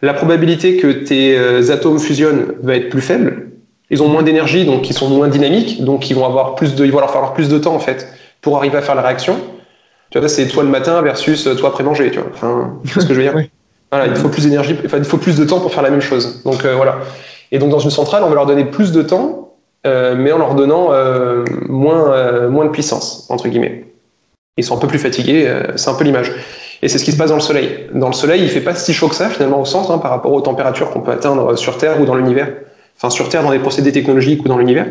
[0.00, 3.48] la probabilité que tes euh, atomes fusionnent va être plus faible.
[3.90, 6.84] Ils ont moins d'énergie, donc ils sont moins dynamiques, donc ils vont avoir plus de,
[6.84, 8.08] il va leur falloir plus de temps en fait
[8.40, 9.36] pour arriver à faire la réaction.
[10.10, 12.30] Tu vois, c'est toi le matin versus toi après manger, tu vois.
[12.32, 13.34] Enfin, ce que je veux dire.
[13.36, 13.50] Oui.
[13.92, 16.00] Voilà, il faut plus d'énergie, enfin, il faut plus de temps pour faire la même
[16.00, 16.42] chose.
[16.44, 16.98] Donc euh, voilà.
[17.52, 19.54] Et donc dans une centrale, on va leur donner plus de temps,
[19.86, 23.84] euh, mais en leur donnant euh, moins, euh, moins de puissance, entre guillemets.
[24.56, 26.32] Ils sont un peu plus fatigués, euh, c'est un peu l'image.
[26.82, 27.86] Et c'est ce qui se passe dans le Soleil.
[27.94, 30.10] Dans le Soleil, il fait pas si chaud que ça finalement au centre hein, par
[30.10, 32.52] rapport aux températures qu'on peut atteindre sur Terre ou dans l'univers.
[32.96, 34.86] Enfin sur Terre dans des procédés technologiques ou dans l'univers.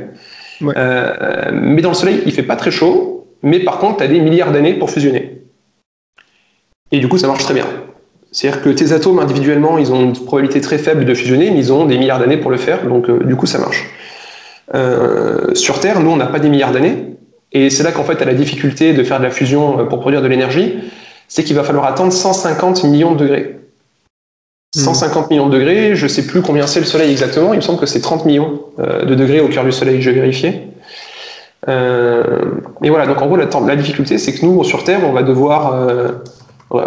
[0.61, 0.73] Ouais.
[0.77, 4.07] Euh, mais dans le Soleil, il fait pas très chaud, mais par contre, tu as
[4.07, 5.43] des milliards d'années pour fusionner.
[6.91, 7.65] Et du coup, ça marche très bien.
[8.31, 11.71] C'est-à-dire que tes atomes individuellement, ils ont une probabilité très faible de fusionner, mais ils
[11.71, 13.85] ont des milliards d'années pour le faire, donc euh, du coup, ça marche.
[14.73, 17.15] Euh, sur Terre, nous, on n'a pas des milliards d'années,
[17.53, 19.83] et c'est là qu'en fait, tu as la difficulté de faire de la fusion euh,
[19.85, 20.75] pour produire de l'énergie,
[21.27, 23.59] c'est qu'il va falloir attendre 150 millions de degrés.
[24.75, 27.79] 150 millions de degrés, je sais plus combien c'est le Soleil exactement, il me semble
[27.79, 30.67] que c'est 30 millions euh, de degrés au cœur du Soleil, je vais vérifier.
[31.67, 35.23] Euh, et voilà, donc en gros, la, difficulté, c'est que nous, sur Terre, on va
[35.23, 36.11] devoir euh,
[36.73, 36.85] euh,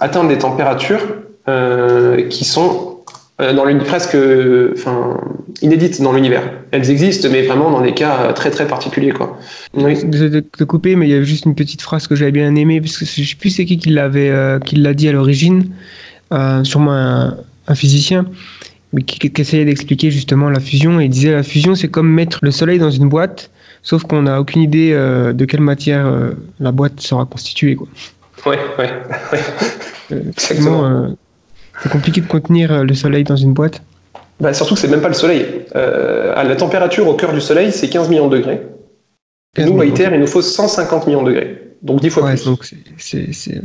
[0.00, 1.02] atteindre des températures
[1.48, 2.95] euh, qui sont
[3.38, 5.18] dans l'uni- presque euh, enfin,
[5.62, 6.42] inédites dans l'univers.
[6.70, 9.12] Elles existent, mais vraiment dans des cas euh, très très particuliers.
[9.12, 9.38] Quoi.
[9.74, 10.04] Oui.
[10.04, 12.80] De te couper, mais il y a juste une petite phrase que j'avais bien aimée,
[12.80, 15.70] parce que je sais plus c'est qui qui l'avait, euh, qui l'a dit à l'origine,
[16.32, 17.36] euh, sûrement un,
[17.68, 18.24] un physicien,
[18.94, 20.98] mais qui, qui essayait d'expliquer justement la fusion.
[21.00, 23.50] Et il disait la fusion, c'est comme mettre le soleil dans une boîte,
[23.82, 27.76] sauf qu'on n'a aucune idée euh, de quelle matière euh, la boîte sera constituée.
[27.76, 27.86] Quoi.
[28.46, 28.90] Ouais, ouais,
[29.32, 29.40] ouais.
[30.12, 31.16] Euh, Exactement.
[31.76, 33.82] Euh, c'est compliqué de contenir euh, le soleil dans une boîte.
[34.40, 35.46] Bah, surtout que c'est même pas le Soleil.
[35.76, 38.60] Euh, à la température au cœur du Soleil, c'est 15 millions de degrés.
[39.56, 41.62] Et nous, à ITER, il nous faut 150 millions de degrés.
[41.80, 42.44] Donc 10 fois Ouais, plus.
[42.44, 42.64] donc
[42.98, 43.62] c'est- c'est-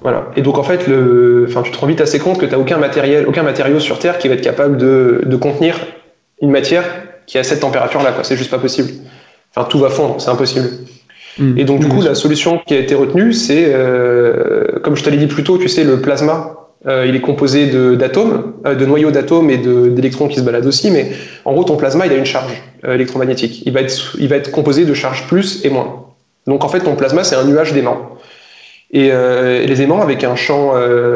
[0.00, 0.28] Voilà.
[0.36, 1.46] Et donc en fait, le...
[1.48, 3.98] enfin, tu te rends vite assez compte que tu n'as aucun, matériel, aucun matériau sur
[3.98, 5.78] Terre qui va être capable de, de contenir
[6.42, 6.84] une matière
[7.26, 8.12] qui a cette température-là.
[8.12, 8.22] quoi.
[8.22, 8.90] C'est juste pas possible.
[9.54, 10.68] Enfin, tout va fondre, c'est impossible.
[11.38, 11.56] Hmm.
[11.56, 15.02] Et donc du Oui, coup, la solution qui a été retenue, c'est, euh, comme je
[15.02, 16.65] te l'ai dit plus tôt, tu sais, le plasma.
[16.86, 20.90] Euh, il est composé d'atomes, euh, de, noyaux d'atomes et d'électrons qui se baladent aussi,
[20.90, 21.10] mais
[21.44, 23.64] en gros, ton plasma, il a une charge euh, électromagnétique.
[23.66, 26.06] Il va, être, composé de charges plus et moins.
[26.46, 28.10] Donc en fait, ton plasma, c'est un nuage d'aimants.
[28.92, 30.72] Et, les aimants, avec un champ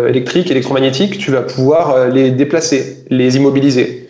[0.09, 4.09] électrique, électromagnétique, tu vas pouvoir les déplacer, les immobiliser.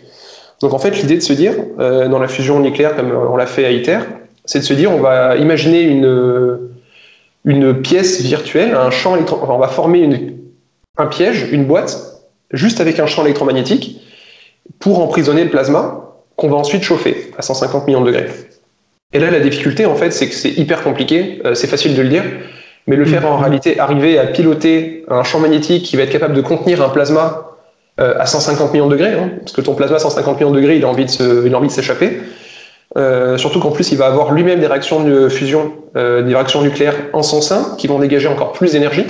[0.61, 3.63] Donc en fait, l'idée de se dire, dans la fusion nucléaire, comme on l'a fait
[3.63, 3.99] à ITER,
[4.45, 9.37] c'est de se dire, on va imaginer une, pièce virtuelle, un champ électro...
[9.43, 10.40] enfin, on va former une,
[10.97, 11.97] un piège, une boîte,
[12.51, 14.01] juste avec un champ électromagnétique,
[14.79, 18.27] pour emprisonner le plasma, qu'on va ensuite chauffer à 150 millions de degrés.
[19.13, 22.01] Et là, la difficulté, en fait, c'est que c'est hyper compliqué, euh, c'est facile de
[22.01, 22.23] le dire,
[22.87, 26.33] mais le faire en réalité, arriver à piloter un champ magnétique qui va être capable
[26.33, 27.47] de contenir un plasma
[27.99, 30.55] euh, à 150 millions de degrés, hein, parce que ton plasma à 150 millions de
[30.55, 32.21] degrés, il a envie de se- il a envie de s'échapper.
[32.97, 36.95] Euh, surtout qu'en plus, il va avoir lui-même des réactions de fusion, des réactions nucléaires
[37.13, 39.05] en son sein, qui vont dégager encore plus d'énergie.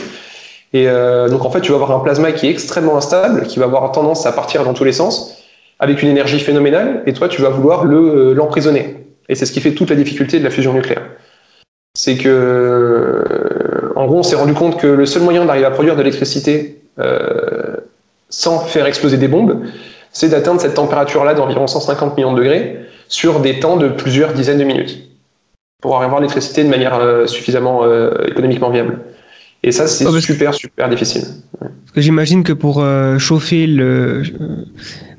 [0.73, 3.59] Et euh, donc, en fait, tu vas avoir un plasma qui est extrêmement instable, qui
[3.59, 5.43] va avoir tendance à partir dans tous les sens,
[5.79, 9.05] avec une énergie phénoménale, et toi, tu vas vouloir euh, l'emprisonner.
[9.27, 11.03] Et c'est ce qui fait toute la difficulté de la fusion nucléaire.
[11.93, 15.71] C'est que, euh, en gros, on s'est rendu compte que le seul moyen d'arriver à
[15.71, 16.77] produire de l'électricité
[18.29, 19.65] sans faire exploser des bombes,
[20.11, 24.59] c'est d'atteindre cette température-là d'environ 150 millions de degrés sur des temps de plusieurs dizaines
[24.59, 25.09] de minutes
[25.81, 27.83] pour avoir l'électricité de manière suffisamment
[28.27, 28.99] économiquement viable.
[29.63, 31.23] Et ça, c'est Ah, super, super difficile.
[31.59, 34.65] Parce que j'imagine que pour euh, chauffer le, euh,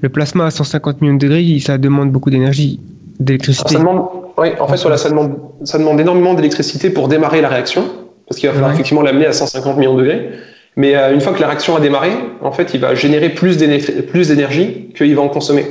[0.01, 2.81] le plasma à 150 millions de degrés, ça demande beaucoup d'énergie,
[3.20, 3.74] d'électricité.
[3.74, 4.02] Ça demande,
[4.39, 7.85] oui, en fait, voilà, ça demande, ça demande énormément d'électricité pour démarrer la réaction,
[8.28, 8.74] parce qu'il va falloir Ouais.
[8.74, 10.31] effectivement l'amener à 150 millions de degrés.
[10.74, 12.10] Mais euh, une fois que la réaction a démarré,
[12.40, 15.66] en fait, il va générer plus d'énergie qu'il va en consommer.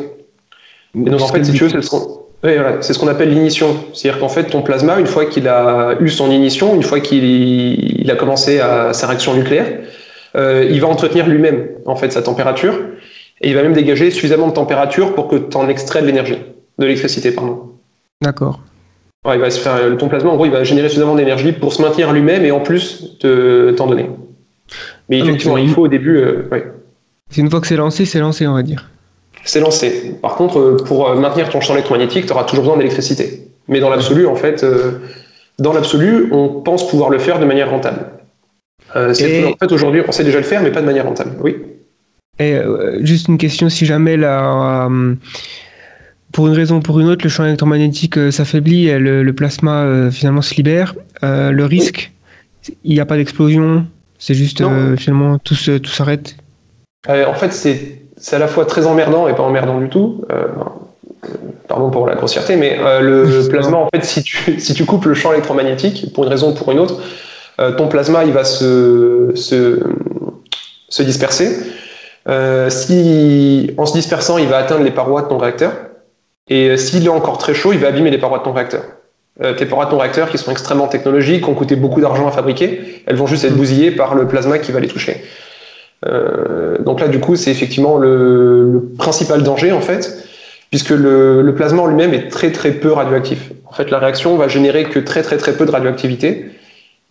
[0.96, 3.08] Et donc, en fait, si tu veux, c'est ce qu'on oui, voilà, c'est ce qu'on
[3.08, 3.76] appelle l'ignition.
[3.94, 7.24] C'est-à-dire qu'en fait, ton plasma, une fois qu'il a eu son ignition, une fois qu'il
[7.24, 9.80] il a commencé à, sa réaction nucléaire,
[10.36, 12.74] euh, il va entretenir lui-même en fait sa température
[13.42, 16.38] et il va même dégager suffisamment de température pour que tu en extrais de l'énergie,
[16.80, 17.72] de l'électricité, pardon.
[18.22, 18.60] D'accord.
[19.28, 21.74] Ouais, il va se faire, ton plasma, en gros, il va générer suffisamment d'énergie pour
[21.74, 24.10] se maintenir lui-même et en plus te- t'en donner.
[25.10, 26.72] Mais Ah, effectivement, il faut au début, euh, ouais,
[27.30, 28.90] C'est une fois que c'est lancé, c'est lancé, on va dire.
[29.44, 30.16] C'est lancé.
[30.22, 33.48] Par contre, euh, pour euh, maintenir ton champ électromagnétique, tu auras toujours besoin d'électricité.
[33.68, 35.00] Mais dans l'absolu, en fait, euh,
[35.60, 38.06] dans l'absolu, on pense pouvoir le faire de manière rentable.
[38.96, 41.32] Euh, Et- En fait, aujourd'hui, on sait déjà le faire, mais pas de manière rentable.
[41.42, 41.58] Oui.
[42.40, 44.90] Et euh, juste une question, si jamais la,
[46.32, 50.10] pour une raison ou pour une autre, le champ électromagnétique s'affaiblit et le, le plasma
[50.12, 50.96] finalement se libère.
[51.22, 52.12] Le risque,
[52.84, 53.86] il n'y a pas d'explosion,
[54.18, 54.64] c'est juste
[54.98, 56.36] finalement tout s'arrête?
[57.08, 60.24] En fait, c'est c'est à la fois très emmerdant et pas emmerdant du tout.
[60.32, 60.48] Euh,
[61.68, 65.06] pardon pour la grossièreté, mais euh, le plasma, en fait, si tu, si tu coupes
[65.06, 66.96] le champ électromagnétique, pour une raison ou pour une autre,
[67.60, 69.80] euh, ton plasma, il va se, se,
[70.88, 71.58] se disperser.
[72.30, 75.74] Euh, si, en se dispersant, il va atteindre les parois de ton réacteur.
[76.48, 78.84] Et euh, s'il est encore très chaud, il va abîmer les parois de ton réacteur.
[79.42, 82.28] Euh, tes parois de ton réacteur, qui sont extrêmement technologiques, qui ont coûté beaucoup d'argent
[82.28, 85.24] à fabriquer, elles vont juste être bousillées par le plasma qui va les toucher.
[86.08, 90.28] Euh, donc là, du coup, c'est effectivement le, le principal danger, en fait,
[90.70, 93.52] puisque le, le plasma en lui-même est très très peu radioactif.
[93.66, 96.52] En fait, la réaction va générer que très très très peu de radioactivité,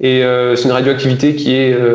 [0.00, 1.94] et euh, c'est une radioactivité qui est, euh,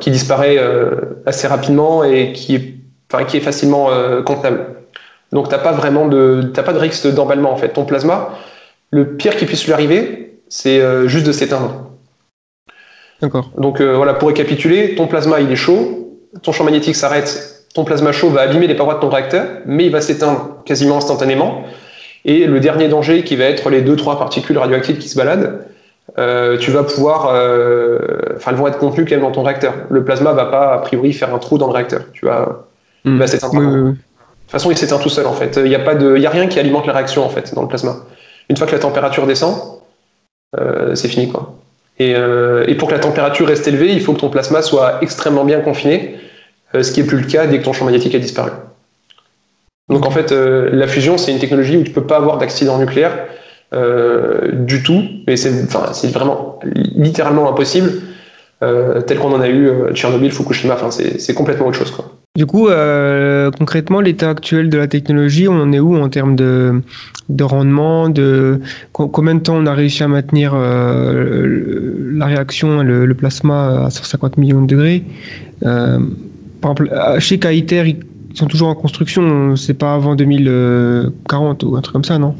[0.00, 2.74] qui disparaît euh, assez rapidement et qui est,
[3.10, 3.90] enfin, qui est facilement
[4.24, 4.66] contenable.
[5.32, 7.70] Donc t'as pas vraiment de, t'as pas de risque d'emballement en fait.
[7.70, 8.30] Ton plasma,
[8.90, 11.90] le pire qui puisse lui arriver, c'est juste de s'éteindre.
[13.22, 13.50] D'accord.
[13.56, 16.03] Donc voilà, pour récapituler, ton plasma il est chaud,
[16.42, 19.86] ton champ magnétique s'arrête, ton plasma chaud va abîmer les parois de ton réacteur, mais
[19.86, 21.64] il va s'éteindre quasiment instantanément.
[22.24, 25.66] Et le dernier danger qui va être les deux trois particules radioactives qui se baladent,
[26.18, 27.98] euh, tu vas pouvoir, euh,
[28.36, 29.74] enfin elles vont être contenues quand même dans ton réacteur.
[29.90, 32.02] Le plasma va pas a priori faire un trou dans le réacteur.
[32.12, 32.66] Tu vas,
[33.04, 33.54] va s'éteindre.
[33.54, 33.90] Oui, oui, oui.
[33.90, 35.56] De toute façon, il s'éteint tout seul en fait.
[35.56, 37.54] Il n'y a pas de, il y a rien qui alimente la réaction en fait
[37.54, 37.96] dans le plasma.
[38.48, 39.56] Une fois que la température descend,
[40.58, 41.54] euh, c'est fini quoi.
[41.98, 42.10] Et,
[42.66, 45.60] et pour que la température reste élevée, il faut que ton plasma soit extrêmement bien
[45.60, 46.16] confiné,
[46.82, 48.50] ce qui est plus le cas dès que ton champ magnétique a disparu.
[49.90, 52.78] Donc en fait, euh, la fusion, c'est une technologie où tu peux pas avoir d'accident
[52.78, 53.18] nucléaire
[53.74, 55.50] euh, du tout, mais c'est,
[56.12, 56.58] vraiment
[56.96, 57.90] littéralement impossible,
[58.62, 60.76] euh, tel qu'on en a eu euh, Tchernobyl, Fukushima.
[60.90, 62.10] C'est, complètement autre chose quoi.
[62.36, 66.34] Du coup, euh, concrètement, l'état actuel de la technologie, on en est où en termes
[66.34, 66.80] de,
[67.28, 68.60] de rendement, de
[68.92, 73.84] co- combien de temps on a réussi à maintenir euh, la réaction, le, le plasma
[73.86, 75.04] à 150 millions de degrés
[75.64, 75.98] Euh,
[76.64, 81.76] Par exemple, à- chez Kaiter, ils sont toujours en construction, c'est pas avant 2040 ou
[81.76, 82.34] un truc comme ça, non?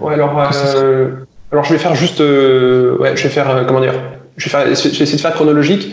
[0.00, 0.36] Ouais, alors,
[0.76, 1.10] euh,
[1.52, 3.94] alors je vais faire juste, euh, ouais, je vais faire, euh, comment dire,
[4.36, 5.92] je vais, faire, je vais essayer de faire chronologique.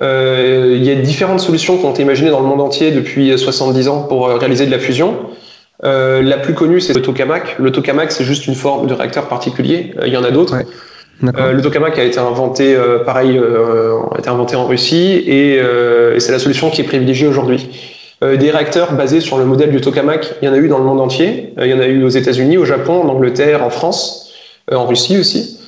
[0.00, 3.36] Euh, il y a différentes solutions qui ont été imaginées dans le monde entier depuis
[3.36, 5.16] 70 ans pour euh, réaliser de la fusion.
[5.84, 7.56] Euh, la plus connue, c'est le tokamak.
[7.58, 9.94] Le tokamak, c'est juste une forme de réacteur particulier.
[9.98, 10.54] Euh, il y en a d'autres.
[10.56, 10.66] Ouais.
[11.24, 15.56] Euh, le tokamak a été inventé, euh, pareil, euh, a été inventé en Russie et,
[15.56, 17.68] et c'est la solution qui est privilégiée aujourd'hui.
[18.22, 20.84] Des réacteurs basés sur le modèle du tokamak, il y en a eu dans le
[20.84, 21.52] monde entier.
[21.60, 24.32] Il y en a eu aux États-Unis, au Japon, en Angleterre, en France,
[24.72, 25.60] en Russie aussi.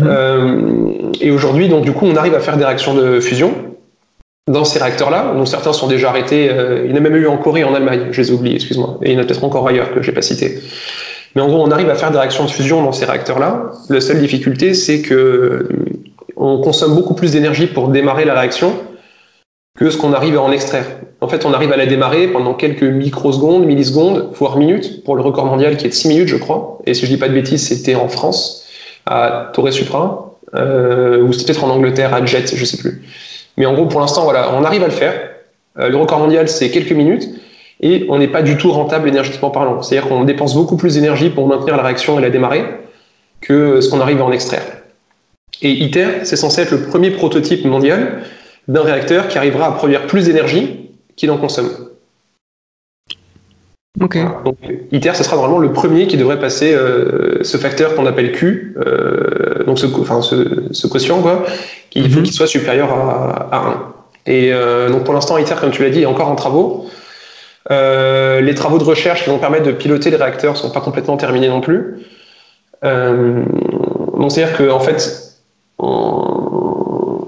[0.00, 3.52] Euh, et aujourd'hui, donc du coup, on arrive à faire des réactions de fusion
[4.46, 5.34] dans ces réacteurs-là.
[5.36, 6.48] Donc certains sont déjà arrêtés.
[6.84, 8.06] il y en a même eu en Corée, et en Allemagne.
[8.12, 9.00] Je les ai oubliés, excuse-moi.
[9.02, 10.60] Et il y en a peut-être encore ailleurs que j'ai pas cité.
[11.38, 13.70] Mais en gros, on arrive à faire des réactions de fusion dans ces réacteurs-là.
[13.90, 15.68] La seule difficulté, c'est que euh,
[16.36, 18.72] on consomme beaucoup plus d'énergie pour démarrer la réaction
[19.78, 20.84] que ce qu'on arrive à en extraire.
[21.20, 25.22] En fait, on arrive à la démarrer pendant quelques microsecondes, millisecondes, voire minutes, pour le
[25.22, 26.80] record mondial qui est de 6 minutes, je crois.
[26.86, 28.66] Et si je dis pas de bêtises, c'était en France,
[29.06, 33.00] à Torre Supra, euh, ou c'était peut-être en Angleterre, à Jet, je sais plus.
[33.56, 35.14] Mais en gros, pour l'instant, voilà, on arrive à le faire.
[35.78, 37.28] Euh, le record mondial, c'est quelques minutes
[37.80, 39.82] et on n'est pas du tout rentable énergétiquement parlant.
[39.82, 42.64] C'est-à-dire qu'on dépense beaucoup plus d'énergie pour maintenir la réaction et la démarrer
[43.40, 44.62] que ce qu'on arrive à en extraire.
[45.62, 48.22] Et ITER, c'est censé être le premier prototype mondial
[48.68, 51.70] d'un réacteur qui arrivera à produire plus d'énergie qu'il en consomme.
[54.00, 54.16] Ok.
[54.16, 54.40] Voilà.
[54.44, 54.56] Donc
[54.92, 58.76] ITER, ce sera normalement le premier qui devrait passer euh, ce facteur qu'on appelle Q,
[58.78, 61.44] euh, donc ce, co- enfin, ce, ce quotient, quoi,
[61.90, 62.24] qu'il faut Mhm.
[62.24, 63.92] qu'il soit supérieur à, à 1.
[64.26, 66.86] Et euh, donc pour l'instant, ITER, comme tu l'as dit, est encore en travaux.
[67.70, 71.16] Euh, les travaux de recherche qui vont permettre de piloter les réacteurs sont pas complètement
[71.16, 71.98] terminés non plus.
[72.84, 73.42] Euh,
[74.28, 75.34] c'est-à-dire qu'en en fait,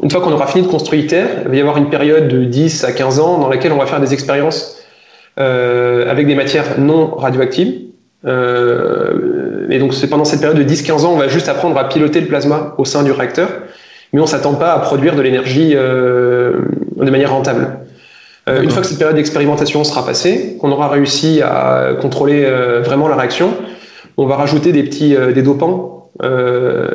[0.03, 2.45] une fois qu'on aura fini de construire ITER, il va y avoir une période de
[2.45, 4.83] 10 à 15 ans dans laquelle on va faire des expériences
[5.39, 7.87] euh, avec des matières non radioactives.
[8.27, 12.21] Et donc c'est pendant cette période de 10-15 ans, on va juste apprendre à piloter
[12.21, 13.49] le plasma au sein du réacteur,
[14.13, 17.79] mais on s'attend pas à produire de l'énergie de manière rentable.
[18.49, 22.81] Euh, une fois que cette période d'expérimentation sera passée, qu'on aura réussi à contrôler euh,
[22.81, 23.55] vraiment la réaction,
[24.17, 26.11] on va rajouter des petits euh, des dopants.
[26.23, 26.89] Euh,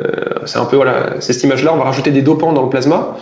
[0.44, 1.72] c'est un peu voilà, c'est cette image-là.
[1.74, 3.16] On va rajouter des dopants dans le plasma.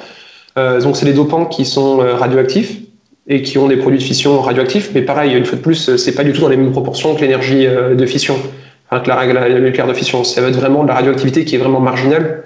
[0.58, 2.80] Euh, donc c'est des dopants qui sont radioactifs
[3.26, 4.90] et qui ont des produits de fission radioactifs.
[4.94, 7.22] Mais pareil, une fois de plus, c'est pas du tout dans les mêmes proportions que
[7.22, 8.36] l'énergie de fission,
[8.90, 10.22] enfin que la règle nucléaire de fission.
[10.24, 12.44] Ça va être vraiment de la radioactivité qui est vraiment marginale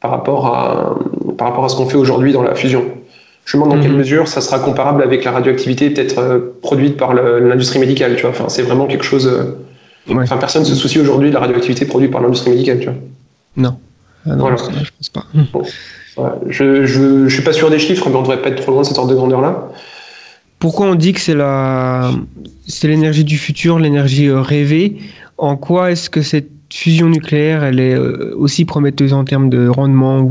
[0.00, 0.98] par rapport à
[1.38, 2.84] par rapport à ce qu'on fait aujourd'hui dans la fusion.
[3.50, 3.98] Je me demande dans quelle Mhm.
[3.98, 8.14] mesure ça sera comparable avec la radioactivité peut-être euh, produite par l'industrie médicale.
[8.16, 9.26] Tu vois, enfin c'est vraiment quelque chose.
[9.26, 9.56] euh,
[10.12, 10.22] Ouais.
[10.22, 12.94] Enfin, personne se soucie aujourd'hui de la radioactivité produite par l'industrie médicale, tu vois.
[13.58, 13.76] Non.
[14.26, 14.56] Ah non, Voilà.
[14.56, 15.24] je pense pas.
[16.16, 16.38] Voilà.
[16.48, 18.82] Je, je, je suis pas sûr des chiffres, mais on devrait pas être trop loin
[18.82, 19.68] de cet ordre de grandeur-là.
[20.58, 22.10] Pourquoi on dit que c'est la,
[22.66, 24.96] c'est l'énergie du futur, l'énergie euh, rêvée?
[25.36, 29.68] En quoi est-ce que cette fusion nucléaire, elle est euh, aussi prometteuse en termes de
[29.68, 30.28] rendement.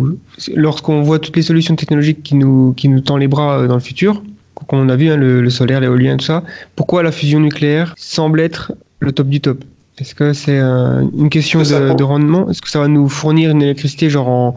[0.53, 3.76] Lorsqu'on voit toutes les solutions technologiques qui nous, qui nous tendent les bras euh, dans
[3.76, 4.22] le futur,
[4.68, 6.43] comme on a vu, hein, le, le solaire, l'éolien, tout ça,
[6.76, 9.64] pourquoi la fusion nucléaire semble être le top du top?
[9.99, 12.49] Est-ce que c'est euh, une question de, rendement?
[12.49, 14.55] Est-ce que ça va nous fournir une électricité genre en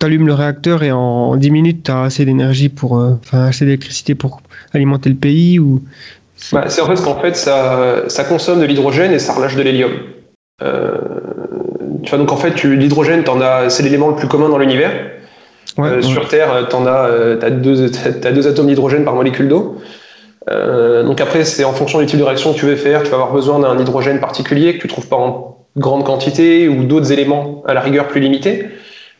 [0.00, 3.64] t'allumes le réacteur et en 10 minutes tu as assez d'énergie pour euh, enfin assez
[3.64, 4.42] d'électricité pour
[4.72, 5.82] alimenter le pays ou?
[6.52, 9.62] Bah, c'est en fait qu'en fait, ça, ça consomme de l'hydrogène et ça relâche de
[9.62, 9.92] l'hélium.
[10.62, 10.92] Euh,
[12.02, 14.90] tu vois, donc en fait, l'hydrogène, t'en as- c'est l'élément le plus commun dans l'univers.
[15.78, 16.02] Ouais, Euh, ouais.
[16.02, 19.76] Sur Terre, tu as, euh, t'as deux, t'as deux atomes d'hydrogène par molécule d'eau.
[20.50, 23.02] Euh, donc après, c'est en fonction du type de réaction que tu veux faire.
[23.02, 26.84] Tu vas avoir besoin d'un hydrogène particulier que tu trouves pas en grande quantité ou
[26.84, 28.66] d'autres éléments à la rigueur plus limités.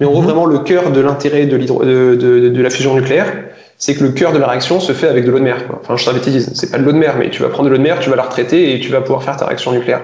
[0.01, 0.27] Mais en gros, Mhm.
[0.27, 3.33] vraiment, le cœur de l'intérêt de, de, de- de la fusion nucléaire,
[3.77, 5.67] c'est que le cœur de la réaction se fait avec de l'eau de mer.
[5.67, 5.79] quoi.
[5.83, 7.79] Enfin, je synthétise, c'est pas de l'eau de mer, mais tu vas prendre de l'eau
[7.79, 10.03] de mer, tu vas la retraiter et tu vas pouvoir faire ta réaction nucléaire.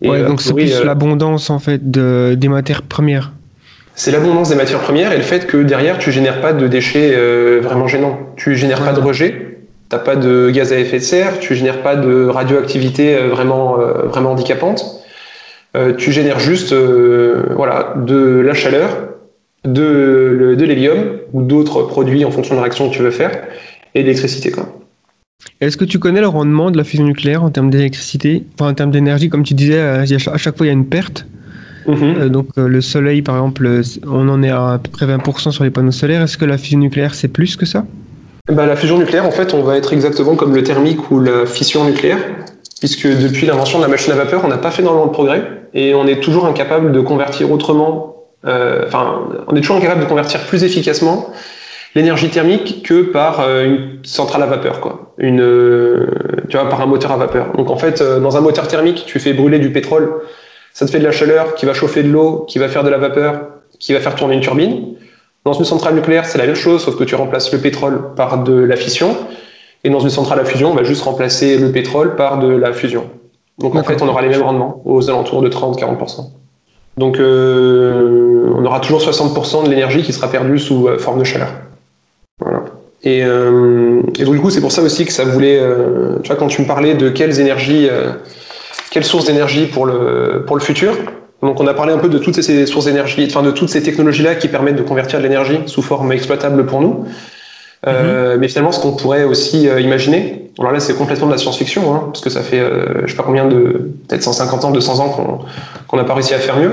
[0.00, 3.32] Et, Ouais, euh, donc c'est plus euh, l'abondance en fait de, des matières premières.
[3.96, 7.14] c'est l'abondance des matières premières et le fait que derrière tu génères pas de déchets
[7.16, 8.18] euh, vraiment gênants.
[8.36, 9.58] Tu génères pas de rejet,
[9.88, 14.06] t'as pas de gaz à effet de serre, tu génères pas de radioactivité vraiment euh,
[14.06, 14.84] vraiment handicapante.
[15.96, 18.88] Tu génères juste voilà de la chaleur,
[19.64, 23.30] de, de l'hélium ou d'autres produits en fonction de la réaction que tu veux faire
[23.94, 24.66] et de l'électricité quoi.
[25.60, 28.74] Est-ce que tu connais le rendement de la fusion nucléaire en termes d'électricité Enfin, en
[28.74, 31.26] termes d'énergie, comme tu disais, euh, à chaque fois il y a une perte.
[31.86, 31.96] Mhm.
[32.02, 33.68] Euh, donc euh, le soleil, par exemple,
[34.06, 36.22] on en est à à peu près 20% sur les panneaux solaires.
[36.22, 37.84] Est-ce que la fusion nucléaire, c'est plus que ça?
[38.52, 41.44] Bah, la fusion nucléaire, en fait, on va être exactement comme le thermique ou la
[41.44, 42.18] fission nucléaire,
[42.78, 45.42] puisque depuis l'invention de la machine à vapeur, on n'a pas fait énormément de progrès
[45.74, 48.14] et on est toujours incapable de convertir autrement.
[48.46, 48.88] euh,
[49.48, 51.30] on est toujours incapable de convertir plus efficacement
[51.94, 55.14] l'énergie thermique que par euh, une centrale à vapeur, quoi.
[55.18, 56.06] Une, euh,
[56.48, 57.52] tu vois, par un moteur à vapeur.
[57.56, 60.20] Donc en fait, euh, dans un moteur thermique, tu fais brûler du pétrole,
[60.72, 62.90] ça te fait de la chaleur qui va chauffer de l'eau, qui va faire de
[62.90, 63.40] la vapeur,
[63.78, 64.94] qui va faire tourner une turbine.
[65.44, 68.42] Dans une centrale nucléaire, c'est la même chose, sauf que tu remplaces le pétrole par
[68.44, 69.16] de la fission.
[69.84, 72.72] Et dans une centrale à fusion, on va juste remplacer le pétrole par de la
[72.72, 73.08] fusion.
[73.58, 76.30] Donc en fait, on aura les mêmes rendements, aux alentours de 30-40%.
[76.96, 81.48] Donc euh, on aura toujours 60% de l'énergie qui sera perdue sous forme de chaleur.
[83.04, 85.58] Et, euh, et donc du coup, c'est pour ça aussi que ça voulait...
[85.60, 87.88] euh, tu vois, quand tu me parlais de quelles énergies...
[87.88, 88.12] euh,
[88.90, 90.96] quelles sources d'énergie pour le, pour le futur
[91.40, 93.80] donc on a parlé un peu de toutes ces sources d'énergie, enfin de toutes ces
[93.80, 97.04] technologies-là qui permettent de convertir de l'énergie sous forme exploitable pour nous.
[97.86, 101.94] Euh, Mais finalement, ce qu'on pourrait aussi imaginer, alors là c'est complètement de la science-fiction,
[101.94, 102.60] hein, parce que ça fait
[103.04, 105.38] je sais pas combien de, peut-être 150 ans, 200 ans qu'on
[105.86, 106.72] qu'on n'a pas réussi à faire mieux,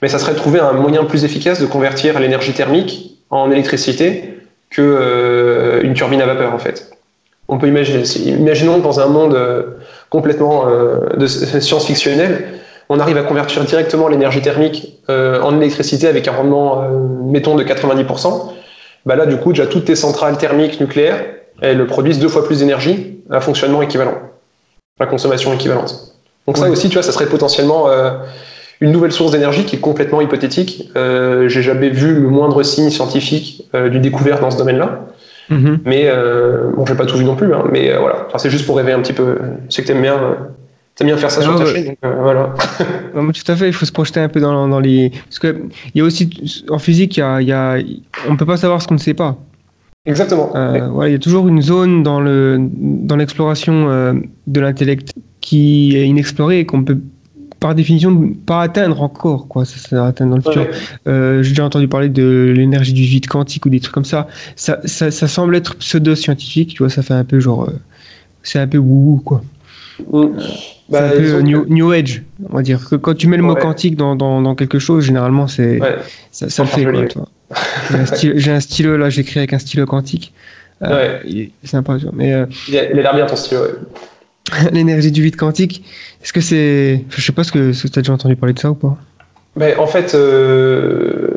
[0.00, 4.37] mais ça serait de trouver un moyen plus efficace de convertir l'énergie thermique en électricité
[4.70, 6.90] que euh, une turbine à vapeur en fait.
[7.48, 9.78] On peut imaginer, imaginons dans un monde euh,
[10.10, 16.32] complètement euh, de science-fictionnel, on arrive à convertir directement l'énergie thermique en électricité avec un
[16.32, 16.88] rendement,
[17.26, 18.50] mettons, de 90%,
[19.04, 21.22] bah là, du coup, déjà toutes tes centrales thermiques nucléaires,
[21.60, 24.14] elles produisent deux fois plus d'énergie à fonctionnement équivalent,
[24.98, 26.14] à consommation équivalente.
[26.46, 27.88] Donc ça aussi, tu vois, ça serait potentiellement
[28.80, 30.90] une nouvelle source d'énergie qui est complètement hypothétique.
[30.96, 35.06] Euh, J'ai jamais vu le moindre signe scientifique euh, d'une découverte dans ce domaine-là.
[35.50, 35.78] Mhm.
[35.84, 38.26] Mais euh, bon, j'ai pas tout vu non plus, hein, mais euh, voilà.
[38.26, 39.38] Enfin, c'est juste pour rêver un petit peu.
[39.70, 40.34] Sais que t'aimes bien, euh,
[40.94, 41.72] t'aimes bien faire ça sur ta ouais.
[41.72, 42.54] chaîne, donc voilà.
[43.14, 45.10] Mais tout à fait, il faut se projeter un peu dans, dans les.
[45.24, 45.56] Parce que
[45.94, 47.78] il y a aussi en physique, il y a, y a-
[48.28, 49.36] on peut pas savoir ce qu'on ne sait pas.
[50.04, 50.50] Exactement.
[50.92, 54.14] Voilà, il y a toujours une zone dans le dans l'exploration
[54.46, 56.98] de l'intellect qui est inexplorée et qu'on peut
[57.60, 59.64] par définition pas atteindre encore quoi.
[59.64, 60.62] Ça, ça atteindre dans le futur.
[60.62, 60.70] Ouais.
[61.08, 64.28] Euh, J'ai déjà entendu parler de l'énergie du vide quantique ou des trucs comme ça.
[64.56, 67.68] Ça, ça, ça semble être pseudo-scientifique, tu vois, ça fait un peu genre.
[67.68, 67.72] euh,
[68.42, 69.42] c'est un peu wouhou quoi.
[70.12, 70.26] Mm.
[70.38, 72.80] C'est Bah, un peu new, new Age, on va dire.
[72.88, 73.60] Que quand tu mets le mot Ouais.
[73.60, 75.96] quantique dans, dans, dans quelque chose, généralement, c'est Ouais.
[76.30, 76.84] ça, ça le fait.
[77.12, 77.28] Quoi.
[78.36, 80.32] J'ai un stylo- là, j'écris avec un stylo quantique.
[80.82, 81.18] Euh,
[81.62, 82.14] C'est sympa, tu vois.
[82.16, 82.28] Mais
[82.68, 83.60] Il a il a l'air bien ton stylo.
[84.72, 85.84] l'énergie du vide quantique,
[86.22, 87.04] est-ce que c'est.
[87.08, 88.96] Je sais pas ce que, tu as déjà entendu parler de ça ou pas?
[89.56, 91.28] Mais en fait, euh,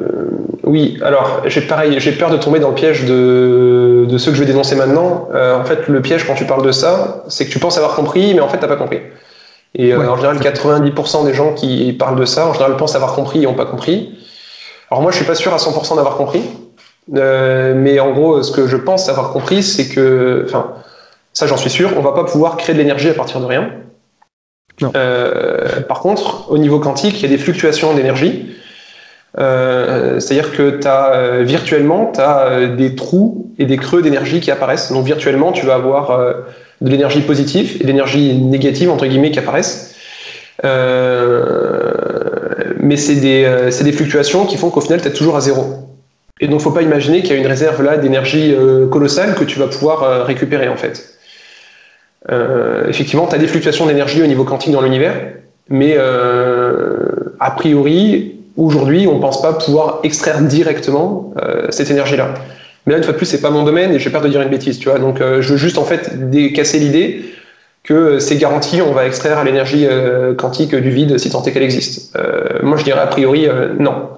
[0.64, 1.00] oui.
[1.04, 4.44] Alors, j'ai pareil, j'ai peur de tomber dans le piège de, de ceux que je
[4.44, 5.28] vais dénoncer maintenant.
[5.34, 7.96] Euh, en fait, le piège quand tu parles de ça, c'est que tu penses avoir
[7.96, 9.00] compris, mais en fait, t'as pas compris.
[9.74, 10.08] Et euh, Ouais.
[10.08, 13.46] en général, 90% des gens qui parlent de ça, en général, pensent avoir compris et
[13.46, 14.20] n'ont pas compris.
[14.92, 16.44] Alors moi, je suis pas sûr à 100% d'avoir compris.
[17.12, 20.74] Mais en gros, ce que je pense avoir compris, c'est que, enfin,
[21.42, 23.72] ça j'en suis sûr, on va pas pouvoir créer de l'énergie à partir de rien.
[24.80, 24.92] Non.
[24.96, 28.56] Euh, par contre, au niveau quantique, il y a des fluctuations d'énergie.
[29.40, 34.52] Euh, C'est-à-dire que t'as, euh, virtuellement, tu as des trous et des creux d'énergie qui
[34.52, 34.92] apparaissent.
[34.92, 36.34] Donc virtuellement, tu vas avoir euh,
[36.82, 39.96] de l'énergie positive et de l'énergie négative, entre guillemets, qui apparaissent.
[42.84, 45.66] Mais c'est des, fluctuations qui font qu'au final, tu es toujours à zéro.
[46.40, 48.56] Et donc, faut pas imaginer qu'il y a une réserve là d'énergie
[48.92, 51.11] colossale que tu vas pouvoir récupérer en fait.
[52.30, 55.16] Euh, effectivement, tu as des fluctuations d'énergie au niveau quantique dans l'univers,
[55.70, 62.34] mais euh, a priori, aujourd'hui, on pense pas pouvoir extraire directement euh, cette énergie-là.
[62.86, 64.42] Mais là, une fois de plus, c'est pas mon domaine et j'ai peur de dire
[64.42, 65.00] une bêtise, tu vois.
[65.00, 66.12] Donc, euh, je veux juste en fait
[66.54, 67.24] casser l'idée
[67.84, 71.52] que euh, c'est garanti, on va extraire l'énergie euh, quantique du vide si tant est
[71.52, 72.16] qu'elle existe.
[72.18, 74.10] Euh, moi, je dirais a priori euh, non.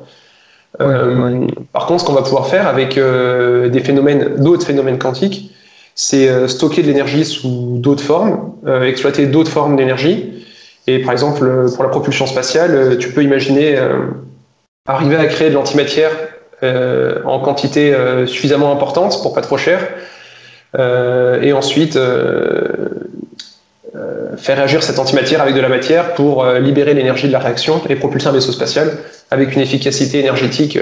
[0.82, 5.53] Euh, Par contre, ce qu'on va pouvoir faire avec euh, des phénomènes, d'autres phénomènes quantiques,
[5.96, 10.46] c'est euh, stocker de l'énergie sous d'autres formes, euh, exploiter d'autres formes d'énergie.
[10.88, 13.78] Et par exemple, euh, pour la propulsion spatiale, tu peux imaginer
[14.86, 16.12] arriver à créer de l'antimatière
[17.26, 17.94] en quantité
[18.26, 19.86] suffisamment importante pour pas trop cher,
[20.78, 22.00] et ensuite
[24.38, 27.96] faire réagir cette antimatière avec de la matière pour libérer l'énergie de la réaction et
[27.96, 28.92] propulser un vaisseau spatial
[29.30, 30.80] avec une efficacité énergétique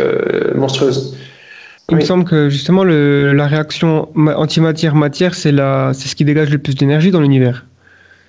[0.53, 1.15] monstrueuse.
[1.91, 6.57] Il me semble que justement le, la réaction ma- antimatière-matière, c'est ce qui dégage le
[6.57, 7.65] plus d'énergie dans l'univers.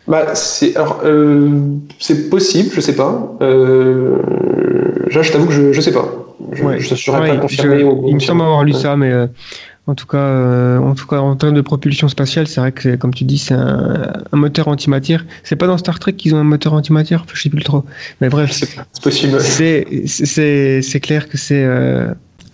[0.09, 0.74] Bah, c'est
[1.05, 1.48] euh,
[2.30, 3.36] possible, je sais pas.
[3.40, 4.16] Euh,
[5.14, 6.12] là, je t'avoue que je, je sais pas.
[6.52, 6.80] Je, Ouais.
[6.80, 7.84] je saurais Ouais, pas confirmer.
[7.84, 8.78] ou il me semble avoir lu Ouais.
[8.80, 9.26] ça, mais euh,
[9.86, 12.97] en tout cas, euh, en tout cas, en termes de propulsion spatiale, c'est vrai que
[12.97, 15.24] comme tu dis, c'est un, un moteur antimatière.
[15.44, 17.84] C'est pas dans Star Trek qu'ils ont un moteur antimatière, je sais plus trop.
[18.20, 19.40] Mais bref, C'est possible.
[19.40, 22.09] c'est clair que c'est euh,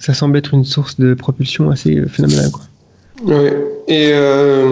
[0.09, 2.51] ça semble être une source de propulsion assez euh, phénoménale.
[2.51, 2.63] Quoi.
[3.27, 3.53] Ouais.
[3.89, 4.67] Et euh,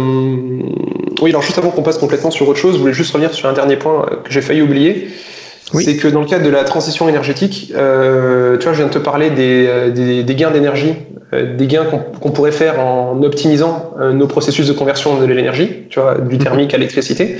[1.21, 3.47] oui, alors juste avant qu'on passe complètement sur autre chose, je voulais juste revenir sur
[3.47, 5.11] un dernier point euh, que j'ai failli oublier.
[5.75, 5.85] Oui.
[5.85, 8.95] C'est que dans le cadre de la transition énergétique, euh, tu vois, je viens de
[8.95, 10.95] te parler des, des, des gains d'énergie,
[11.35, 16.01] euh, des gains qu'on pourrait faire en optimisant nos processus de conversion de l'énergie, tu
[16.01, 17.37] vois, du thermique à l'électricité.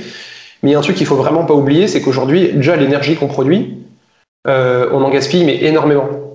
[0.61, 3.15] Mais il y a un truc qu'il faut vraiment pas oublier, c'est qu'aujourd'hui, déjà l'énergie
[3.15, 3.77] qu'on produit,
[4.45, 6.26] on en gaspille mais énormément.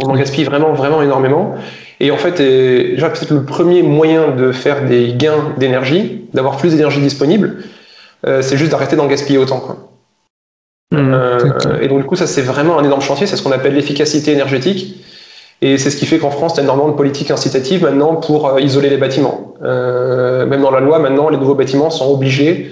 [0.00, 1.56] On en gaspille vraiment, vraiment énormément.
[1.98, 6.56] Et en fait, euh, déjà peut-être le premier moyen de faire des gains d'énergie, d'avoir
[6.56, 7.64] plus d'énergie disponible,
[8.24, 9.58] euh, c'est juste d'arrêter d'en gaspiller autant.
[9.58, 9.76] Quoi.
[10.94, 13.74] Euh, et donc du coup, ça c'est vraiment un énorme chantier, c'est ce qu'on appelle
[13.74, 15.04] l'efficacité énergétique.
[15.62, 18.60] Et c'est ce qui fait qu'en France, tu as énormément de politiques incitatives maintenant pour
[18.60, 19.54] isoler les bâtiments.
[19.64, 22.70] Euh, même dans la loi, maintenant, les nouveaux bâtiments sont obligés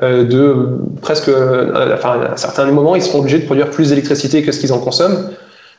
[0.00, 4.52] de presque, enfin, à un certain moment, ils seront obligés de produire plus d'électricité que
[4.52, 5.30] ce qu'ils en consomment,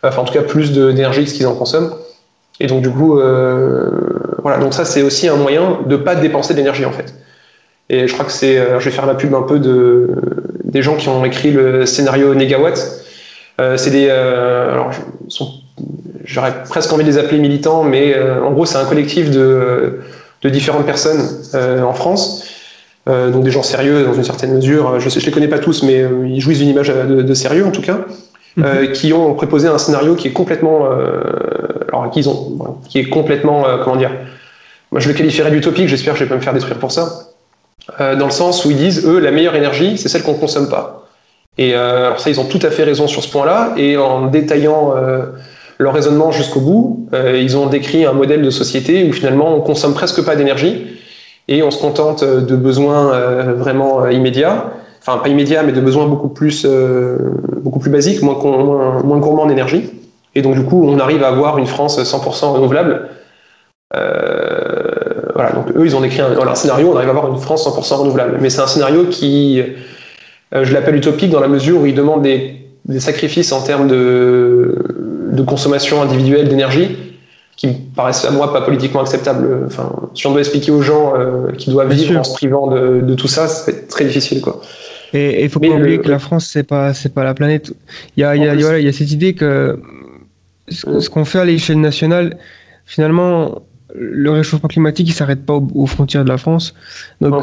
[0.03, 1.93] enfin en tout cas plus d'énergie ce qu'ils en consomment.
[2.59, 3.89] Et donc du coup, euh,
[4.41, 7.13] voilà, donc ça c'est aussi un moyen de pas dépenser de l'énergie en fait.
[7.89, 10.09] Et je crois que c'est, euh, je vais faire la pub un peu de
[10.63, 12.79] des gens qui ont écrit le scénario Negawatt.
[13.59, 14.91] Euh, c'est des, euh, alors
[16.23, 19.99] j'aurais presque envie de les appeler militants, mais en gros c'est un collectif de,
[20.43, 21.21] de différentes personnes
[21.53, 22.45] en France.
[23.07, 24.99] Donc des gens sérieux dans une certaine mesure.
[24.99, 27.81] Je je les connais pas tous, mais ils jouissent d'une image de sérieux en tout
[27.81, 28.01] cas,
[28.57, 31.21] euh, qui ont proposé un scénario qui est complètement, euh,
[31.89, 34.11] alors qu'ils ont, qui est complètement, euh, comment dire,
[34.91, 35.87] moi je le qualifierais d'utopique.
[35.87, 37.29] J'espère que je vais pas me faire détruire pour ça.
[37.99, 40.69] Euh, dans le sens où ils disent eux la meilleure énergie c'est celle qu'on consomme
[40.69, 41.07] pas.
[41.57, 43.73] Et alors ça ils ont tout à fait raison sur ce point-là.
[43.77, 44.93] Et en détaillant
[45.77, 49.93] leur raisonnement jusqu'au bout, ils ont décrit un modèle de société où finalement on consomme
[49.93, 50.87] presque pas d'énergie
[51.49, 53.11] et on se contente de besoins
[53.55, 54.71] vraiment immédiats,
[55.01, 57.17] enfin pas immédiats mais de besoins beaucoup plus euh,
[57.61, 59.89] beaucoup plus basiques, moins, moins, moins gourmands en énergie.
[60.35, 63.09] Et donc du coup on arrive à avoir une France 100% renouvelable.
[63.95, 67.27] Euh, voilà, donc eux ils ont décrit un, voilà, un scénario, on arrive à avoir
[67.31, 68.37] une France 100% renouvelable.
[68.41, 69.61] Mais c'est un scénario qui,
[70.53, 72.55] euh, je l'appelle utopique dans la mesure où il demande des,
[72.85, 74.75] des sacrifices en termes de,
[75.31, 76.97] de consommation individuelle d'énergie
[77.55, 79.65] qui me paraissent à moi pas politiquement acceptables.
[79.65, 82.19] Enfin, si on doit expliquer aux gens euh, qui doivent Bien vivre sûr.
[82.19, 84.39] en se privant de, de tout ça, ça va être très difficile.
[84.39, 84.61] Quoi.
[85.13, 87.33] Et il faut Mais pas oublier le- que la France, c'est pas, c'est pas la
[87.33, 87.73] planète.
[88.15, 89.79] Il y a, il y a, voilà, il y a cette idée que
[90.67, 92.37] ce, ce qu'on fait à l'échelle nationale,
[92.85, 93.61] finalement,
[93.95, 96.75] le réchauffement climatique, il s'arrête pas aux, aux frontières de la France.
[97.21, 97.33] Donc,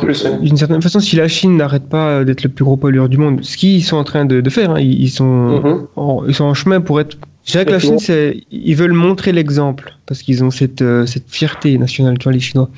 [0.42, 3.42] d'une certaine façon, si la Chine n'arrête pas d'être le plus gros pollueur du monde,
[3.44, 5.86] ce qu'ils sont en train de, de faire, hein, ils, sont, Mhm.
[5.96, 7.16] en, ils sont en chemin pour être.
[7.46, 11.06] Je dirais que la Chine, c'est, ils veulent montrer l'exemple parce qu'ils ont cette, euh,
[11.06, 12.68] cette fierté nationale, tu vois, les Chinois.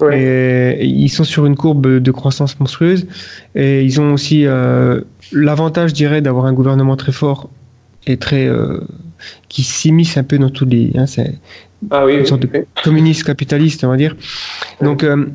[0.00, 0.18] Ouais.
[0.18, 3.06] Et, et ils sont sur une courbe de croissance monstrueuse
[3.54, 7.50] et ils ont aussi euh, l'avantage, je dirais, d'avoir un gouvernement très fort
[8.06, 8.80] et très euh,
[9.48, 10.90] qui s'immisce un peu dans tous les.
[10.94, 11.34] Hein, c'est
[11.90, 14.16] Ah oui, une sorte de communiste capitaliste, on va dire.
[14.80, 15.26] Donc, euh,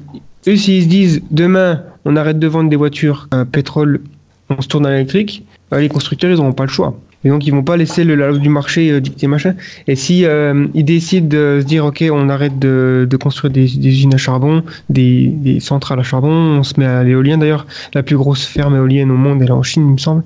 [0.47, 4.01] eux, s'ils se disent demain, on arrête de vendre des voitures à pétrole
[4.49, 6.99] on se tourne à l'électrique, bah, les constructeurs, ils n'auront pas le choix.
[7.25, 9.55] Et donc, ils vont pas laisser le, la loi du marché euh, dicter machin.
[9.87, 13.65] Et si euh, ils décident de se dire, OK, on arrête de, de construire des,
[13.65, 17.37] des usines à charbon, des, des centrales à charbon, on se met à l'éolien.
[17.37, 20.23] D'ailleurs, la plus grosse ferme éolienne au monde, elle est en Chine, il me semble.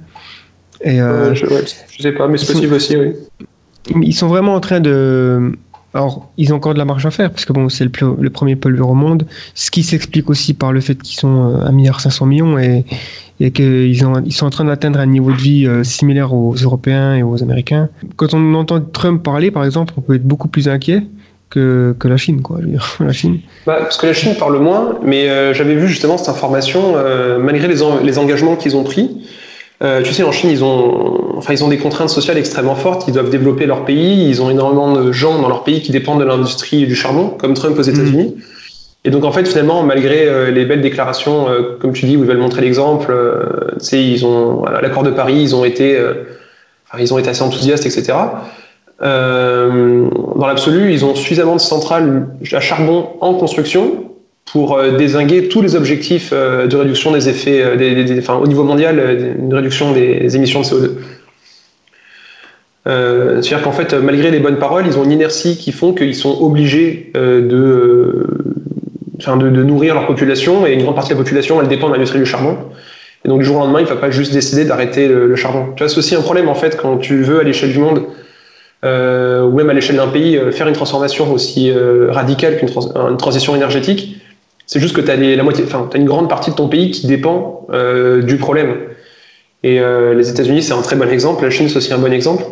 [0.84, 1.64] Et, euh, je, ouais,
[1.98, 3.14] je sais pas, mais c'est sont- possible aussi, oui.
[4.04, 5.54] ils sont vraiment en train de.
[5.96, 8.30] Alors, ils ont encore de la marge à faire, parce que bon, c'est le, le
[8.32, 9.28] premier pollueur au monde.
[9.54, 12.84] Ce qui s'explique aussi par le fait qu'ils sont euh, 1,5 milliard et,
[13.40, 17.16] et qu'ils ils sont en train d'atteindre un niveau de vie euh, similaire aux Européens
[17.16, 17.90] et aux Américains.
[18.16, 21.02] Quand on entend Trump parler, par exemple, on peut être beaucoup plus inquiet
[21.50, 22.58] que, que la Chine, quoi.
[22.62, 23.40] Je veux dire, la Chine.
[23.66, 27.38] Bah, parce que la Chine parle moins, mais euh, j'avais vu justement cette information, euh,
[27.40, 29.10] malgré les, en- les engagements qu'ils ont pris.
[30.06, 33.04] tu sais, en Chine, ils ont, enfin, ils ont des contraintes sociales extrêmement fortes.
[33.08, 34.30] Ils doivent développer leur pays.
[34.30, 37.54] Ils ont énormément de gens dans leur pays qui dépendent de l'industrie du charbon, comme
[37.54, 38.36] Trump aux États-Unis.
[39.06, 42.22] Et donc, en fait, finalement, malgré euh, les belles déclarations, euh, comme tu dis, où
[42.22, 46.00] ils veulent montrer l'exemple, euh, ils ont, l'accord de Paris, ils ont été,
[46.98, 48.14] ils ont été assez enthousiastes, etc.
[49.02, 54.06] Dans l'absolu, ils ont suffisamment de centrales à charbon en construction
[54.46, 57.66] pour désinguer tous les objectifs de réduction des effets,
[58.20, 60.90] enfin, au niveau mondial, une réduction des émissions de CO2.
[62.86, 66.16] Euh, C'est-à-dire qu'en fait, malgré les bonnes paroles, ils ont une inertie qui font qu'ils
[66.16, 68.26] sont obligés de,
[69.26, 71.94] de, de nourrir leur population, et une grande partie de la population, elle dépend de
[71.94, 72.58] l'industrie du charbon.
[73.26, 75.36] Et donc du jour au lendemain, il ne faut pas juste décider d'arrêter le, le
[75.36, 75.68] charbon.
[75.76, 78.04] Tu vois, c'est aussi un problème en fait quand tu veux à l'échelle du monde
[78.84, 82.70] euh, ou même à l'échelle d'un pays, euh, faire une transformation aussi euh, radicale qu'une
[82.70, 84.22] trans- une transition énergétique,
[84.66, 87.08] c'est juste que tu as, la moitié, t'as une grande partie de ton pays qui
[87.08, 88.76] dépend euh, du problème.
[89.64, 92.12] Et euh, les États-Unis, c'est un très bon exemple, la Chine, c'est aussi un bon
[92.12, 92.44] exemple.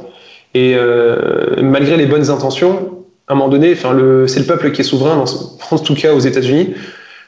[0.54, 2.91] Et euh, malgré les bonnes intentions,
[3.32, 5.26] à un moment donné, enfin, le, c'est le peuple qui est souverain, dans,
[5.72, 6.74] en tout cas aux États-Unis.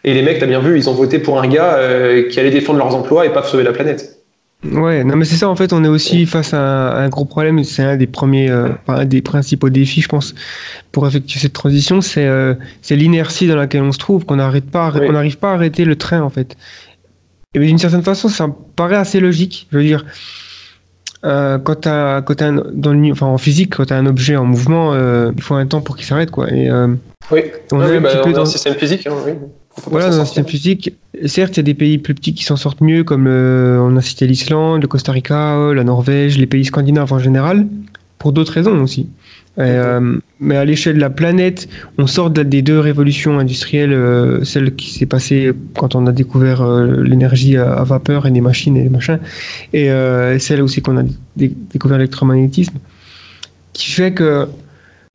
[0.03, 2.51] Et les mecs, t'as bien vu, ils ont voté pour un gars euh, qui allait
[2.51, 4.19] défendre leurs emplois et pas sauver la planète.
[4.69, 7.09] Ouais, non mais c'est ça en fait, on est aussi face à un, à un
[7.09, 10.33] gros problème, c'est un des premiers, euh, un des principaux défis je pense
[10.93, 12.53] pour effectuer cette transition, c'est euh,
[12.89, 15.01] l'inertie dans laquelle on se trouve, qu'on n'arrête pas, Oui.
[15.09, 16.55] on n'arrive pas à arrêter le train en fait.
[17.53, 20.05] Et d'une certaine façon, ça me paraît assez logique, je veux dire,
[21.25, 24.35] euh, quand t'as, quand t'as un- dans le, enfin en physique, quand t'as un objet
[24.35, 26.51] en mouvement, euh, il faut un temps pour qu'il s'arrête quoi.
[26.51, 26.87] Et euh,
[27.31, 27.41] Oui,
[27.71, 29.07] on Ah est oui, un bah, petit peu on a dans un système physique.
[29.07, 29.33] Hein, oui.
[29.89, 30.93] Voilà, dans un système physique,
[31.25, 33.95] certes, il y a des pays plus petits qui s'en sortent mieux, comme le- on
[33.97, 37.65] a cité l'Islande, le Costa Rica, euh, la Norvège, les pays scandinaves en général,
[38.19, 39.09] pour d'autres raisons aussi.
[39.59, 41.69] Euh, mais à l'échelle de la planète,
[41.99, 46.11] on sort de- des deux révolutions industrielles, euh, celle qui s'est passée quand on a
[46.11, 49.19] découvert euh, l'énergie à, à vapeur et des machines et des machins,
[49.73, 49.89] et
[50.39, 51.03] celle aussi qu'on a
[51.35, 52.77] dé- découvert l'électromagnétisme,
[53.73, 54.47] qui fait que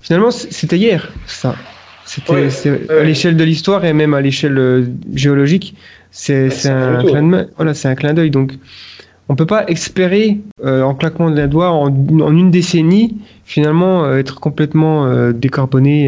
[0.01, 1.57] finalement c'était hier ça.
[2.07, 3.01] C'était Ouais, c'est- ouais.
[3.01, 5.75] à l'échelle de l'histoire et même à l'échelle géologique,
[6.11, 8.31] c'est un clin main- voilà, c'est un clin d'œil.
[8.31, 8.53] Donc,
[9.31, 14.05] on peut pas espérer euh, en claquement de la doigt en, en une décennie finalement
[14.05, 16.07] euh, être complètement euh, décarboné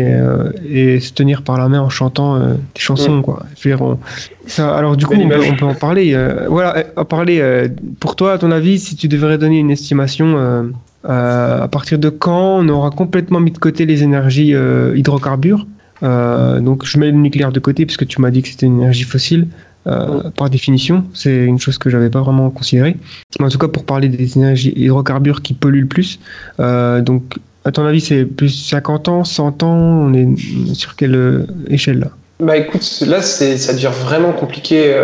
[0.69, 3.45] et, et se tenir par la main en chantant des chansons quoi.
[3.63, 3.99] Dire, on-
[4.47, 5.51] ça, alors du coup, on peut, image.
[5.53, 6.17] on peut en parler.
[6.49, 7.69] voilà, en parler.
[8.01, 10.73] pour toi, à ton avis, si tu devrais donner une estimation.
[11.05, 14.55] à partir de quand on aura complètement mis de côté les énergies
[14.95, 15.67] hydrocarbures
[16.03, 19.05] donc je mets le nucléaire de côté puisque tu m'as dit que c'était une énergie
[19.05, 19.47] fossile.
[19.87, 22.97] Euh, Par définition, c'est une chose que j'avais pas vraiment considérée.
[23.41, 26.21] En tout cas, pour parler des énergies hydrocarbures qui polluent le plus,
[26.59, 30.29] euh, donc à ton avis, c'est plus 50 ans, 100 ans On est
[30.75, 32.09] sur quelle euh, échelle là?
[32.41, 34.95] Bah écoute, là ça devient vraiment compliqué,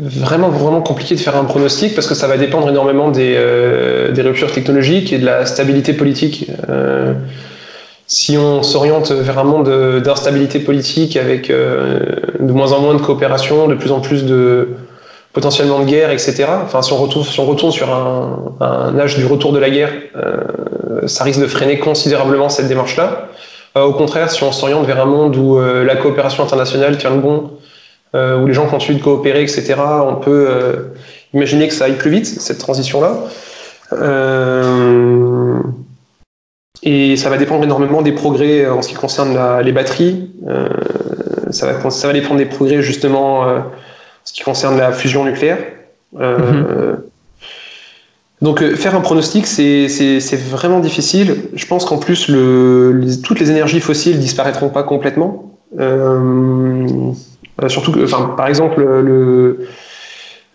[0.00, 3.36] vraiment vraiment compliqué de faire un pronostic parce que ça va dépendre énormément des
[4.18, 6.50] ruptures technologiques et de la stabilité politique.
[8.14, 11.98] Si on s'oriente vers un monde d'instabilité politique avec euh,
[12.38, 14.68] de moins en moins de coopération, de plus en plus de
[15.32, 16.44] potentiellement de guerre, etc.
[16.62, 21.40] Enfin, si on retourne, sur un, âge du retour de la guerre, euh, ça risque
[21.40, 23.28] de freiner considérablement cette démarche-là.
[23.78, 27.20] Euh, au contraire, si on s'oriente vers un monde où la coopération internationale tient le
[27.20, 27.52] bon,
[28.12, 29.76] où les gens continuent de coopérer, etc.,
[30.06, 30.92] on peut
[31.32, 33.14] imaginer que ça aille plus vite, cette transition-là.
[36.76, 40.30] Euh, et ça va dépendre énormément des progrès en ce qui concerne la- les batteries.
[40.48, 40.68] Euh,
[41.50, 43.64] ça, va, ça va dépendre des progrès justement euh, en
[44.24, 45.58] ce qui concerne la fusion nucléaire.
[46.20, 46.96] Euh,
[48.42, 49.86] Donc euh, faire un pronostic, c'est
[50.50, 51.36] vraiment difficile.
[51.54, 55.54] Je pense qu'en plus, le, les- toutes les énergies fossiles disparaîtront pas complètement.
[55.78, 57.12] Euh,
[57.62, 59.66] euh, surtout que, enfin, par exemple, le,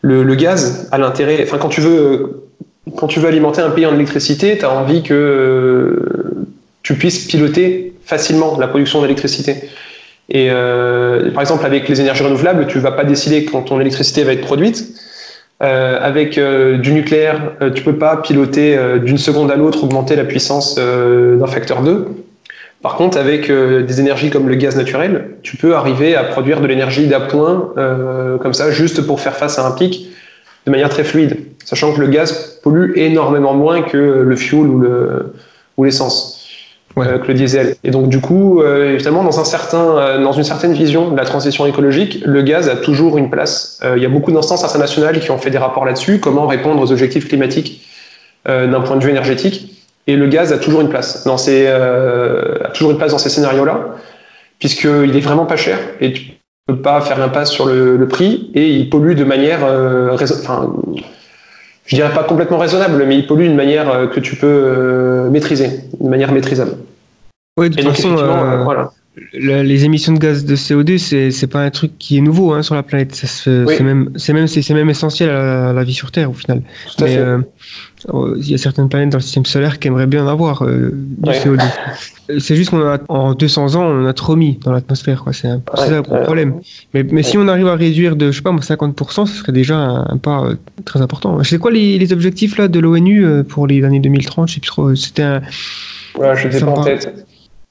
[0.01, 1.39] le, le gaz a l'intérêt.
[1.43, 2.46] Enfin, quand tu veux,
[2.95, 6.45] quand tu veux alimenter un pays en électricité, tu as envie que euh,
[6.83, 9.55] tu puisses piloter facilement la production d'électricité.
[10.29, 14.23] Et euh, par exemple, avec les énergies renouvelables, tu vas pas décider quand ton électricité
[14.23, 14.85] va être produite.
[15.63, 20.15] Euh, avec euh, du nucléaire, euh, tu peux pas piloter d'une seconde à l'autre, augmenter
[20.15, 22.07] la puissance d'un facteur 2.
[22.83, 26.67] Par contre, avec des énergies comme le gaz naturel, tu peux arriver à produire de
[26.67, 27.73] l'énergie d'appoint
[28.39, 30.09] comme ça, juste pour faire face à un pic
[30.67, 34.79] de manière très fluide, sachant que le gaz pollue énormément moins que le fuel ou
[34.79, 35.33] le
[35.77, 36.33] ou l'essence,
[36.97, 37.07] Ouais.
[37.07, 37.75] euh, que le diesel.
[37.83, 41.17] Et donc du coup, euh, évidemment, dans un certain, euh, dans une certaine vision de
[41.17, 43.79] la transition écologique, le gaz a toujours une place.
[43.95, 46.91] Il y a beaucoup d'instances internationales qui ont fait des rapports là-dessus, comment répondre aux
[46.91, 47.87] objectifs climatiques
[48.45, 49.85] d'un point de vue énergétique.
[50.07, 53.29] Et le gaz a toujours une place dans ces, a toujours une place dans ces
[53.29, 53.95] scénarios-là,
[54.57, 56.36] puisqu'il est vraiment pas cher et tu
[56.67, 60.73] peux pas faire l'impasse sur le, le prix et il pollue de manière, euh, enfin,
[61.85, 65.29] je dirais pas complètement raisonnable, mais il pollue d'une manière euh, que tu peux euh,
[65.29, 66.73] maîtriser, de manière maîtrisable.
[67.57, 68.91] Ouais, de toute façon, euh, voilà.
[69.33, 72.61] Les émissions de gaz de CO2, c'est c'est pas un truc qui est nouveau hein,
[72.61, 73.15] sur la planète.
[73.15, 73.73] Ça se fait- Oui.
[73.77, 76.61] C'est même, c'est même, c'est c'est même essentiel à la, vie sur Terre au final.
[76.95, 77.19] Tout à Mais fait.
[77.19, 77.39] euh,
[78.09, 80.63] oh, il y a certaines planètes dans le système solaire qui aimeraient bien en avoir
[80.63, 81.39] euh, du Ouais.
[81.39, 81.59] CO2.
[82.29, 85.23] Euh, C'est juste qu'on a en 200 ans, on en a trop mis dans l'atmosphère,
[85.23, 85.33] quoi.
[85.33, 86.23] C'est un- c'est Ouais, ça le gros ouais.
[86.23, 86.55] problème.
[86.93, 89.51] Mais, mais si on arrive à réduire de, je sais pas, moi, 50%, ce serait
[89.53, 91.41] déjà un, un pas euh, très important.
[91.43, 94.59] C'est quoi les, les objectifs là de l'ONU euh, pour les années 2030 Je sais
[94.59, 94.93] plus trop.
[94.95, 95.41] C'était un,
[96.15, 97.25] Voilà, je sais pas en tête.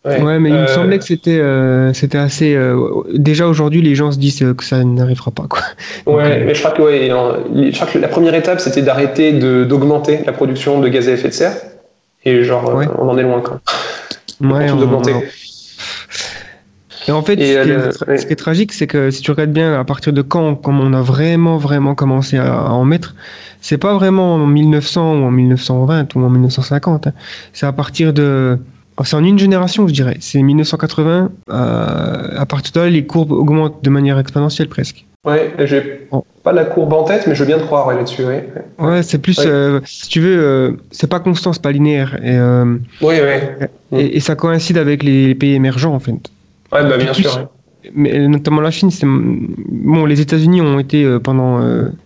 [0.06, 2.54] Ouais, mais il me Euh, semblait que c'était euh, c'était assez.
[2.54, 2.78] euh,
[3.14, 5.60] déjà aujourd'hui, les gens se disent que ça n'arrivera pas, quoi.
[6.06, 9.32] Ouais, mais je crois que, ouais, en- je crois que la première étape, c'était d'arrêter
[9.32, 11.56] d'augmenter la production de gaz à effet de serre.
[12.24, 12.86] Et genre, Ouais.
[12.98, 13.60] on en est loin, quoi.
[14.40, 15.12] Ouais, on- d'augmenter.
[17.08, 17.70] Et en fait, Et, ce, qui
[18.10, 20.56] est, ce qui est tragique, c'est que si tu regardes bien à partir de quand,
[20.56, 23.14] comme on a vraiment, vraiment commencé à, à en mettre,
[23.60, 27.06] c'est pas vraiment en 1900 ou en 1920 ou en 1950.
[27.06, 27.12] hein.
[27.52, 28.58] C'est à partir de.
[28.98, 30.16] Oh, C'est en une génération, je dirais.
[30.20, 31.30] C'est 1980.
[31.50, 35.04] euh, à partir de là, les courbes augmentent de manière exponentielle presque.
[35.24, 36.22] Ouais, j'ai Bon.
[36.44, 38.22] pas la courbe en tête, mais je veux bien te croire ouais, là-dessus.
[38.24, 38.46] Ouais,
[38.78, 39.40] Ouais, c'est plus.
[39.44, 42.16] Euh, si tu veux, euh, c'est pas constant, c'est pas linéaire.
[42.22, 43.58] Et, euh, ouais.
[43.90, 43.96] Mm.
[43.96, 46.12] et, et ça coïncide avec les pays émergents, en fait.
[46.12, 46.18] Ouais,
[46.88, 47.48] bah, bien Plus- sûr.
[47.94, 50.06] mais notamment la Chine, c'est bon.
[50.06, 51.60] Les États-Unis ont été euh, pendant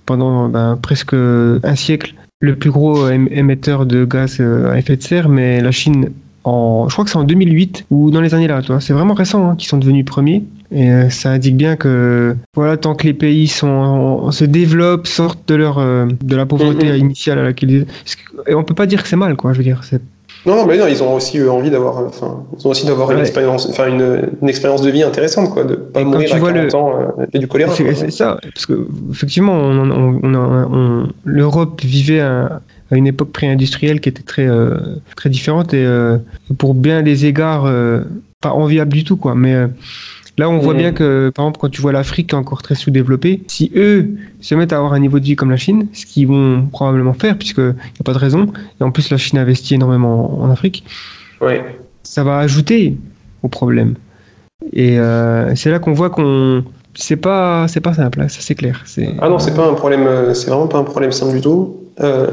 [0.06, 5.02] pendant ben, presque un siècle le plus gros ém- émetteur de gaz à effet de
[5.02, 6.08] serre, mais la Chine,
[6.44, 8.92] en, je crois que c'est en 2008 ou dans les années là, tu vois, c'est
[8.92, 10.42] vraiment récent hein, qu'ils sont devenus premiers.
[10.72, 15.48] Et euh, ça indique bien que voilà, tant que les pays sont se développent, sortent
[15.48, 16.96] de leur euh, de la pauvreté Mhm.
[16.98, 17.86] initiale à laquelle ils...
[18.46, 19.52] et on peut pas dire que c'est mal, quoi.
[19.52, 20.00] Je veux dire, c'est
[20.46, 22.86] Non, non, mais non, ils ont aussi eu envie d'avoir, euh, enfin, ils ont aussi
[22.86, 26.34] d'avoir une expérience, enfin, une, une expérience de vie intéressante, quoi, de pas Et mourir
[26.34, 27.74] à vois 40 le- ans euh, et du choléra.
[27.74, 32.60] C'est ça, parce que effectivement, on, on- on a- on- l'Europe vivait à,
[32.90, 34.78] à une époque pré-industrielle qui était très euh,
[35.14, 36.16] très différente et euh,
[36.58, 38.00] pour bien des égards euh,
[38.40, 39.34] pas enviable du tout quoi.
[39.34, 39.66] Mais euh,
[40.40, 40.80] là, on voit Mhm.
[40.80, 44.08] bien que par exemple quand tu vois l'Afrique qui est encore très sous-développée, si eux
[44.40, 47.12] se mettent à avoir un niveau de vie comme la Chine, ce qu'ils vont probablement
[47.14, 48.46] faire puisque y a pas de raison,
[48.80, 50.84] et en plus la Chine investit énormément en Afrique,
[51.40, 51.62] Ouais.
[52.02, 52.96] ça va ajouter
[53.42, 53.94] au problème.
[54.72, 56.64] Et euh, c'est là qu'on voit qu'on
[56.94, 58.84] c'est pas c'est pas simple, hein, ça c'est clair.
[59.20, 61.76] Ah non, c'est pas un problème, euh, c'est vraiment pas un problème simple du tout.
[62.00, 62.26] Euh,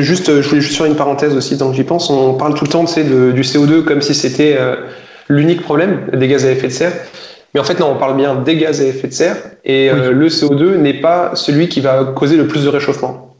[0.00, 2.08] juste, je voulais juste faire une parenthèse aussi, tant que j'y pense.
[2.10, 4.76] On parle tout le temps, de- du CO2 comme si c'était euh,
[5.28, 6.92] l'unique problème des gaz à effet de serre.
[7.54, 10.10] Mais en fait, non, on parle bien des gaz à effet de serre, et euh,
[10.10, 13.36] le CO2 n'est pas celui qui va causer le plus de réchauffement.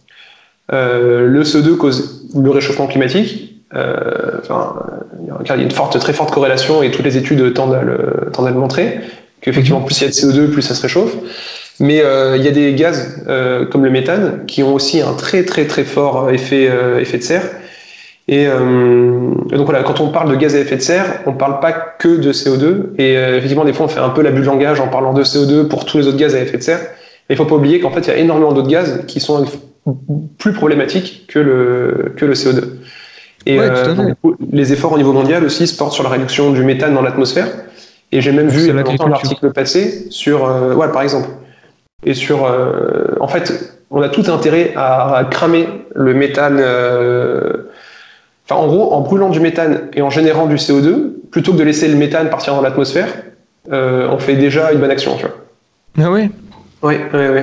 [0.72, 3.50] Euh, le CO2 cause le réchauffement climatique.
[3.74, 4.76] Euh, enfin,
[5.20, 8.30] il y a- une forte, très forte corrélation, et toutes les études tendent à le,
[8.32, 9.00] tendent à le montrer,
[9.40, 11.14] qu'effectivement, plus il y a de CO2, plus ça se réchauffe.
[11.80, 13.24] Mais euh, il y a des gaz
[13.72, 16.70] comme le méthane qui ont aussi un très très très fort effet,
[17.00, 17.42] effet de serre.
[18.26, 21.32] Et, euh, et donc voilà, quand on parle de gaz à effet de serre, on
[21.32, 22.94] parle pas que de CO2.
[22.98, 25.22] Et euh, effectivement, des fois, on fait un peu l'abus de langage en parlant de
[25.22, 26.80] CO2 pour tous les autres gaz à effet de serre.
[27.28, 29.44] Mais il faut pas oublier qu'en fait, il y a énormément d'autres gaz qui sont
[30.38, 32.64] plus problématiques que le, que le CO2.
[33.46, 36.50] Et Ouais, euh, coup, les efforts au niveau mondial aussi se portent sur la réduction
[36.50, 37.48] du méthane dans l'atmosphère.
[38.10, 39.14] Et j'ai même vu il y a longtemps un l'agriculture.
[39.14, 41.28] article passé sur, euh, ouais, par exemple,
[42.04, 46.62] et sur, euh, en fait, on a tout intérêt à, à cramer le méthane.
[48.48, 51.62] Enfin, en gros, en brûlant du méthane et en générant du CO2, plutôt que de
[51.62, 53.08] laisser le méthane partir dans l'atmosphère,
[53.72, 55.34] euh, on fait déjà une bonne action, tu vois.
[55.98, 56.30] Ah ouais?
[56.82, 57.40] Oui, oui, oui.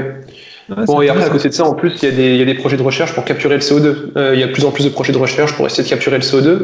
[0.78, 2.38] Ouais, Bon, et après, à côté de ça, en plus, il y, a des, il
[2.38, 3.95] y a des projets de recherche pour capturer le CO2.
[4.15, 5.90] Euh, il y a de plus en plus de projets de recherche pour essayer de
[5.90, 6.60] capturer le CO2,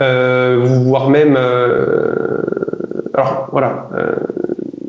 [0.00, 1.36] euh, voire même.
[3.14, 3.88] alors, voilà.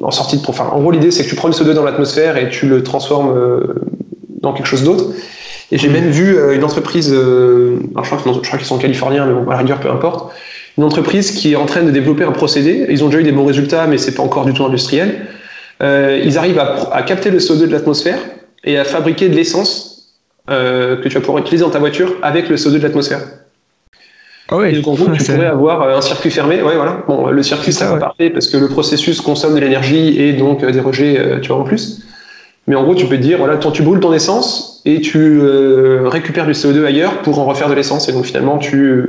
[0.02, 0.44] en sortie de.
[0.46, 2.84] Enfin, en gros, l'idée, c'est que tu prends le CO2 dans l'atmosphère et tu le
[2.84, 3.64] transformes
[4.42, 5.06] dans quelque chose d'autre.
[5.72, 7.12] Et j'ai même vu euh, une entreprise.
[7.14, 10.34] euh, alors, je crois, qu'ils sont californiens, mais bon, à la rigueur, peu importe.
[10.78, 12.86] Une entreprise qui est en train de développer un procédé.
[12.90, 15.26] Ils ont déjà eu des bons résultats, mais c'est pas encore du tout industriel.
[15.82, 18.20] Euh, ils arrivent à, à capter le CO2 de l'atmosphère
[18.64, 20.14] et à fabriquer de l'essence
[20.50, 23.22] euh, que tu vas pouvoir utiliser dans ta voiture avec le CO2 de l'atmosphère.
[24.50, 24.72] Ah ouais.
[24.72, 26.62] Et donc en gros, tu pourrais avoir un circuit fermé.
[26.62, 27.04] Ouais, voilà.
[27.08, 28.00] Bon, le circuit, ça pas ouais.
[28.00, 31.64] parfait parce que le processus consomme de l'énergie et donc des rejets, tu vois, en
[31.64, 32.04] plus.
[32.68, 35.18] Mais en gros, tu peux te dire, voilà, ton- tu brûles ton essence et tu
[35.42, 38.10] euh, récupères du CO2 ailleurs pour en refaire de l'essence.
[38.10, 39.04] Et donc finalement, tu,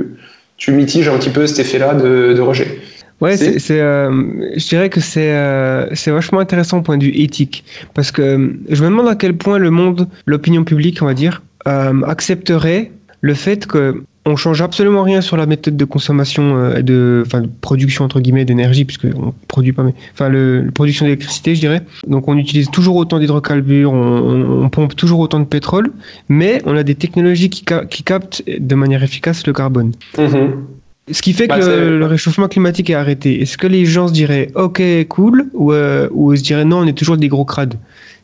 [0.56, 2.78] tu mitiges un petit peu cet effet-là de, de rejet.
[3.20, 4.10] Ouais, C'est- euh,
[4.56, 7.64] je dirais que c'est, euh, c'est vachement intéressant au point de vue éthique.
[7.94, 11.42] Parce que je me demande à quel point le monde, l'opinion publique, on va dire,
[12.06, 16.82] accepterait le fait que on change absolument rien sur la méthode de consommation euh, et
[16.82, 20.72] de, enfin, de production entre guillemets d'énergie, puisque on produit pas, mais enfin, le, la
[20.72, 21.82] production d'électricité, je dirais.
[22.06, 25.90] Donc, on utilise toujours autant d'hydrocarbures, on, on- on pompe toujours autant de pétrole,
[26.28, 29.92] mais on a des technologies qui, qui captent de manière efficace le carbone.
[30.18, 30.54] Mhm.
[31.10, 33.40] Ce qui fait Bah, que le, le réchauffement climatique est arrêté.
[33.40, 36.86] Est-ce que les gens se diraient OK, cool, ou, euh, ou se diraient non, on
[36.86, 37.74] est toujours des gros crades?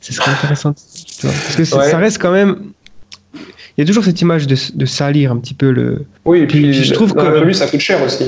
[0.02, 0.74] Ce serait intéressant.
[0.74, 1.30] tu vois.
[1.34, 1.90] Parce que Ouais.
[1.90, 2.56] ça reste quand même.
[3.76, 6.04] Il y a toujours cette image de, de salir un petit peu le.
[6.24, 8.24] Oui, et puis, Puis je trouve que- l'absolu, ça coûte cher aussi.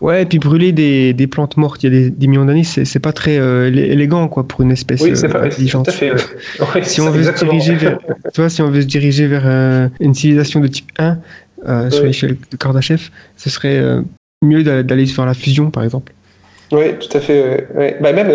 [0.00, 2.64] Ouais, et puis brûler des, des plantes mortes il y a des, des millions d'années,
[2.64, 5.46] c'est pas très euh, élé- élégant quoi pour une espèce Oui, c'est euh, pas tout
[5.46, 5.88] intelligente.
[5.88, 6.10] à fait.
[6.12, 6.20] ouais.
[6.74, 7.98] Ouais, Si on veut se diriger vers,
[8.34, 11.18] tu vois, si on veut se diriger vers euh, une civilisation de type 1
[11.66, 13.80] euh, sur l'échelle de Kardashev, ce serait
[14.42, 16.12] mieux d'a- d'aller vers la fusion par exemple.
[16.72, 17.68] Oui, tout à fait.
[17.76, 17.96] ouais.
[18.00, 18.28] Bah, même,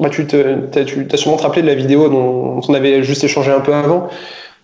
[0.00, 3.02] bah, tu te- t'as tu t'as sûrement te rappelé de la vidéo dont on avait
[3.04, 4.08] juste échangé un peu avant,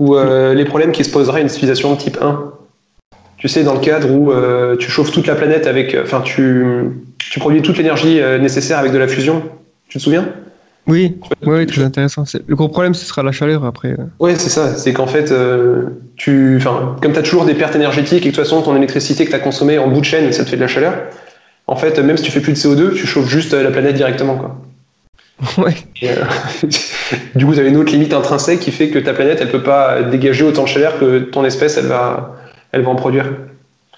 [0.00, 2.52] où euh, les problèmes qui se poseraient à une civilisation de type 1.
[3.36, 5.96] Tu sais, dans le cadre où euh, tu chauffes toute la planète avec.
[6.02, 6.64] Enfin, tu,
[7.18, 9.42] tu produis toute l'énergie euh, nécessaire avec de la fusion.
[9.88, 10.28] Tu te souviens?
[10.86, 12.24] Oui, oui, très intéressant.
[12.46, 13.90] Le gros problème, ce sera la chaleur après.
[13.92, 14.04] euh.
[14.18, 14.74] Ouais, c'est ça.
[14.74, 15.84] C'est qu'en fait, euh,
[16.16, 16.58] tu,
[17.00, 19.30] comme tu as toujours des pertes énergétiques et que de toute façon, ton électricité que
[19.30, 20.94] tu as consommée en bout de chaîne, ça te fait de la chaleur.
[21.66, 23.94] En fait, même si tu fais plus de CO2, tu chauffes juste euh, la planète
[23.94, 24.36] directement.
[24.36, 24.56] Quoi.
[25.58, 25.74] Ouais.
[26.02, 26.24] Et, euh,
[27.34, 29.62] du coup, vous avez une autre limite intrinsèque qui fait que ta planète, elle peut
[29.62, 32.36] pas dégager autant de chaleur que ton espèce, elle va,
[32.72, 33.24] elle va en produire.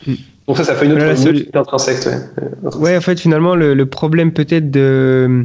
[0.07, 0.15] Mm.
[0.49, 1.99] Donc ça, ça fait une autre, Voilà, une c'est- autre limite intrinsèque.
[2.07, 2.75] Ouais.
[2.77, 5.45] Ouais, en fait, finalement, le, le problème peut-être de,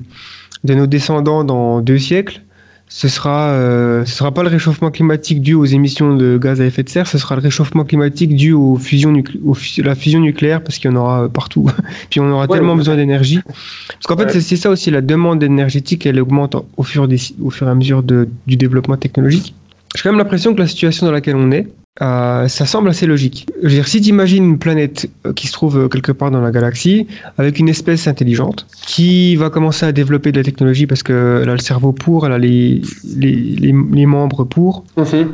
[0.63, 2.41] de nos descendants dans deux siècles,
[2.89, 6.65] ce sera, euh, ce sera pas le réchauffement climatique dû aux émissions de gaz à
[6.65, 9.13] effet de serre, ce sera le réchauffement climatique dû aux fusions
[9.55, 11.69] fus- la fusion nucléaire, parce qu'il y en aura euh, partout.
[12.09, 12.77] Puis on aura Ouais, tellement ouais.
[12.77, 13.39] besoin d'énergie.
[13.45, 14.41] Parce qu'en fait, Ouais.
[14.41, 17.75] c'est ça aussi, la demande énergétique, elle augmente au fur, des, au fur et à
[17.75, 19.53] mesure de- du développement technologique.
[19.95, 21.67] J'ai quand même l'impression que la situation dans laquelle on est,
[22.01, 23.47] euh, ça semble assez logique.
[23.61, 26.29] Je veux dire, si tu imagines une planète euh, qui se trouve euh, quelque part
[26.29, 27.07] dans la galaxie,
[27.37, 31.53] avec une espèce intelligente, qui va commencer à développer de la technologie parce qu'elle a
[31.53, 32.81] le cerveau pour, elle a les,
[33.15, 35.27] les, les, membres pour, Mhm.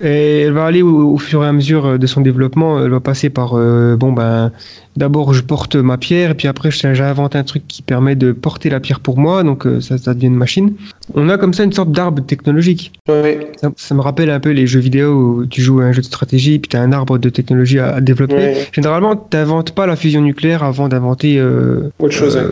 [0.00, 2.90] Et elle va aller au, au fur et à mesure euh, de son développement, elle
[2.90, 4.52] va passer par, euh, bon ben,
[4.96, 8.70] d'abord je porte ma pierre, et puis après j'invente un truc qui permet de porter
[8.70, 10.74] la pierre pour moi, donc euh, ça, ça devient une machine.
[11.14, 12.92] On a comme ça une sorte d'arbre technologique.
[13.06, 16.00] Ça, ça me rappelle un peu les jeux vidéo où tu joues à un jeu
[16.00, 18.54] de stratégie, puis tu as un arbre de technologie à, à développer.
[18.72, 22.36] Généralement, tu n'inventes pas la fusion nucléaire avant d'inventer euh, Autre chose.
[22.36, 22.42] ouais.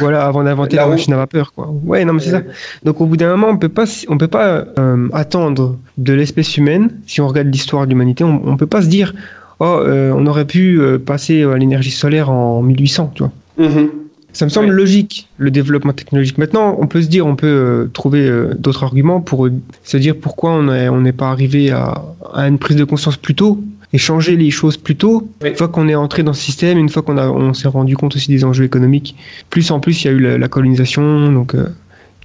[0.00, 1.72] voilà, avant d'inventer La la, machine à vapeur, quoi.
[1.84, 2.42] Ouais, non, mais c'est ça.
[2.84, 4.64] Donc, au bout d'un moment, on peut pas, on peut pas
[5.12, 6.83] attendre de l'espèce humaine.
[7.06, 9.14] Si on regarde l'histoire de l'humanité, on, on peut pas se dire,
[9.60, 13.32] oh, euh, on aurait pu euh, passer à l'énergie solaire en 1800, tu vois.
[13.58, 13.88] Mhm.
[14.32, 14.74] Ça me semble Ouais.
[14.74, 16.38] logique, le développement technologique.
[16.38, 19.52] Maintenant, on peut se dire, on peut euh, trouver euh, d'autres arguments pour euh,
[19.84, 22.02] se dire pourquoi on est- on n'est pas arrivé à,
[22.34, 23.60] à une prise de conscience plus tôt
[23.92, 25.28] et changer les choses plus tôt.
[25.44, 28.16] Une fois qu'on est entré dans ce système, une fois qu'on on s'est rendu compte
[28.16, 29.14] aussi des enjeux économiques.
[29.50, 31.68] Plus en plus, il y a eu la, la colonisation, donc euh,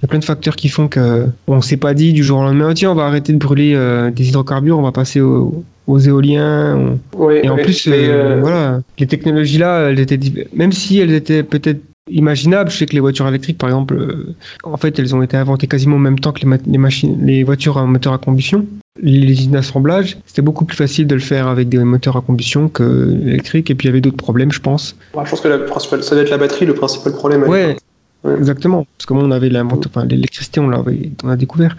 [0.00, 2.38] il y a plein de facteurs qui font que on s'est pas dit du jour
[2.38, 5.62] au lendemain, tiens, on va arrêter de brûler euh, des hydrocarbures, on va passer au-
[5.86, 6.98] aux éoliens.
[7.14, 10.18] on- Ouais, et en plus, euh, euh, voilà, les technologies là, elles étaient,
[10.54, 14.34] même si elles étaient peut-être imaginables, je sais que les voitures électriques, par exemple, euh,
[14.64, 17.18] en fait, elles ont été inventées quasiment en même temps que les, ma- les machines,
[17.24, 18.66] les voitures à moteur à combustion.
[19.02, 22.68] Les usines d'assemblage, c'était beaucoup plus facile de le faire avec des moteurs à combustion
[22.68, 23.70] que l'électrique.
[23.70, 24.96] Et puis il y avait d'autres problèmes, je pense.
[25.14, 27.44] ouais, je pense que la principale, ça doit être la batterie, le principal problème.
[27.44, 27.76] Ouais.
[28.24, 28.34] Ouais.
[28.36, 28.86] exactement.
[28.96, 31.76] Parce que moi, on avait enfin, l'électricité, on l'avait, on l'a découvert.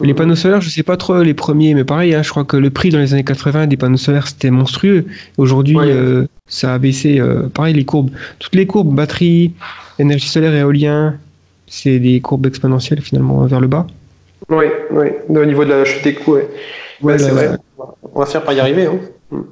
[0.00, 2.58] Les panneaux solaires, je sais pas trop les premiers, mais pareil, hein, je crois que
[2.58, 5.06] le prix dans les années 80 des panneaux solaires c'était monstrueux.
[5.38, 5.86] Aujourd'hui, Ouais.
[5.88, 7.18] euh, ça a baissé.
[7.18, 9.54] euh, pareil, les courbes, toutes les courbes, batterie,
[9.98, 11.16] énergie solaire éolien,
[11.66, 13.86] c'est des courbes exponentielles finalement vers le bas.
[14.50, 16.46] Oui, oui, au niveau de la chute des coûts, ouais.
[17.00, 17.58] Ouais, c'est là, vrai.
[18.14, 18.86] On va faire par y arriver.
[18.86, 19.44] Hein.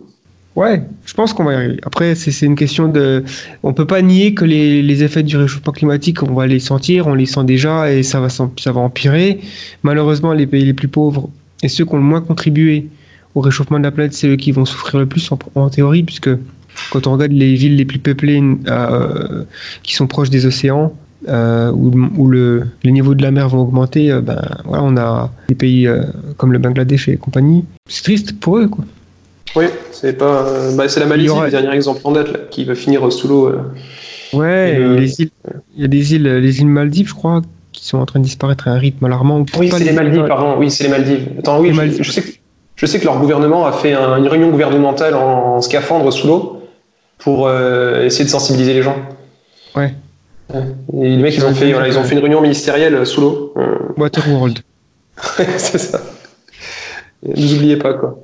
[0.56, 1.80] Ouais, je pense qu'on va y arriver.
[1.84, 3.24] Après, c'est une question de.
[3.64, 7.14] On peut pas nier que les, effets du réchauffement climatique, on va les sentir, on
[7.14, 9.40] les sent déjà et ça va, ça empirer.
[9.82, 11.28] Malheureusement, les pays les plus pauvres
[11.64, 12.88] et ceux qui ont le moins contribué
[13.34, 16.30] au réchauffement de la planète, c'est eux qui vont souffrir le plus en, théorie, puisque
[16.90, 19.44] quand on regarde les villes les plus peuplées euh,
[19.82, 20.94] qui sont proches des océans,
[21.26, 25.32] euh, où, le, les niveaux de la mer vont augmenter, euh, ben voilà, on a
[25.48, 25.88] des pays
[26.36, 27.64] comme le Bangladesh et compagnie.
[27.88, 28.84] C'est triste pour eux, quoi.
[29.56, 30.46] Oui, c'est pas.
[30.48, 33.10] euh, bah, c'est la Malaisie, aura- le dernier exemple en date, là, qui va finir
[33.12, 33.46] sous l'eau.
[33.48, 33.58] euh.
[34.32, 35.30] Ouais, Et et le- les îles,
[35.76, 37.40] il y a des îles, les îles Maldives, je crois,
[37.72, 39.40] qui sont en train de disparaître à un rythme alarmant.
[39.40, 40.56] ou Oui, c'est les Maldives, pardon.
[40.58, 41.28] Oui, c'est les Maldives.
[41.38, 42.28] Attends, oui, je, sais que,
[42.74, 46.62] je sais que leur gouvernement a fait un- une réunion gouvernementale en, scaphandre sous l'eau
[47.18, 48.96] pour euh, essayer de sensibiliser les gens.
[49.76, 49.94] Ouais.
[50.52, 50.62] Ouais.
[51.00, 53.54] Et les mecs, ils ont fait, voilà, ils ont fait une réunion ministérielle sous l'eau.
[53.96, 54.58] Waterworld.
[55.58, 56.00] c'est ça.
[57.22, 58.18] Ne vous oubliez pas, quoi.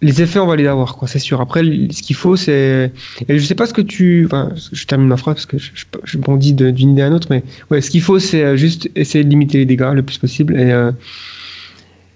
[0.00, 1.40] Les effets, on va les avoir, quoi, c'est sûr.
[1.40, 2.92] Après, ce qu'il faut, c'est.
[3.28, 4.24] Et je sais pas ce que tu.
[4.26, 7.42] Enfin, je termine ma phrase parce que je, bondis d'une idée à une autre, mais
[7.72, 10.54] ouais, ce qu'il faut, c'est euh, juste essayer de limiter les dégâts le plus possible
[10.56, 10.92] et, euh,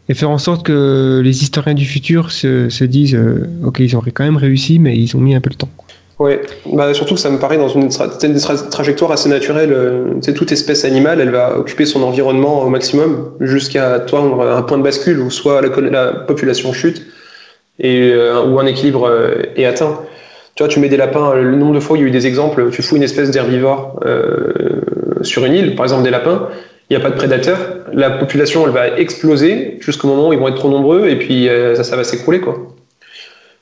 [0.08, 3.96] et faire en sorte que les historiens du futur se, se disent euh, Ok, ils
[3.96, 5.70] auraient quand même réussi, mais ils ont mis un peu le temps.
[5.76, 5.86] quoi.
[6.20, 6.40] Ouais,
[6.72, 9.74] bah, surtout que ça me paraît dans une, tra- une tra- trajectoire assez naturelle.
[10.20, 14.78] Tu sais, toute espèce animale, elle va occuper son environnement au maximum jusqu'à un point
[14.78, 17.02] de bascule où soit la population chute
[17.82, 20.00] et, euh, ou un équilibre euh, est atteint.
[20.54, 22.10] Tu vois, tu mets des lapins, le nombre de fois où il y a eu
[22.10, 24.52] des exemples, tu fous une espèce d'herbivore euh,
[25.22, 26.48] sur une île, par exemple des lapins,
[26.90, 27.58] il n'y a pas de prédateurs,
[27.94, 31.48] la population elle va exploser jusqu'au moment où ils vont être trop nombreux et puis
[31.48, 32.58] euh, ça, ça va s'écrouler quoi.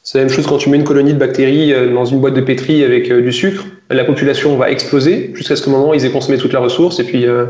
[0.03, 2.35] C'est la même chose quand tu mets une colonie de bactéries euh, dans une boîte
[2.35, 6.05] de pétri avec euh, du sucre, la population va exploser jusqu'à ce moment où ils
[6.05, 7.45] aient consommé toute la ressource et puis euh,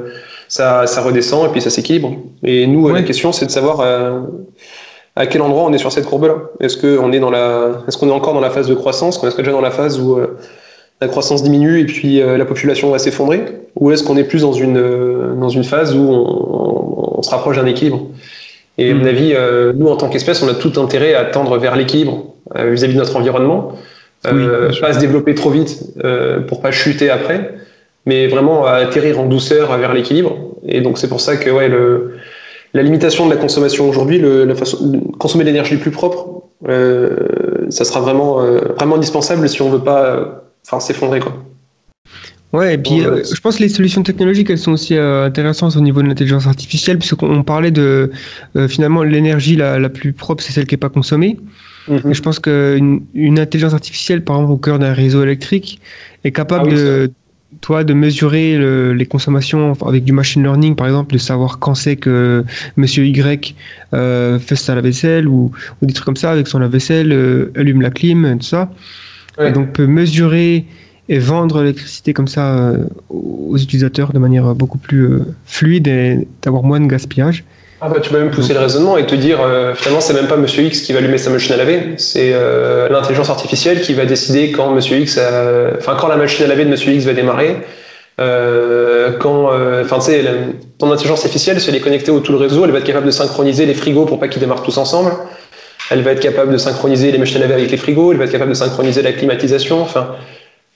[0.48, 2.14] ça, ça redescend et puis ça s'équilibre.
[2.42, 3.00] Et nous, euh, Ouais.
[3.00, 4.20] la question c'est de savoir euh,
[5.20, 6.36] à quel endroit on est sur cette courbe-là?
[6.60, 9.28] Est-ce qu'on est dans la, est-ce qu'on est encore dans la phase de croissance, qu'on
[9.28, 10.38] est déjà dans la phase où euh,
[11.02, 13.44] la croissance diminue et puis euh, la population va s'effondrer,
[13.78, 17.30] ou est-ce qu'on est plus dans une euh, dans une phase où on, on se
[17.30, 18.00] rapproche d'un équilibre?
[18.78, 19.08] Et à mon Mhm.
[19.08, 19.34] avis,
[19.74, 22.16] nous en tant qu'espèce, on a tout intérêt à tendre vers l'équilibre
[22.56, 23.72] vis-à-vis de notre environnement,
[24.24, 24.44] Oui,
[24.80, 25.72] pas se développer trop vite
[26.48, 27.52] pour pas chuter après,
[28.06, 30.34] mais vraiment à atterrir en douceur vers l'équilibre.
[30.66, 32.09] Et donc c'est pour ça que ouais le
[32.72, 37.16] la limitation de la consommation aujourd'hui, la façon de consommer l'énergie plus propre, euh,
[37.70, 40.24] ça sera vraiment, euh, vraiment indispensable si on veut pas euh,
[40.66, 41.20] enfin, s'effondrer.
[41.20, 41.36] Quoi.
[42.52, 45.76] Ouais, et puis euh, je pense que les solutions technologiques, elles sont aussi euh, intéressantes
[45.76, 48.10] au niveau de l'intelligence artificielle, puisqu'on on parlait de
[48.56, 51.36] euh, finalement l'énergie la, la plus propre, c'est celle qui n'est pas consommée.
[51.88, 55.80] Et je pense qu'une une intelligence artificielle, par exemple, au cœur d'un réseau électrique,
[56.22, 57.12] est capable Ah oui, de,
[57.60, 61.74] toi, de mesurer le- les consommations avec du machine learning, par exemple, de savoir quand
[61.74, 62.44] c'est que
[62.76, 63.54] Monsieur Y
[63.92, 65.50] euh, fait sa lave-vaisselle ou,
[65.82, 68.70] ou des trucs comme ça avec son lave-vaisselle, euh, allume la clim, tout ça.
[69.38, 69.50] Ouais.
[69.50, 70.64] Et donc peut mesurer
[71.08, 75.08] et vendre l'électricité comme ça euh, aux utilisateurs de manière beaucoup plus
[75.44, 77.44] fluide et d'avoir moins de gaspillage.
[77.82, 80.26] Ah bah, tu peux même pousser le raisonnement et te dire euh, finalement c'est même
[80.28, 83.94] pas Monsieur X qui va allumer sa machine à laver, c'est euh, l'intelligence artificielle qui
[83.94, 87.04] va décider quand Monsieur X, a- enfin quand la machine à laver de Monsieur X
[87.06, 87.56] va démarrer,
[88.20, 90.22] euh, quand, euh, enfin tu sais,
[90.78, 93.06] ton intelligence artificielle si elle est connectée au tout le réseau, elle va être capable
[93.06, 95.12] de synchroniser les frigos pour pas qu'ils démarrent tous ensemble.
[95.90, 98.24] Elle va être capable de synchroniser les machines à laver avec les frigos, elle va
[98.24, 99.80] être capable de synchroniser la climatisation.
[99.80, 100.16] Enfin,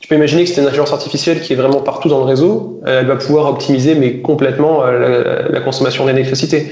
[0.00, 2.80] tu peux imaginer que c'est une intelligence artificielle qui est vraiment partout dans le réseau.
[2.86, 6.66] Euh, Elle va pouvoir optimiser, mais complètement, euh, la, la consommation d'électricité.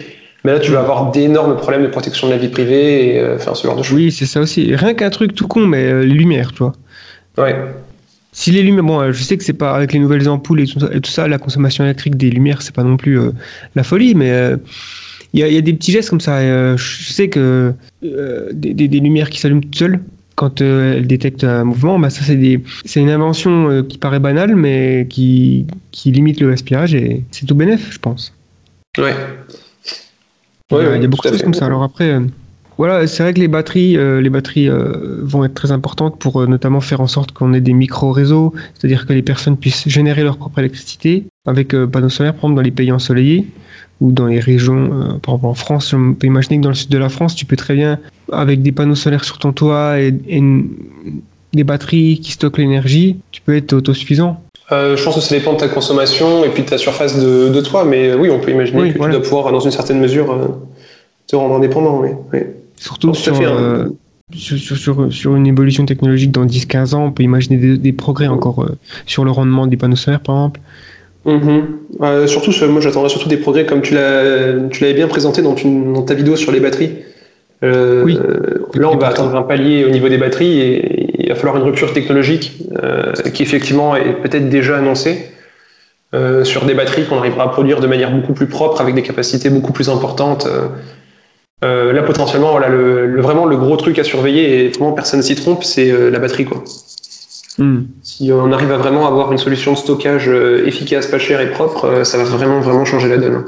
[0.45, 3.37] Mais là, tu vas avoir d'énormes problèmes de protection de la vie privée et euh,
[3.37, 3.97] enfin, ce genre de choses.
[3.97, 4.75] Oui, c'est ça aussi.
[4.75, 6.73] Rien qu'un truc tout con, mais euh, les lumières, tu vois.
[7.39, 7.55] Ouais.
[8.33, 10.67] Si les lumières, bon, euh, je sais que c'est pas avec les nouvelles ampoules et
[10.67, 13.31] tout ça, et tout ça la consommation électrique des lumières, c'est pas non plus euh,
[13.77, 14.57] la folie, mais euh,
[15.33, 16.43] il y, a, il y a des petits gestes comme ça.
[16.43, 17.73] et, euh, je sais que
[18.05, 20.01] euh, des, des- des lumières qui s'allument toutes seules
[20.35, 24.57] quand euh, elles détectent un mouvement, bah, ça c'est une invention euh, qui paraît banale,
[24.57, 28.33] mais qui, qui limite le gaspillage et c'est tout bénéf, je pense.
[28.99, 29.15] Ouais.
[30.73, 31.67] Il y a, Ouais, il y a ouais, beaucoup de choses comme ça.
[31.67, 32.21] Alors après, euh,
[32.79, 36.47] voilà, c'est vrai que les batteries, euh, les batteries euh, vont être très importantes pour
[36.49, 40.37] notamment faire en sorte qu'on ait des micro-réseaux, c'est-à-dire que les personnes puissent générer leur
[40.39, 43.47] propre électricité avec panneaux solaires, par exemple dans les pays ensoleillés
[44.01, 46.75] ou dans les régions, euh, par exemple en France, on peut imaginer que dans le
[46.75, 47.99] sud de la France, tu peux très bien,
[48.33, 50.71] avec des panneaux solaires sur ton toit et, et une-
[51.53, 54.41] des batteries qui stockent l'énergie, tu peux être autosuffisant.
[54.71, 57.51] Euh, je pense que ça dépend de ta consommation et puis de ta surface de,
[57.51, 59.15] de toi, mais oui, on peut imaginer Oui, que voilà.
[59.15, 60.47] tu dois pouvoir, dans une certaine mesure, euh,
[61.27, 62.01] te rendre indépendant.
[62.01, 62.09] Oui.
[62.33, 62.41] Oui.
[62.77, 63.55] Surtout sur, fait, hein.
[63.55, 63.89] euh,
[64.35, 68.67] sur, sur, une évolution technologique dans 10-15 ans, on peut imaginer des, des progrès encore
[69.07, 70.61] sur le rendement des panneaux solaires, par exemple.
[71.25, 71.63] Mhm.
[72.01, 75.93] Euh, surtout, sur- moi j'attendrais surtout des progrès comme tu l'avais bien présenté dans, une-
[75.93, 76.91] dans ta vidéo sur les batteries.
[77.63, 78.19] Euh, Oui.
[78.75, 81.63] Là, on va atteindre un palier au niveau des batteries et il va falloir une
[81.63, 85.31] rupture technologique euh, qui effectivement est peut-être déjà annoncée
[86.15, 89.03] euh, sur des batteries qu'on arrivera à produire de manière beaucoup plus propre avec des
[89.03, 90.47] capacités beaucoup plus importantes.
[91.65, 95.23] Euh, là, potentiellement, voilà, le, le- vraiment le gros truc à surveiller et vraiment personne
[95.23, 96.63] s'y trompe, c'est la batterie, quoi.
[97.59, 97.83] Hmm.
[98.03, 100.29] Si on arrive à vraiment avoir une solution de stockage
[100.67, 103.45] efficace, pas chère et propre, ça va vraiment vraiment changer la donne.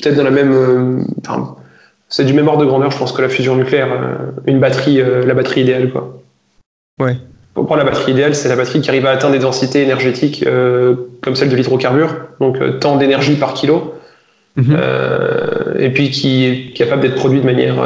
[0.00, 1.56] Peut-être dans la même, enfin,
[2.08, 3.88] c'est du même ordre de grandeur, je pense que la fusion nucléaire,
[4.46, 6.21] une batterie, la batterie idéale quoi.
[7.00, 7.16] Ouais.
[7.54, 10.44] Pour moi, la batterie idéale, c'est la batterie qui arrive à atteindre des densités énergétiques
[10.46, 13.94] euh, comme celle de l'hydrocarbure, donc euh, tant d'énergie par kilo,
[14.56, 14.76] Mhm.
[14.78, 17.76] euh, et puis qui est capable d'être produit de manière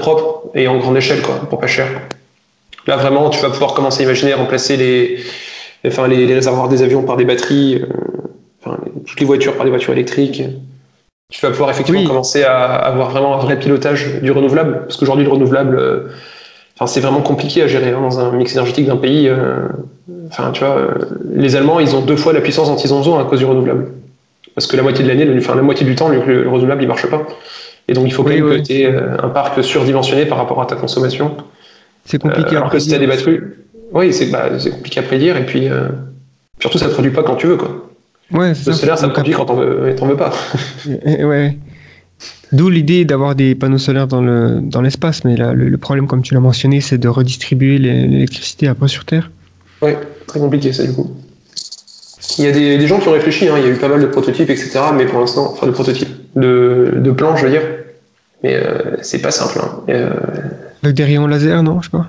[0.00, 1.86] propre et en grande échelle, quoi, pour pas cher.
[2.88, 5.18] Là, vraiment, tu vas pouvoir commencer à imaginer remplacer les,
[5.86, 7.82] enfin, les, les réservoirs des avions par des batteries,
[8.60, 8.76] enfin,
[9.06, 10.42] toutes les voitures par des voitures électriques.
[11.32, 12.06] Tu vas pouvoir effectivement Oui.
[12.06, 16.10] commencer à avoir vraiment un vrai pilotage du renouvelable, parce qu'aujourd'hui, le renouvelable,
[16.76, 19.28] enfin, c'est vraiment compliqué à gérer hein, dans un mix énergétique d'un pays.
[19.28, 19.68] euh,
[20.28, 20.94] Enfin, tu vois, euh,
[21.34, 23.88] les Allemands, ils ont deux fois la puissance ont besoin à cause du renouvelable.
[24.54, 26.88] Parce que la moitié de l'année, enfin, la moitié du temps, le, le renouvelable, il
[26.88, 27.22] marche pas.
[27.88, 28.62] Et donc, il faut quand Oui, même oui.
[28.62, 28.86] que tu aies
[29.22, 31.36] un parc surdimensionné par rapport à ta consommation.
[32.04, 33.00] C'est compliqué Euh, à que si t'as prédire.
[33.00, 33.40] des batteries,
[33.92, 35.36] oui, c'est bah, compliqué à prédire.
[35.36, 35.88] Et puis, euh,
[36.60, 37.56] surtout, ça ne produit pas quand tu veux.
[37.56, 37.88] Quoi.
[38.32, 38.72] Ouais, Le ça.
[38.72, 40.32] solaire, ça produit quand t'en veux, veux pas.
[41.04, 41.56] Ouais.
[42.52, 46.06] D'où l'idée d'avoir des panneaux solaires dans le dans l'espace, mais là, le, le problème,
[46.06, 49.30] comme tu l'as mentionné, c'est de redistribuer l'é- l'électricité après sur Terre.
[49.82, 51.10] Ouais, très compliqué ça du coup.
[52.38, 53.88] Il y a des, des gens qui ont réfléchi, hein, il y a eu pas
[53.88, 54.78] mal de prototypes, etc.
[54.94, 57.62] Mais pour l'instant, enfin de prototypes, de, de plans, je veux dire.
[58.42, 59.58] Mais euh, c'est pas simple.
[59.62, 59.82] Hein.
[59.88, 60.10] Euh,
[60.82, 62.06] Avec des rayons laser, non, je sais pas.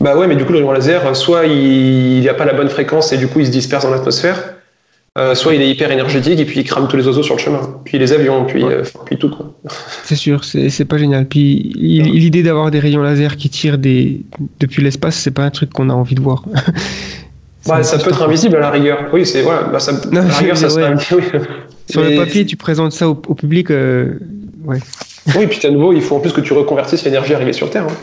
[0.00, 2.68] bah ouais, mais du coup, le rayon laser, soit il n'y a pas la bonne
[2.68, 4.55] fréquence et du coup il se disperse dans l'atmosphère,
[5.16, 7.40] euh, soit il est hyper énergétique et puis il crame tous les oiseaux sur le
[7.40, 7.60] chemin.
[7.84, 8.72] Puis les avions, puis, Ouais.
[8.74, 9.30] euh, puis tout.
[9.30, 9.54] Quoi.
[10.04, 11.26] C'est sûr, c'est pas génial.
[11.26, 14.20] Puis l'idée d'avoir des rayons laser qui tirent des
[14.60, 16.44] depuis l'espace, c'est pas un truc qu'on a envie de voir.
[17.68, 19.08] Bah, ça peut être invisible à la rigueur.
[19.12, 20.70] Oui, c'est voilà, bah, ça, Non, à la je- rigueur, ça ouais.
[20.72, 21.22] serait invisible.
[21.34, 21.40] oui.
[21.90, 23.72] Sur le papier, tu présentes ça au, au public.
[23.72, 24.20] euh,
[24.66, 24.78] ouais.
[25.36, 27.86] Oui, puis à nouveau, il faut en plus que tu reconvertisses l'énergie arrivée sur Terre.
[27.90, 27.94] hein.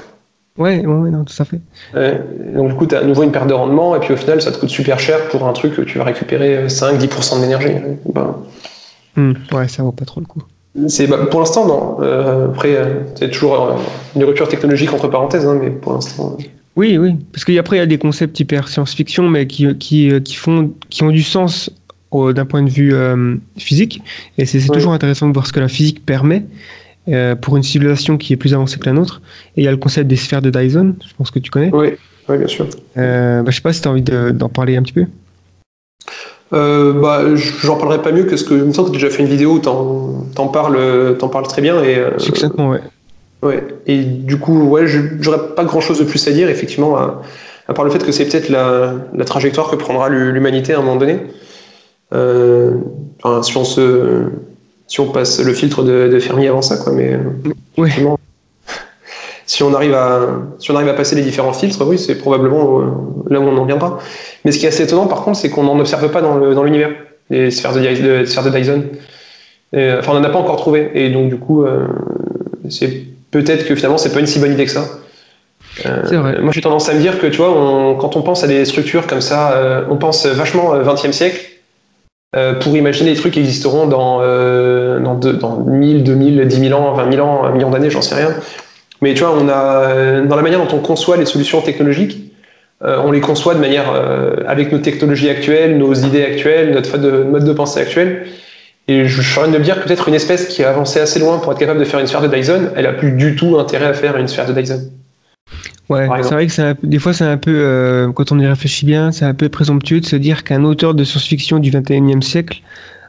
[0.57, 1.59] Ouais, ouais, non, tout à fait.
[1.95, 2.21] Ouais.
[2.55, 4.41] Donc du coup, tu as à nouveau une perte de rendement, et puis au final,
[4.41, 7.73] ça te coûte super cher pour un truc que tu vas récupérer 5-10% de l'énergie.
[8.13, 8.35] Ben,
[9.51, 10.41] ouais, ça vaut pas trop le coup.
[10.87, 11.97] c'est, bah, pour l'instant, non.
[12.01, 13.73] Euh, après, euh, c'est toujours euh,
[14.15, 16.35] une rupture technologique entre parenthèses, hein, mais pour l'instant...
[16.39, 16.43] euh,
[16.75, 20.19] Oui, oui, parce qu'après il y a des concepts hyper science-fiction, mais qui, qui, euh,
[20.19, 21.69] qui font, qui ont du sens
[22.35, 24.03] d'un point de vue euh, physique.
[24.37, 26.45] Et c'est toujours intéressant de voir ce que la physique permet
[27.09, 29.21] euh, pour une civilisation qui est plus avancée que la nôtre.
[29.57, 31.69] Et il y a le concept des sphères de Dyson, je pense que tu connais.
[31.73, 31.89] Oui,
[32.29, 32.67] oui, bien sûr.
[32.97, 35.05] Euh, bah, je sais pas si tu as envie de- d'en parler un petit peu.
[36.53, 38.53] Euh, bah, j'en parlerai pas mieux que ce que...
[38.53, 41.27] Il me semble que tu as déjà fait une vidéo où t'en, t'en parles, t'en
[41.29, 41.97] parles très bien, et...
[41.97, 42.81] euh, Succinctement, ouais.
[43.41, 43.63] Ouais.
[43.87, 47.21] Et du coup, ouais, je- j'aurais pas grand chose de plus à dire, effectivement, à,
[47.67, 50.77] à part le fait que c'est peut-être la, la trajectoire que prendra l'hu- l'humanité à
[50.77, 51.19] un moment donné.
[52.13, 52.71] Euh,
[53.21, 54.25] enfin, si on se,
[54.87, 57.19] si on passe le filtre de, de Fermi avant ça, quoi, mais euh,
[57.85, 58.19] effectivement,
[59.45, 60.21] si on arrive à,
[60.59, 62.83] si on arrive à passer les différents filtres, oui, c'est probablement euh,
[63.29, 63.99] là où on en viendra.
[64.45, 66.55] Mais ce qui est assez étonnant, par contre, c'est qu'on n'en observe pas dans le-
[66.55, 66.91] dans l'univers,
[67.29, 68.83] les sphères de, sphères de Dyson.
[69.73, 70.91] Et, euh, enfin, on n'en a pas encore trouvé.
[70.95, 71.87] Et donc, du coup, euh,
[72.69, 74.85] c'est peut-être que finalement, c'est pas une si bonne idée que ça.
[75.85, 76.39] Euh, vrai.
[76.41, 78.63] Moi, j'ai tendance à me dire que, tu vois, on- quand on pense à des
[78.65, 81.39] structures comme ça, euh, on pense vachement au XXe siècle
[82.35, 86.59] euh, pour imaginer des trucs qui existeront dans, euh, dans, deux- dans 1000, 2000, 10
[86.69, 88.33] 000 ans, 20 000 ans, un million d'années, j'en sais rien.
[89.01, 92.19] Mais tu vois, on a, euh, dans la manière dont on conçoit les solutions technologiques,
[92.85, 93.85] on les conçoit de manière
[94.45, 98.25] avec nos technologies actuelles, nos idées actuelles, notre mode de, de pensée actuel.
[98.89, 101.17] Et je suis en train de me dire peut-être une espèce qui a avancé assez
[101.19, 103.57] loin pour être capable de faire une sphère de Dyson, elle a plus du tout
[103.57, 104.81] intérêt à faire une sphère de Dyson.
[105.89, 108.85] Ouais, c'est vrai que un des fois c'est un peu, euh, quand on y réfléchit
[108.85, 112.61] bien, c'est un peu présomptueux de se dire qu'un auteur de science-fiction du 21e siècle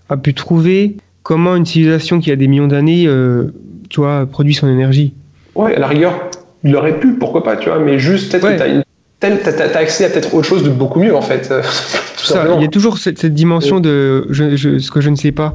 [0.09, 3.55] a pu trouver comment une civilisation qui a des millions d'années, euh,
[3.89, 5.15] tu vois, produit son énergie.
[5.55, 6.31] Ouais, à la rigueur,
[6.65, 8.57] il aurait pu, pourquoi pas, tu vois, mais juste peut-être Ouais.
[8.57, 8.83] que une
[9.21, 11.49] telle, t'as, accès à peut-être autre chose de beaucoup mieux en fait.
[11.51, 11.63] euh,
[12.19, 15.09] tout Ça, il y a toujours cette, cette dimension de je, je- ce que je
[15.11, 15.55] ne sais pas.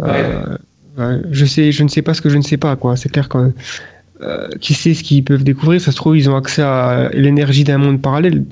[0.00, 0.56] Euh,
[0.98, 2.96] ouais, je sais, je ne sais pas ce que je ne sais pas, quoi.
[2.96, 3.38] C'est clair que
[4.22, 7.64] euh, qui sait ce qu'ils peuvent découvrir Ça se trouve, ils ont accès à l'énergie
[7.64, 8.44] d'un monde parallèle,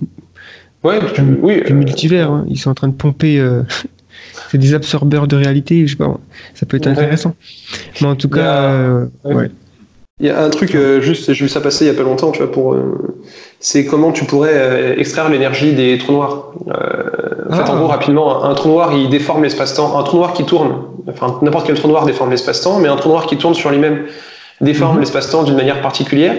[0.85, 0.99] Ouais,
[1.43, 1.63] oui.
[1.67, 2.31] du euh, multivers.
[2.31, 2.45] hein.
[2.49, 3.39] Ils sont en train de pomper.
[3.39, 3.63] euh,
[4.51, 5.87] c'est des absorbeurs de réalité.
[5.87, 6.19] Je sais pas.
[6.55, 6.93] Ça peut être Ouais.
[6.93, 7.35] intéressant.
[8.01, 8.73] Mais en tout cas,
[9.25, 9.35] ouais.
[9.35, 9.51] ouais.
[10.21, 12.03] Il y a un truc, euh, juste, j'ai vu ça passer il y a pas
[12.03, 12.75] longtemps, tu vois, pour.
[12.75, 13.17] euh,
[13.61, 16.53] c'est comment tu pourrais euh, extraire l'énergie des trous noirs.
[16.67, 17.73] En fait, Ah.
[17.73, 19.97] en gros, rapidement, un, un trou noir, il déforme l'espace-temps.
[19.99, 20.75] Un trou noir qui tourne,
[21.09, 24.07] enfin, n'importe quel trou noir déforme l'espace-temps, mais un trou noir qui tourne sur lui-même
[24.61, 25.01] déforme Mhm.
[25.01, 26.35] l'espace-temps d'une manière particulière.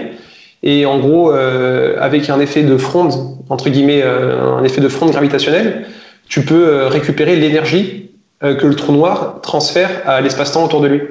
[0.62, 3.14] Et en gros, euh, avec un effet de fronde,
[3.50, 5.86] entre guillemets, euh, un effet de fronde gravitationnelle,
[6.28, 8.12] tu peux euh, récupérer l'énergie
[8.44, 11.02] euh, que le trou noir transfère à l'espace-temps autour de lui.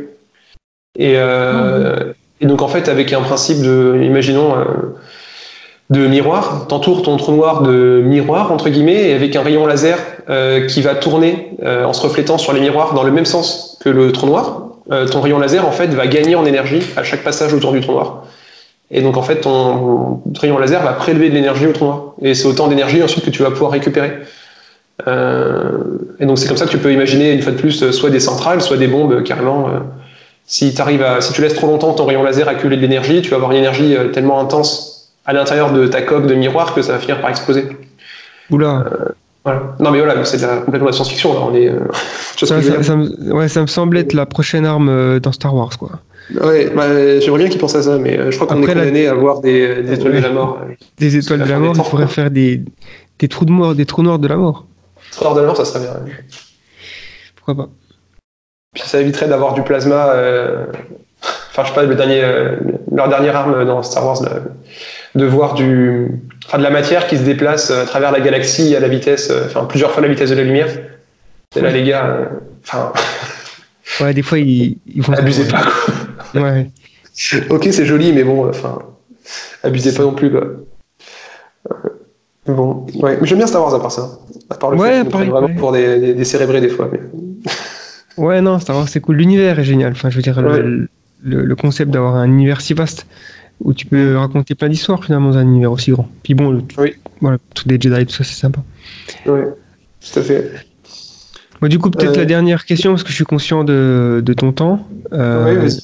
[0.99, 4.65] Et, euh, et donc en fait, avec un principe de, imaginons, euh,
[5.91, 6.67] de miroir.
[6.69, 9.99] T'entoures ton trou noir de miroir entre guillemets et avec un rayon laser
[10.29, 13.79] euh, qui va tourner euh, en se reflétant sur les miroirs dans le même sens
[13.81, 14.68] que le trou noir.
[14.91, 17.81] Euh, ton rayon laser en fait va gagner en énergie à chaque passage autour du
[17.81, 18.25] trou noir.
[18.91, 22.15] Et donc en fait ton rayon laser va prélever de l'énergie au trou noir.
[22.23, 24.13] Et c'est autant d'énergie ensuite que tu vas pouvoir récupérer.
[25.07, 28.11] Euh, et donc c'est comme ça que tu peux imaginer une fois de plus soit
[28.11, 29.69] des centrales, soit des bombes carrément.
[29.69, 29.79] euh,
[30.45, 33.29] si, t'arrives à, si tu laisses trop longtemps ton rayon laser accumuler de l'énergie, tu
[33.29, 36.81] vas avoir une énergie euh, tellement intense à l'intérieur de ta coque de miroir que
[36.81, 37.69] ça va finir par exploser.
[38.51, 38.87] Oula.
[39.45, 39.75] Voilà.
[39.81, 41.33] Non mais voilà, c'est de la, complètement de la science-fiction.
[41.35, 41.41] là.
[41.51, 41.79] On est, euh,
[42.45, 42.57] Ça,
[42.97, 46.01] me, ouais, ça me semble être la prochaine arme euh, dans Star Wars, quoi.
[46.43, 48.75] Ouais, bah, j'aimerais bien qu'ils pensent à ça, mais euh, je crois qu'on est la-
[48.75, 50.61] condamné à avoir des, des étoiles de la mort.
[50.99, 52.63] Des étoiles de la mort, il pourrait faire des,
[53.19, 54.67] des trous de mort, des trous noirs de la mort.
[55.11, 55.95] Histoire de la mort, ça serait bien.
[57.37, 57.71] Pourquoi pas
[58.75, 60.11] Puis ça éviterait d'avoir du plasma.
[60.11, 60.67] euh,
[61.51, 62.57] Enfin, je sais pas, le dernier, euh,
[62.93, 64.31] leur dernière arme dans Star Wars, là,
[65.17, 66.13] de voir du,
[66.57, 69.45] de la matière qui se déplace euh, à travers la galaxie à la vitesse, euh,
[69.47, 70.69] enfin plusieurs fois la vitesse de la lumière.
[71.57, 72.25] Et là, les gars, euh,
[72.65, 72.93] enfin,
[74.01, 75.13] Ouais, des fois, ils, ils vont.
[75.15, 75.63] abusez pas.
[76.33, 76.41] Quoi.
[76.43, 76.71] Ouais.
[77.51, 78.79] ok, c'est joli, mais bon, enfin,
[79.63, 80.31] abusez pas non plus.
[80.31, 80.45] Quoi.
[82.47, 84.09] Bon, ouais, mais j'aime bien Star Wars à part ça.
[84.49, 86.89] À part le Ouais, fait pareil, vraiment pour des, des, des cérébrés des fois.
[86.91, 87.01] Mais...
[88.17, 89.17] Ouais, non, Star Wars, c'est cool.
[89.17, 89.93] L'univers est génial.
[89.93, 90.87] Enfin, je veux dire, le- Ouais.
[91.23, 93.07] le, le concept d'avoir un univers si vaste
[93.61, 96.09] où tu peux raconter plein d'histoires finalement dans un univers aussi grand.
[96.23, 96.95] Puis bon, le, Oui.
[97.21, 98.61] voilà, tout des Jedi, tout ça, c'est sympa.
[99.27, 99.45] Ouais,
[100.01, 100.51] tout à fait.
[101.61, 104.33] Bon, du coup, peut-être Euh, la dernière question, parce que je suis conscient de, de
[104.33, 104.87] ton temps.
[105.13, 105.81] Euh, Oui, vas-y.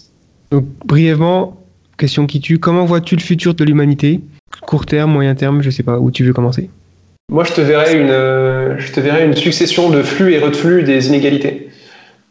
[0.53, 1.61] donc, brièvement,
[1.99, 2.59] question qui tue.
[2.59, 4.21] Comment vois-tu le futur de l'humanité?
[4.67, 6.71] Court terme, moyen terme, je sais pas où tu veux commencer?
[7.29, 10.85] Moi, je te verrais une, euh, je te verrais une succession de flux et reflux
[10.85, 11.71] des inégalités.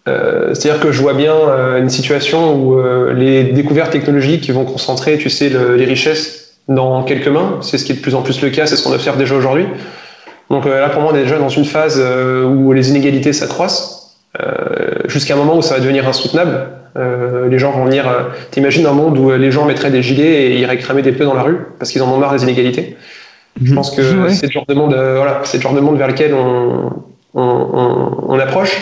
[0.08, 4.66] Euh, C'est-à-dire que je vois bien euh, une situation où euh, les découvertes technologiques vont
[4.66, 7.60] concentrer, tu sais, le- les richesses dans quelques mains.
[7.62, 9.36] C'est ce qui est de plus en plus le cas, c'est ce qu'on observe déjà
[9.36, 9.66] aujourd'hui.
[10.50, 13.32] Donc euh, là, pour moi, on est déjà dans une phase euh, où les inégalités
[13.32, 14.56] s'accroissent, euh,
[15.08, 16.68] jusqu'à un moment où ça va devenir insoutenable.
[16.98, 18.08] Euh, les gens vont venir.
[18.08, 21.26] euh, T'imagines un monde où les gens mettraient des gilets et iraient cramer des pneus
[21.26, 22.98] dans la rue parce qu'ils en ont marre des inégalités.
[23.64, 24.34] Je pense que Ouais.
[24.34, 26.92] c'est le genre de monde, euh, voilà, c'est le genre de monde vers lequel on,
[27.36, 28.76] on, on- on approche,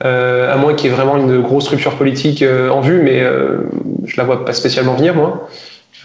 [0.00, 3.68] à moins qu'il y ait vraiment une grosse rupture politique euh, en vue, mais euh,
[4.04, 5.48] je la vois pas spécialement venir, moi,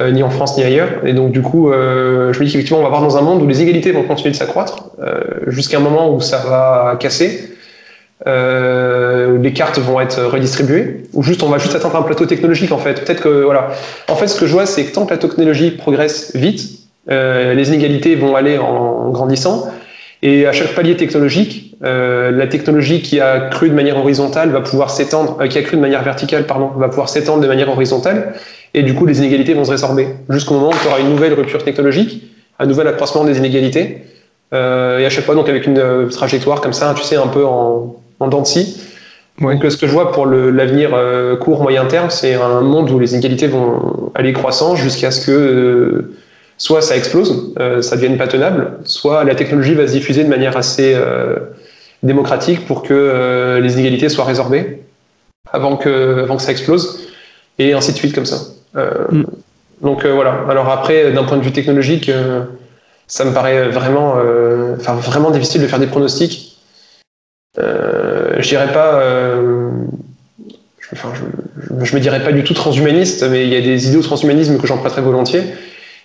[0.01, 0.89] euh, ni en France ni ailleurs.
[1.05, 3.41] Et donc, du coup, euh, je me dis qu'effectivement, on va avoir dans un monde
[3.41, 7.49] où les égalités vont continuer de s'accroître, euh, jusqu'à un moment où ça va casser.
[8.25, 12.25] Euh, où les cartes vont être redistribuées, ou juste on va juste atteindre un plateau
[12.25, 13.03] technologique en fait.
[13.03, 13.71] Peut-être que voilà.
[14.07, 16.63] En fait, ce que je vois, c'est que tant que la technologie progresse vite,
[17.11, 19.67] euh, les inégalités vont aller en grandissant.
[20.21, 24.61] Et à chaque palier technologique, euh, la technologie qui a cru de manière horizontale va
[24.61, 27.69] pouvoir s'étendre, euh, qui a cru de manière verticale, pardon, va pouvoir s'étendre de manière
[27.69, 28.35] horizontale.
[28.73, 31.33] Et du coup, les inégalités vont se résorber jusqu'au moment où tu auras une nouvelle
[31.33, 32.23] rupture technologique,
[32.57, 34.03] un nouvel accroissement des inégalités.
[34.53, 37.45] Euh, et à chaque fois, donc avec une trajectoire comme ça, tu sais, un peu
[37.45, 38.81] en, en dents de scie.
[39.41, 39.55] Ouais.
[39.55, 40.91] Donc, ce que je vois pour l'avenir
[41.41, 46.13] court, moyen terme, c'est un monde où les inégalités vont aller croissant jusqu'à ce que
[46.57, 47.51] soit ça explose,
[47.81, 50.95] ça devienne pas tenable, soit la technologie va se diffuser de manière assez
[52.03, 54.83] démocratique pour que euh, les inégalités soient résorbées
[55.51, 57.07] avant que, avant que ça explose,
[57.59, 58.41] et ainsi de suite comme ça.
[58.75, 59.25] Euh, Mm.
[59.81, 60.45] Donc euh, voilà.
[60.49, 62.09] Alors après, d'un point de vue technologique,
[63.07, 64.15] ça me paraît vraiment,
[64.79, 66.53] enfin vraiment difficile de faire des pronostics.
[67.59, 69.69] Euh, je dirais pas, euh,
[70.79, 73.87] je, enfin, je, je me dirais pas du tout transhumaniste, mais il y a des
[73.87, 75.43] idées au transhumanisme que j'emprunterais volontiers.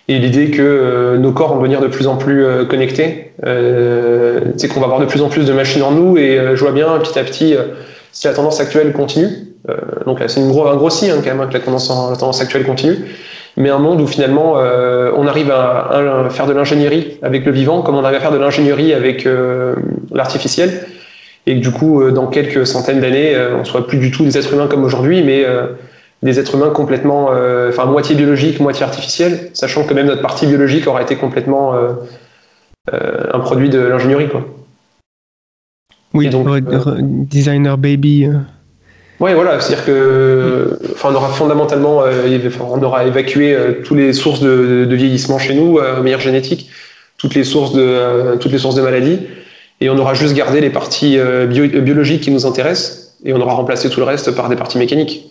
[0.09, 4.39] Et l'idée que euh, nos corps vont devenir de plus en plus euh, connectés, euh,
[4.57, 6.61] c'est qu'on va avoir de plus en plus de machines en nous, et euh, je
[6.61, 7.65] vois bien petit à petit, euh,
[8.11, 9.29] si la tendance actuelle continue,
[9.69, 9.75] euh,
[10.07, 11.89] donc là, c'est une gros, un gros si hein, quand même hein, que la tendance,
[11.89, 12.97] la tendance actuelle continue,
[13.55, 15.89] mais un monde où finalement on arrive à,
[16.25, 19.27] à faire de l'ingénierie avec le vivant, comme on arrive à faire de l'ingénierie avec
[20.13, 20.85] l'artificiel,
[21.45, 24.53] et que du coup, dans quelques centaines d'années, on soit plus du tout des êtres
[24.53, 25.45] humains comme aujourd'hui, mais
[26.21, 30.45] des êtres humains complètement, euh, enfin moitié biologique, moitié artificiel, sachant que même notre partie
[30.45, 31.93] biologique aura été complètement euh,
[32.93, 34.45] euh, un produit de l'ingénierie, quoi.
[36.13, 36.47] Oui, Et donc,
[37.29, 38.27] designer baby.
[39.19, 42.03] Ouais, voilà, c'est-à-dire que, enfin, on aura fondamentalement,
[42.61, 46.69] on aura évacué toutes les sources de, de vieillissement chez nous, meilleure génétique,
[47.17, 49.19] toutes les sources de, toutes les sources de maladies,
[49.81, 53.53] et on aura juste gardé les parties bio- biologiques qui nous intéressent, et on aura
[53.53, 55.29] remplacé tout le reste par des parties mécaniques.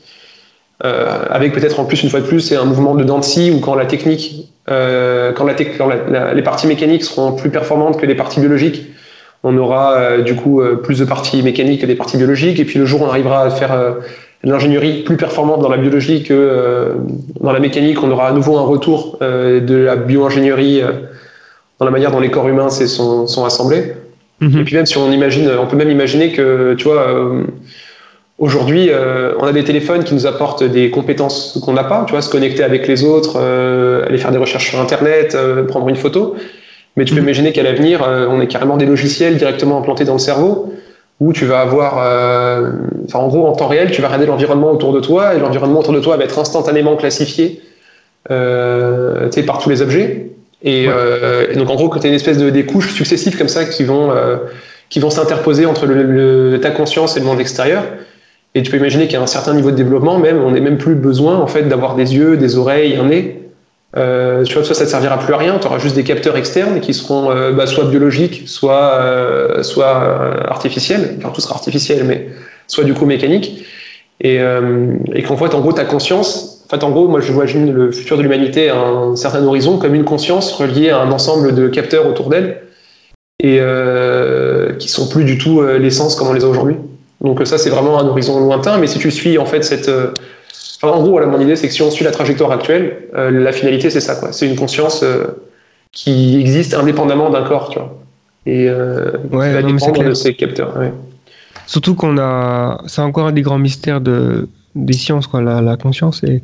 [0.84, 3.59] Euh, avec peut-être en plus une fois de plus c'est un mouvement de dents où
[3.59, 7.50] quand la technique, euh, quand, la tec- quand la- la- les parties mécaniques seront plus
[7.50, 8.86] performantes que les parties biologiques,
[9.42, 12.60] on aura euh, du coup plus de parties mécaniques que des parties biologiques.
[12.60, 13.72] Et puis le jour où on arrivera à faire
[14.44, 16.92] de l'ingénierie plus performante dans la biologie que
[17.40, 18.00] dans la mécanique.
[18.05, 20.82] On aura à nouveau un retour de la bioingénierie
[21.80, 23.94] dans la manière dont les corps humains sont, sont assemblés.
[24.40, 24.60] Mhm.
[24.60, 27.05] Et puis même si on imagine, on peut même imaginer que, tu vois,
[28.39, 32.12] aujourd'hui, euh, on a des téléphones qui nous apportent des compétences qu'on n'a pas, tu
[32.12, 35.89] vois, se connecter avec les autres, euh, aller faire des recherches sur Internet, euh, prendre
[35.89, 36.36] une photo.
[36.97, 37.27] Mais tu peux Mhm.
[37.27, 40.73] imaginer qu'à l'avenir, euh, on ait carrément des logiciels directement implantés dans le cerveau
[41.20, 42.70] où tu vas avoir, euh,
[43.06, 45.81] enfin, en gros, en temps réel, tu vas regarder l'environnement autour de toi et l'environnement
[45.81, 47.60] autour de toi va être instantanément classifié
[48.31, 50.31] euh, tu sais, par tous les objets.
[50.62, 50.94] Et, Ouais.
[50.97, 53.48] euh, et donc, en gros, que tu as une espèce de des couches successives comme
[53.48, 54.36] ça qui vont, euh,
[54.90, 56.02] qui vont s'interposer entre le,
[56.51, 57.82] le- ta conscience et le monde extérieur.
[58.55, 60.95] Et tu peux imaginer qu'à un certain niveau de développement, même, on n'est même plus
[60.95, 63.39] besoin en fait d'avoir des yeux, des oreilles, un nez.
[63.97, 65.59] Euh, tu vois, ça, ça ne servira plus à rien.
[65.59, 70.03] Tu auras juste des capteurs externes qui seront euh, bah, soit biologiques, soit, euh, soit
[70.03, 71.16] euh, artificiels.
[71.19, 72.29] Enfin, tout sera artificiel, mais
[72.66, 73.65] soit du coup mécanique.
[74.20, 74.41] Et,
[75.15, 77.93] et qu'en fait, en gros, ta conscience, en fait, en gros, moi, je imagine le
[77.93, 81.69] futur de l'humanité à un certain horizon comme une conscience reliée à un ensemble de
[81.69, 82.62] capteurs autour d'elle
[83.41, 83.61] et
[84.81, 86.75] qui sont plus du tout l'essence comme on les a aujourd'hui.
[87.20, 88.78] Donc ça, c'est vraiment un horizon lointain.
[88.78, 90.12] Mais si tu suis en fait cette, euh,
[90.82, 93.31] enfin, en gros, voilà, mon idée, c'est que si on suit la trajectoire actuelle, euh,
[93.31, 94.32] la finalité, c'est ça, quoi.
[94.32, 95.24] C'est une conscience euh,
[95.93, 97.99] qui existe indépendamment d'un corps, tu vois,
[98.47, 100.77] et Ouais, qui va non, dépendre de ces capteurs.
[100.78, 100.93] ouais.
[101.66, 105.77] Surtout qu'on a, c'est encore un des grands mystères de, des sciences, quoi, la, la
[105.77, 106.23] conscience.
[106.24, 106.43] Et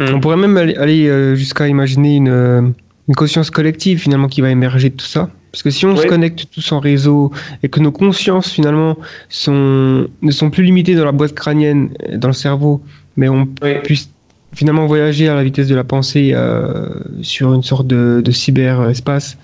[0.00, 0.14] Mm.
[0.14, 2.72] on pourrait même aller, aller, jusqu'à imaginer une,
[3.06, 5.28] une conscience collective finalement qui va émerger de tout ça.
[5.52, 7.32] Parce que si on se connecte tous en réseau
[7.62, 8.96] et que nos consciences finalement
[9.28, 12.80] sont, ne sont plus limitées dans la boîte crânienne, euh, dans le cerveau,
[13.16, 13.74] mais on Oui.
[13.82, 14.10] puisse
[14.54, 16.88] finalement voyager à la vitesse de la pensée euh,
[17.22, 19.36] sur une sorte de, de cyberespace,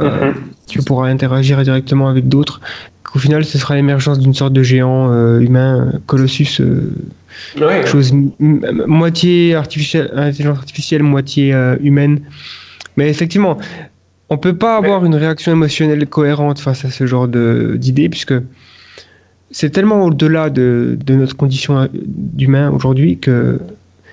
[0.00, 0.34] euh, Mhm.
[0.66, 2.60] tu pourras interagir directement avec d'autres.
[3.04, 6.60] Qu'au final, ce sera l'émergence d'une sorte de géant euh, humain, Colossus,
[7.86, 8.12] chose
[8.86, 12.20] moitié artificielle, intelligence artificielle, moitié humaine.
[12.96, 13.58] Mais effectivement,
[14.34, 18.34] on peut pas avoir une réaction émotionnelle cohérente face à ce genre de- d'idée, puisque
[19.50, 23.60] c'est tellement au-delà de, de notre condition euh, d'humain aujourd'hui que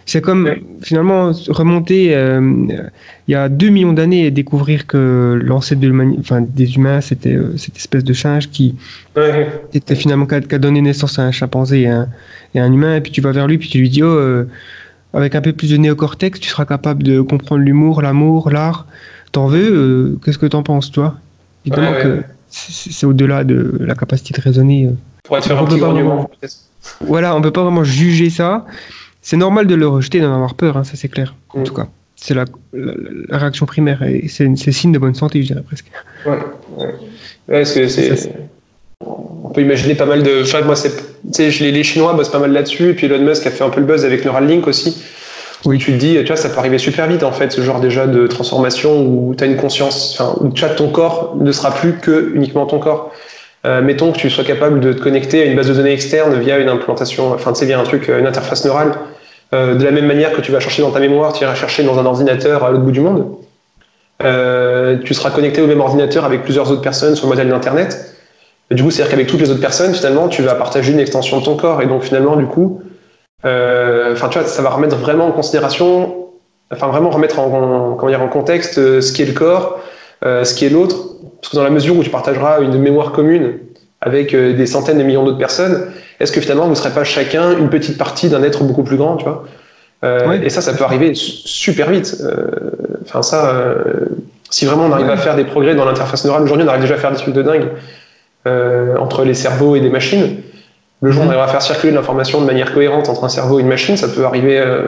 [0.05, 0.61] c'est comme Ouais.
[0.81, 2.41] finalement remonter euh,
[3.27, 7.33] il y a 2 millions d'années et découvrir que l'ancêtre de enfin, des humains, c'était
[7.35, 8.75] euh, cette espèce de singe qui
[9.15, 9.47] Ouais.
[9.73, 12.07] était finalement qui a, donné naissance à un chimpanzé et un,
[12.55, 14.45] et un humain, et puis tu vas vers lui, puis tu lui dis, oh, euh,
[15.13, 18.85] avec un peu plus de néocortex, tu seras capable de comprendre l'humour, l'amour, l'art.
[19.31, 21.15] T'en veux euh, Qu'est-ce que t'en penses, toi?
[21.65, 22.17] Évidemment Ouais, ouais.
[22.19, 24.87] que c'est au-delà de la capacité de raisonner.
[24.87, 25.39] euh.
[25.39, 26.29] Te faire On un petit vraiment-.
[27.01, 28.65] Voilà, on peut pas vraiment juger ça.
[29.21, 31.35] C'est normal de le rejeter, d'en avoir peur, hein, ça c'est clair.
[31.49, 31.63] En Mm.
[31.63, 32.93] tout cas, c'est la, la-
[33.29, 35.85] la réaction primaire, et c'est signe de bonne santé, je dirais presque.
[37.47, 38.31] Ouais, c'est.
[39.05, 40.41] On peut imaginer pas mal de.
[40.43, 40.95] Enfin, moi, c'est.
[40.97, 43.51] Tu sais, je- les, les Chinois bossent pas mal là-dessus, et puis Elon Musk a
[43.51, 45.01] fait un peu le buzz avec Neuralink aussi.
[45.65, 45.77] Oui.
[45.77, 48.07] Tu te dis, tu vois, ça peut arriver super vite, en fait, ce genre déjà
[48.07, 51.93] de transformation où tu as une conscience, enfin, où as ton corps ne sera plus
[51.93, 53.11] que uniquement ton corps.
[53.65, 56.39] Euh, mettons que tu sois capable de te connecter à une base de données externe
[56.39, 58.93] via une implantation, enfin, tu sais, via un truc, une interface neurale.
[59.53, 61.83] Euh, de la même manière que tu vas chercher dans ta mémoire, tu iras chercher
[61.83, 63.35] dans un ordinateur à l'autre bout du monde.
[64.23, 68.15] Euh, tu seras connecté au même ordinateur avec plusieurs autres personnes sur le modèle d'Internet.
[68.69, 71.39] Et Du coup, c'est-à-dire qu'avec toutes les autres personnes, finalement, tu vas partager une extension
[71.39, 71.81] de ton corps.
[71.81, 72.90] Et donc, finalement, du coup, euh,
[73.43, 76.27] enfin, tu vois, ça va remettre vraiment en considération,
[76.71, 77.45] enfin, vraiment remettre en,
[77.91, 79.79] en- comment dire, en contexte euh, ce qui est le corps,
[80.25, 80.95] euh, ce qui est l'autre.
[81.41, 83.53] Parce que dans la mesure où tu partageras une mémoire commune
[84.01, 85.87] avec euh, des centaines de millions d'autres personnes,
[86.19, 88.97] est-ce que finalement, vous ne serez pas chacun une petite partie d'un être beaucoup plus
[88.97, 89.45] grand, tu vois?
[90.03, 90.39] Euh, Ouais.
[90.43, 92.17] Et ça, ça peut arriver su- super vite.
[92.23, 92.47] Euh,
[93.03, 93.83] Enfin, ça, euh,
[94.51, 95.13] si vraiment on arrive Ouais.
[95.13, 97.33] à faire des progrès dans l'interface neurale, aujourd'hui, on arrive déjà à faire des trucs
[97.33, 97.67] de dingue
[98.47, 100.37] euh, entre les cerveaux et des machines.
[101.01, 101.31] Le jour où on Mhm.
[101.31, 103.97] arrivera à faire circuler de l'information de manière cohérente entre un cerveau et une machine,
[103.97, 104.83] ça peut arriver, euh,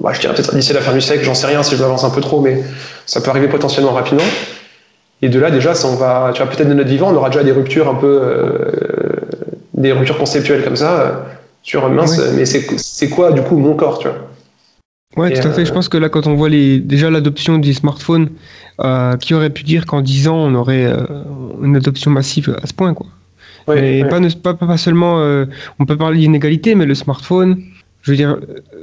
[0.00, 2.02] bah, je dirais peut-être d'ici la fin du siècle, j'en sais rien si je m'avance
[2.04, 2.60] un peu trop, mais
[3.06, 4.24] ça peut arriver potentiellement rapidement.
[5.24, 7.30] Et de là, déjà, ça, on va, tu vois, peut-être de notre vivant, on aura
[7.30, 8.72] déjà des ruptures un peu, euh,
[9.74, 11.10] des ruptures conceptuelles comme ça, euh,
[11.62, 12.24] sur mince, Oui.
[12.34, 14.16] mais c'est quoi, du coup, mon corps, tu vois?
[15.16, 15.60] Ouais, Et, tout à fait.
[15.60, 18.30] euh, Je pense que là, quand on voit les, déjà l'adoption des smartphones,
[19.20, 20.90] qui aurait pu dire qu'en 10 ans, on aurait
[21.62, 23.06] une adoption massive à ce point, quoi?
[23.66, 24.04] Ouais, mais.
[24.08, 25.46] Pas, pas, pas seulement, euh,
[25.78, 27.62] on peut parler d'inégalité, mais le smartphone,
[28.02, 28.38] je veux dire,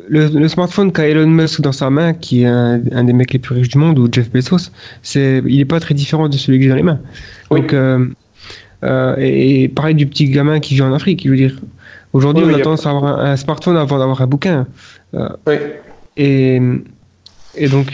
[0.08, 3.34] le, le smartphone qu'a Elon Musk dans sa main, qui est un, un des mecs
[3.34, 6.36] les plus riches du monde, ou Jeff Bezos, c'est, il est pas très différent de
[6.38, 7.00] celui que j'ai dans les mains.
[7.52, 7.62] Oui.
[7.62, 8.06] Donc, euh,
[8.84, 11.56] euh, et, et pareil du petit gamin qui vit en Afrique, je veux dire.
[12.14, 14.66] Aujourd'hui, Oui, on oui, a tendance à avoir un, un smartphone avant d'avoir un bouquin.
[15.14, 15.56] Oui.
[16.18, 16.60] Et,
[17.56, 17.94] et donc,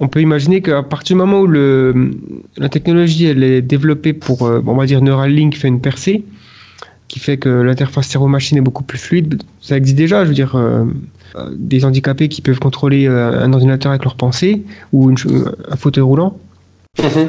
[0.00, 2.10] on peut imaginer qu'à partir du moment où le,
[2.56, 6.24] la technologie elle est développée pour, euh, on va dire, Neuralink fait une percée,
[7.08, 9.42] qui fait que l'interface cerveau-machine est beaucoup plus fluide.
[9.60, 10.84] Ça existe déjà, je veux dire, euh,
[11.36, 14.62] euh, des handicapés qui peuvent contrôler euh, un ordinateur avec leurs pensées,
[14.92, 15.16] ou une
[15.70, 16.36] un fauteuil roulant,
[16.98, 17.28] Mhm.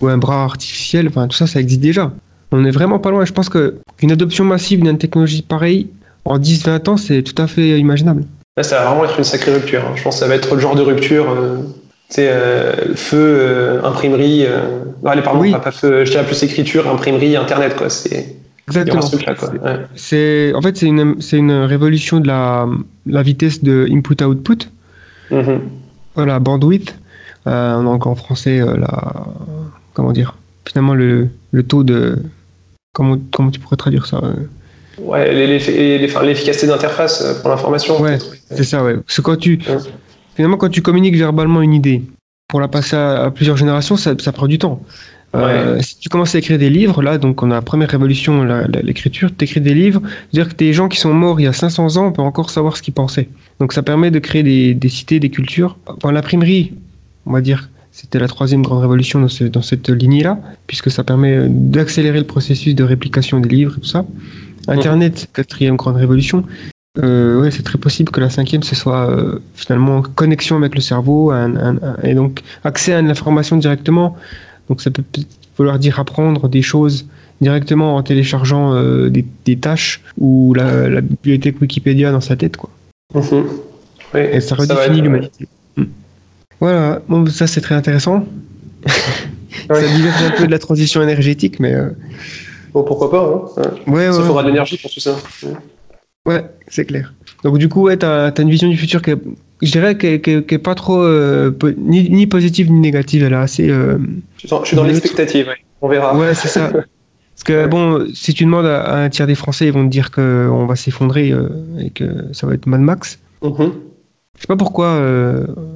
[0.00, 2.12] ou un bras artificiel, enfin tout ça, ça existe déjà.
[2.52, 3.24] On est vraiment pas loin.
[3.24, 5.88] Je pense qu'une adoption massive d'une technologie pareille,
[6.24, 8.24] en 10-20 ans, c'est tout à fait imaginable.
[8.56, 9.82] Là, ça va vraiment être une sacrée rupture.
[9.86, 9.92] hein.
[9.96, 11.30] Je pense que ça va être le genre de rupture.
[11.30, 14.44] euh, tu sais, euh, feu, euh, imprimerie.
[14.46, 14.84] Euh...
[15.02, 15.52] Non, allez, pardon, Oui.
[15.52, 16.04] pas, pas feu.
[16.04, 17.90] Je plus écriture, imprimerie, internet, quoi.
[17.90, 18.34] C'est.
[18.66, 19.00] Exactement.
[19.00, 19.50] ce truc-là, quoi.
[19.50, 19.80] Ouais.
[19.94, 22.66] C'est, en fait, c'est une, c'est une révolution de la,
[23.06, 24.68] la vitesse de input-output.
[25.30, 25.60] Mhm.
[26.14, 26.94] Voilà, bandwidth.
[27.46, 29.26] Euh, encore en français euh, la.
[29.94, 30.34] Comment dire
[30.66, 32.18] Finalement, le, le taux de.
[32.92, 34.20] Comment, comment tu pourrais traduire ça
[34.98, 38.00] Ouais, l'efficacité d'interface pour l'information.
[38.00, 38.18] Ouais,
[38.50, 38.96] c'est ça, ouais.
[38.96, 39.58] Parce que quand tu.
[39.68, 39.76] Ouais.
[40.38, 42.00] Finalement, quand tu communiques verbalement une idée,
[42.46, 44.80] pour la passer à, à plusieurs générations, ça, ça prend du temps.
[45.34, 48.44] Euh, Si tu commences à écrire des livres, là, donc on a la première révolution,
[48.84, 50.00] l'écriture, tu écris des livres,
[50.30, 52.50] c'est-à-dire que des gens qui sont morts il y a 500 ans, on peut encore
[52.50, 53.28] savoir ce qu'ils pensaient.
[53.58, 55.76] Donc ça permet de créer des, des cités, des cultures.
[55.88, 56.72] Enfin, l'imprimerie,
[57.26, 60.38] on va dire, c'était la troisième grande révolution dans, ce- dans cette lignée-là,
[60.68, 64.06] puisque ça permet d'accélérer le processus de réplication des livres et tout ça.
[64.68, 66.44] Internet, quatrième grande révolution.
[66.98, 70.80] Euh, ouais, c'est très possible que la cinquième, ce soit euh, finalement connexion avec le
[70.80, 74.16] cerveau un- un- un- et donc accès à l'information directement.
[74.68, 75.04] Donc ça peut
[75.56, 77.06] vouloir dire apprendre des choses
[77.40, 82.56] directement en téléchargeant euh, des, des tâches ou la, la bibliothèque Wikipédia dans sa tête.
[82.56, 82.70] Quoi.
[83.14, 83.44] Mhm.
[84.14, 85.46] Ouais, Et ça redéfinit être- l'humanité.
[85.76, 85.84] Mm.
[86.60, 88.24] Voilà, bon, ça c'est très intéressant.
[89.68, 91.90] Ça diverge un peu de la transition énergétique, mais euh,
[92.72, 93.62] Bon, pourquoi pas, hein.
[93.86, 93.92] Ouais.
[94.06, 95.16] ouais, Ça ouais, faudra de l'énergie pour tout ça.
[96.28, 97.14] Ouais, c'est clair.
[97.42, 99.18] Donc du coup, ouais, t'as as une vision du futur qui est,
[99.62, 102.80] je dirais, qui est, qui est- qui est pas trop euh, ni, ni positive ni
[102.80, 103.22] négative.
[103.24, 103.70] Elle est assez.
[103.70, 103.96] euh,
[104.36, 105.54] Je suis dans, l'expectative, ouais.
[105.80, 106.16] on verra.
[106.16, 106.70] Ouais, c'est ça.
[107.38, 109.90] Parce que bon, si tu demandes à, à un tiers des Français, ils vont te
[109.90, 111.48] dire qu'on va s'effondrer euh,
[111.80, 113.18] et que ça va être Mad Max.
[113.42, 113.72] Mhm.
[114.36, 114.88] Je sais pas pourquoi.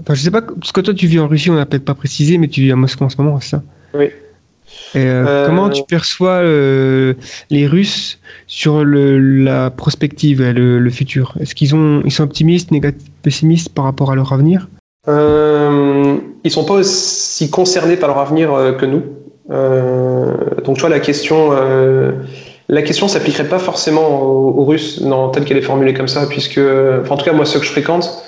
[0.01, 0.43] Enfin, je sais pas.
[0.43, 2.73] Parce que toi, tu vis en Russie, on n'a peut-être pas précisé, mais tu vis
[2.73, 3.63] à Moscou en ce moment, c'est ça?
[3.95, 4.07] Oui.
[4.97, 7.15] Euh, Euh, comment tu perçois euh,
[7.51, 11.35] les Russes sur le, la prospective, et le, le futur?
[11.41, 14.69] Est-ce qu'ils ont, ils sont optimistes, négatifs, pessimistes par rapport à leur avenir?
[15.09, 19.03] Euh, ils sont pas aussi concernés par leur avenir que nous.
[20.65, 21.51] Donc, tu vois, la question,
[22.69, 26.59] la question s'appliquerait pas forcément aux, Russes, non, telle qu'elle est formulée comme ça, puisque,
[26.59, 28.23] enfin, en tout cas, moi, ceux que je fréquente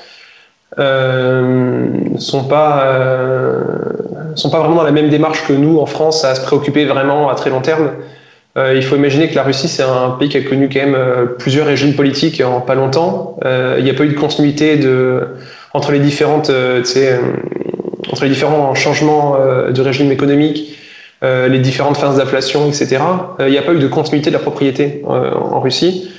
[0.78, 1.88] euh,
[2.18, 3.62] sont pas, euh,
[4.34, 7.28] sont pas vraiment dans la même démarche que nous en France à se préoccuper vraiment
[7.28, 7.90] à très long terme.
[8.56, 10.94] Euh, il faut imaginer que la Russie, c'est un pays qui a connu quand même
[10.94, 13.36] euh, plusieurs régimes politiques en pas longtemps.
[13.44, 15.22] Euh, il n'y a pas eu de continuité de,
[15.72, 16.82] entre les différentes, euh,
[18.12, 19.36] entre les différents changements
[19.70, 20.78] de régime économique,
[21.22, 22.98] les différentes phases d'inflation, etc.
[23.40, 26.10] Il n'y a pas eu de continuité de la propriété en Russie.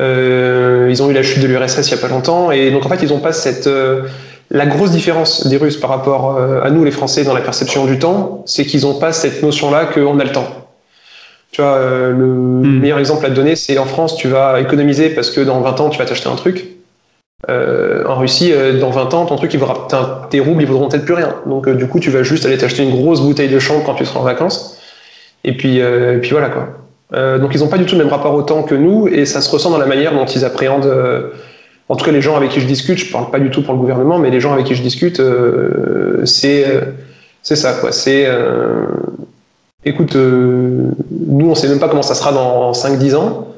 [0.00, 2.84] Euh, ils ont eu la chute de l'URSS il n'y a pas longtemps, et donc
[2.84, 4.02] en fait ils n'ont pas cette euh,
[4.50, 7.86] la grosse différence des Russes par rapport euh, à nous les Français dans la perception
[7.86, 10.46] du temps, c'est qu'ils n'ont pas cette notion-là qu'on a le temps.
[11.50, 15.10] Tu vois, euh, le meilleur exemple à te donner, c'est en France, tu vas économiser
[15.10, 16.66] parce que dans 20 ans, tu vas t'acheter un truc.
[17.48, 20.88] Euh, en Russie, euh, dans 20 ans, ton truc, il vaudra, tes roubles, ils vaudront
[20.88, 21.34] peut-être plus rien.
[21.46, 23.94] Donc, euh, du coup, tu vas juste aller t'acheter une grosse bouteille de chambre quand
[23.94, 24.78] tu seras en vacances.
[25.44, 26.68] Et puis, euh, et puis voilà quoi.
[27.12, 29.26] Euh, donc, ils n'ont pas du tout le même rapport au temps que nous, et
[29.26, 30.86] ça se ressent dans la manière dont ils appréhendent.
[30.86, 31.30] euh,
[31.88, 33.72] en tout cas, les gens avec qui je discute, je parle pas du tout pour
[33.74, 36.64] le gouvernement, mais les gens avec qui je discute, euh, c'est
[37.42, 37.92] c'est ça quoi.
[37.92, 38.28] C'est
[39.84, 43.54] écoute, nous, on sait même pas comment ça sera dans 5-10 ans.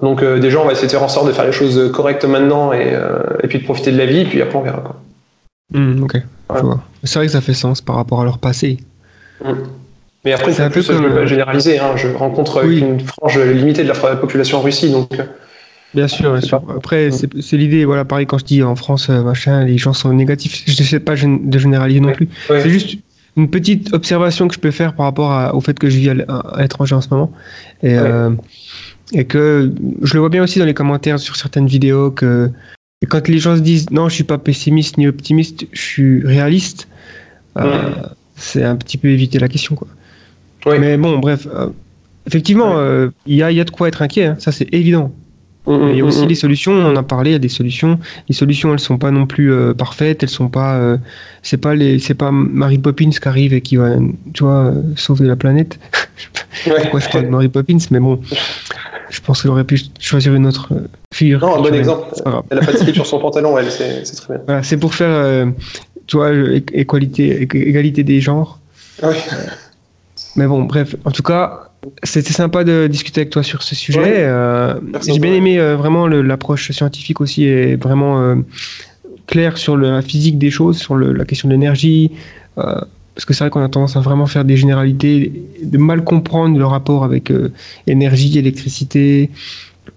[0.00, 2.72] Donc, déjà, on va essayer de faire en sorte de faire les choses correctes maintenant
[2.72, 2.96] et,
[3.42, 4.78] et puis de profiter de la vie, et puis après, on verra.
[4.80, 4.96] Quoi.
[5.74, 6.60] Hmm, Ok, Ouais.
[7.02, 8.78] C'est vrai que ça fait sens par rapport à leur passé.
[10.24, 11.78] Mais après, C'est plus, peu je ne veux pas généraliser.
[11.78, 12.78] Hein, je rencontre Oui.
[12.78, 14.90] une frange limitée de la population en Russie.
[14.90, 15.24] Donc, euh,
[15.94, 16.62] Bien sûr, bien sûr.
[16.74, 19.92] Après, c'est c'est l'idée, voilà, pareil, quand je dis en France, euh, machin, les gens
[19.92, 22.28] sont négatifs, je ne sais pas de généraliser non plus.
[22.48, 22.60] ouais.
[22.62, 22.96] C'est juste
[23.36, 26.10] une petite observation que je peux faire par rapport à- au fait que je vis
[26.10, 27.32] à l'étranger en ce moment.
[27.82, 28.30] Et, euh,
[29.12, 29.70] et que
[30.02, 32.50] je le vois bien aussi dans les commentaires sur certaines vidéos que
[33.02, 36.24] et quand les gens se disent non, je suis pas pessimiste ni optimiste, je suis
[36.26, 36.88] réaliste,
[37.58, 37.90] euh,
[38.36, 39.74] c'est un petit peu éviter la question.
[39.74, 39.88] Quoi.
[40.66, 41.68] Mais bon, bref, euh,
[42.26, 45.12] effectivement, euh, il y, a, y a de quoi être inquiet, hein, ça c'est évident.
[45.66, 46.28] Mm, Mais il y a mm, aussi mm.
[46.28, 47.98] les solutions, on en a parlé, il y a des solutions.
[48.28, 50.98] Les solutions, elles sont pas non plus euh, parfaites, elles sont pas,
[51.42, 53.96] c'est pas les, pas Mary Poppins qui arrive et qui va,
[54.32, 55.78] tu vois, sauver la planète.
[56.66, 56.74] Ouais.
[56.82, 58.20] Pourquoi je parle de Mary Poppins Mais bon,
[59.08, 60.68] je pense qu'elle aurait pu choisir une autre
[61.12, 61.40] figure.
[61.40, 62.14] Non, un bon exemple.
[62.50, 64.42] Elle a pas de slip sur son pantalon, elle, c'est très bien.
[64.46, 65.46] Voilà, c'est pour faire,
[66.06, 68.60] tu vois, égalité des genres.
[69.02, 69.16] Ouais.
[70.36, 71.68] Mais bon, bref, en tout cas,
[72.04, 73.98] C'était sympa de discuter avec toi sur ce sujet.
[73.98, 74.14] Ouais.
[74.18, 78.36] Euh, J'ai bien aimé euh, vraiment l'approche scientifique aussi est vraiment euh,
[79.26, 82.12] claire sur le- la physique des choses, sur le- la question de l'énergie.
[82.54, 85.32] parce que c'est vrai qu'on a tendance à vraiment faire des généralités,
[85.62, 87.32] de mal comprendre le rapport avec
[87.88, 89.28] énergie, électricité,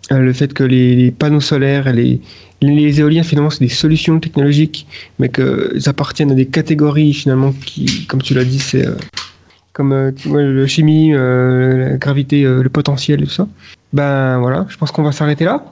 [0.09, 2.19] le fait que les, les panneaux solaires et les,
[2.61, 4.87] les éoliens finalement c'est des solutions technologiques,
[5.19, 8.85] mais qu'ils appartiennent à des catégories finalement qui, comme tu l'as dit, c'est
[9.75, 13.45] comme euh, tu vois, le chimie, euh, la gravité, euh, le potentiel et tout ça.
[13.93, 15.63] Ben voilà, je pense qu'on va s'arrêter là.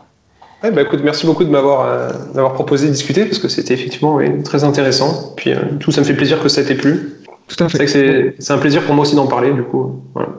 [0.61, 3.73] Ouais, bah, écoute, merci beaucoup de m'avoir euh, d'avoir proposé de discuter parce que c'était
[3.73, 5.33] effectivement très intéressant.
[5.37, 7.13] Puis euh, tout, ça me fait plaisir que ça t'ait plu.
[7.47, 8.35] Tout à fait.
[8.39, 10.01] c'est un plaisir pour moi aussi d'en parler, du coup.
[10.13, 10.29] Voilà.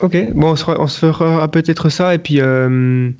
[0.00, 3.10] Ok, bon, on se, fera- on se fera peut-être ça et puis euh,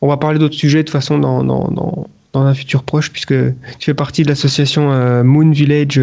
[0.00, 3.10] on va parler d'autres sujets de toute façon dans, dans, dans, dans un futur proche
[3.12, 3.34] puisque
[3.78, 6.00] tu fais partie de l'association Moon Village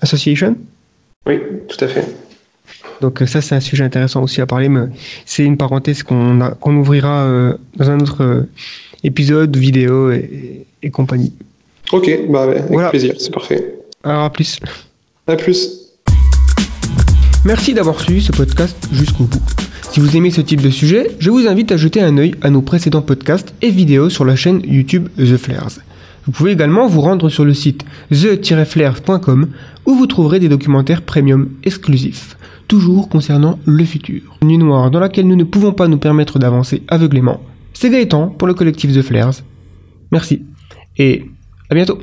[0.00, 0.56] Association.
[1.26, 2.04] Oui, tout à fait.
[3.00, 4.86] Donc euh, ça c'est un sujet intéressant aussi à parler, mais
[5.24, 8.42] c'est une parenthèse qu'on a- qu'on ouvrira euh, dans un autre euh,
[9.04, 11.32] épisode, vidéo et, et compagnie.
[11.92, 12.90] Ok, bah, avec Voilà.
[12.90, 13.74] plaisir, c'est parfait.
[14.04, 14.58] Alors à plus.
[15.26, 15.68] À plus.
[17.44, 19.40] Merci d'avoir suivi ce podcast jusqu'au bout.
[19.90, 22.50] Si vous aimez ce type de sujet, je vous invite à jeter un œil à
[22.50, 25.78] nos précédents podcasts et vidéos sur la chaîne YouTube The Flares.
[26.26, 27.82] Vous pouvez également vous rendre sur le site
[28.12, 29.48] the-flares.com
[29.86, 32.36] où vous trouverez des documentaires premium exclusifs,
[32.70, 34.38] toujours concernant le futur.
[34.42, 37.40] Une nuit noire dans laquelle nous ne pouvons pas nous permettre d'avancer aveuglément.
[37.74, 39.42] C'est Gaëtan pour le collectif The Flares.
[40.12, 40.44] Merci
[40.96, 41.26] et
[41.68, 41.98] à bientôt.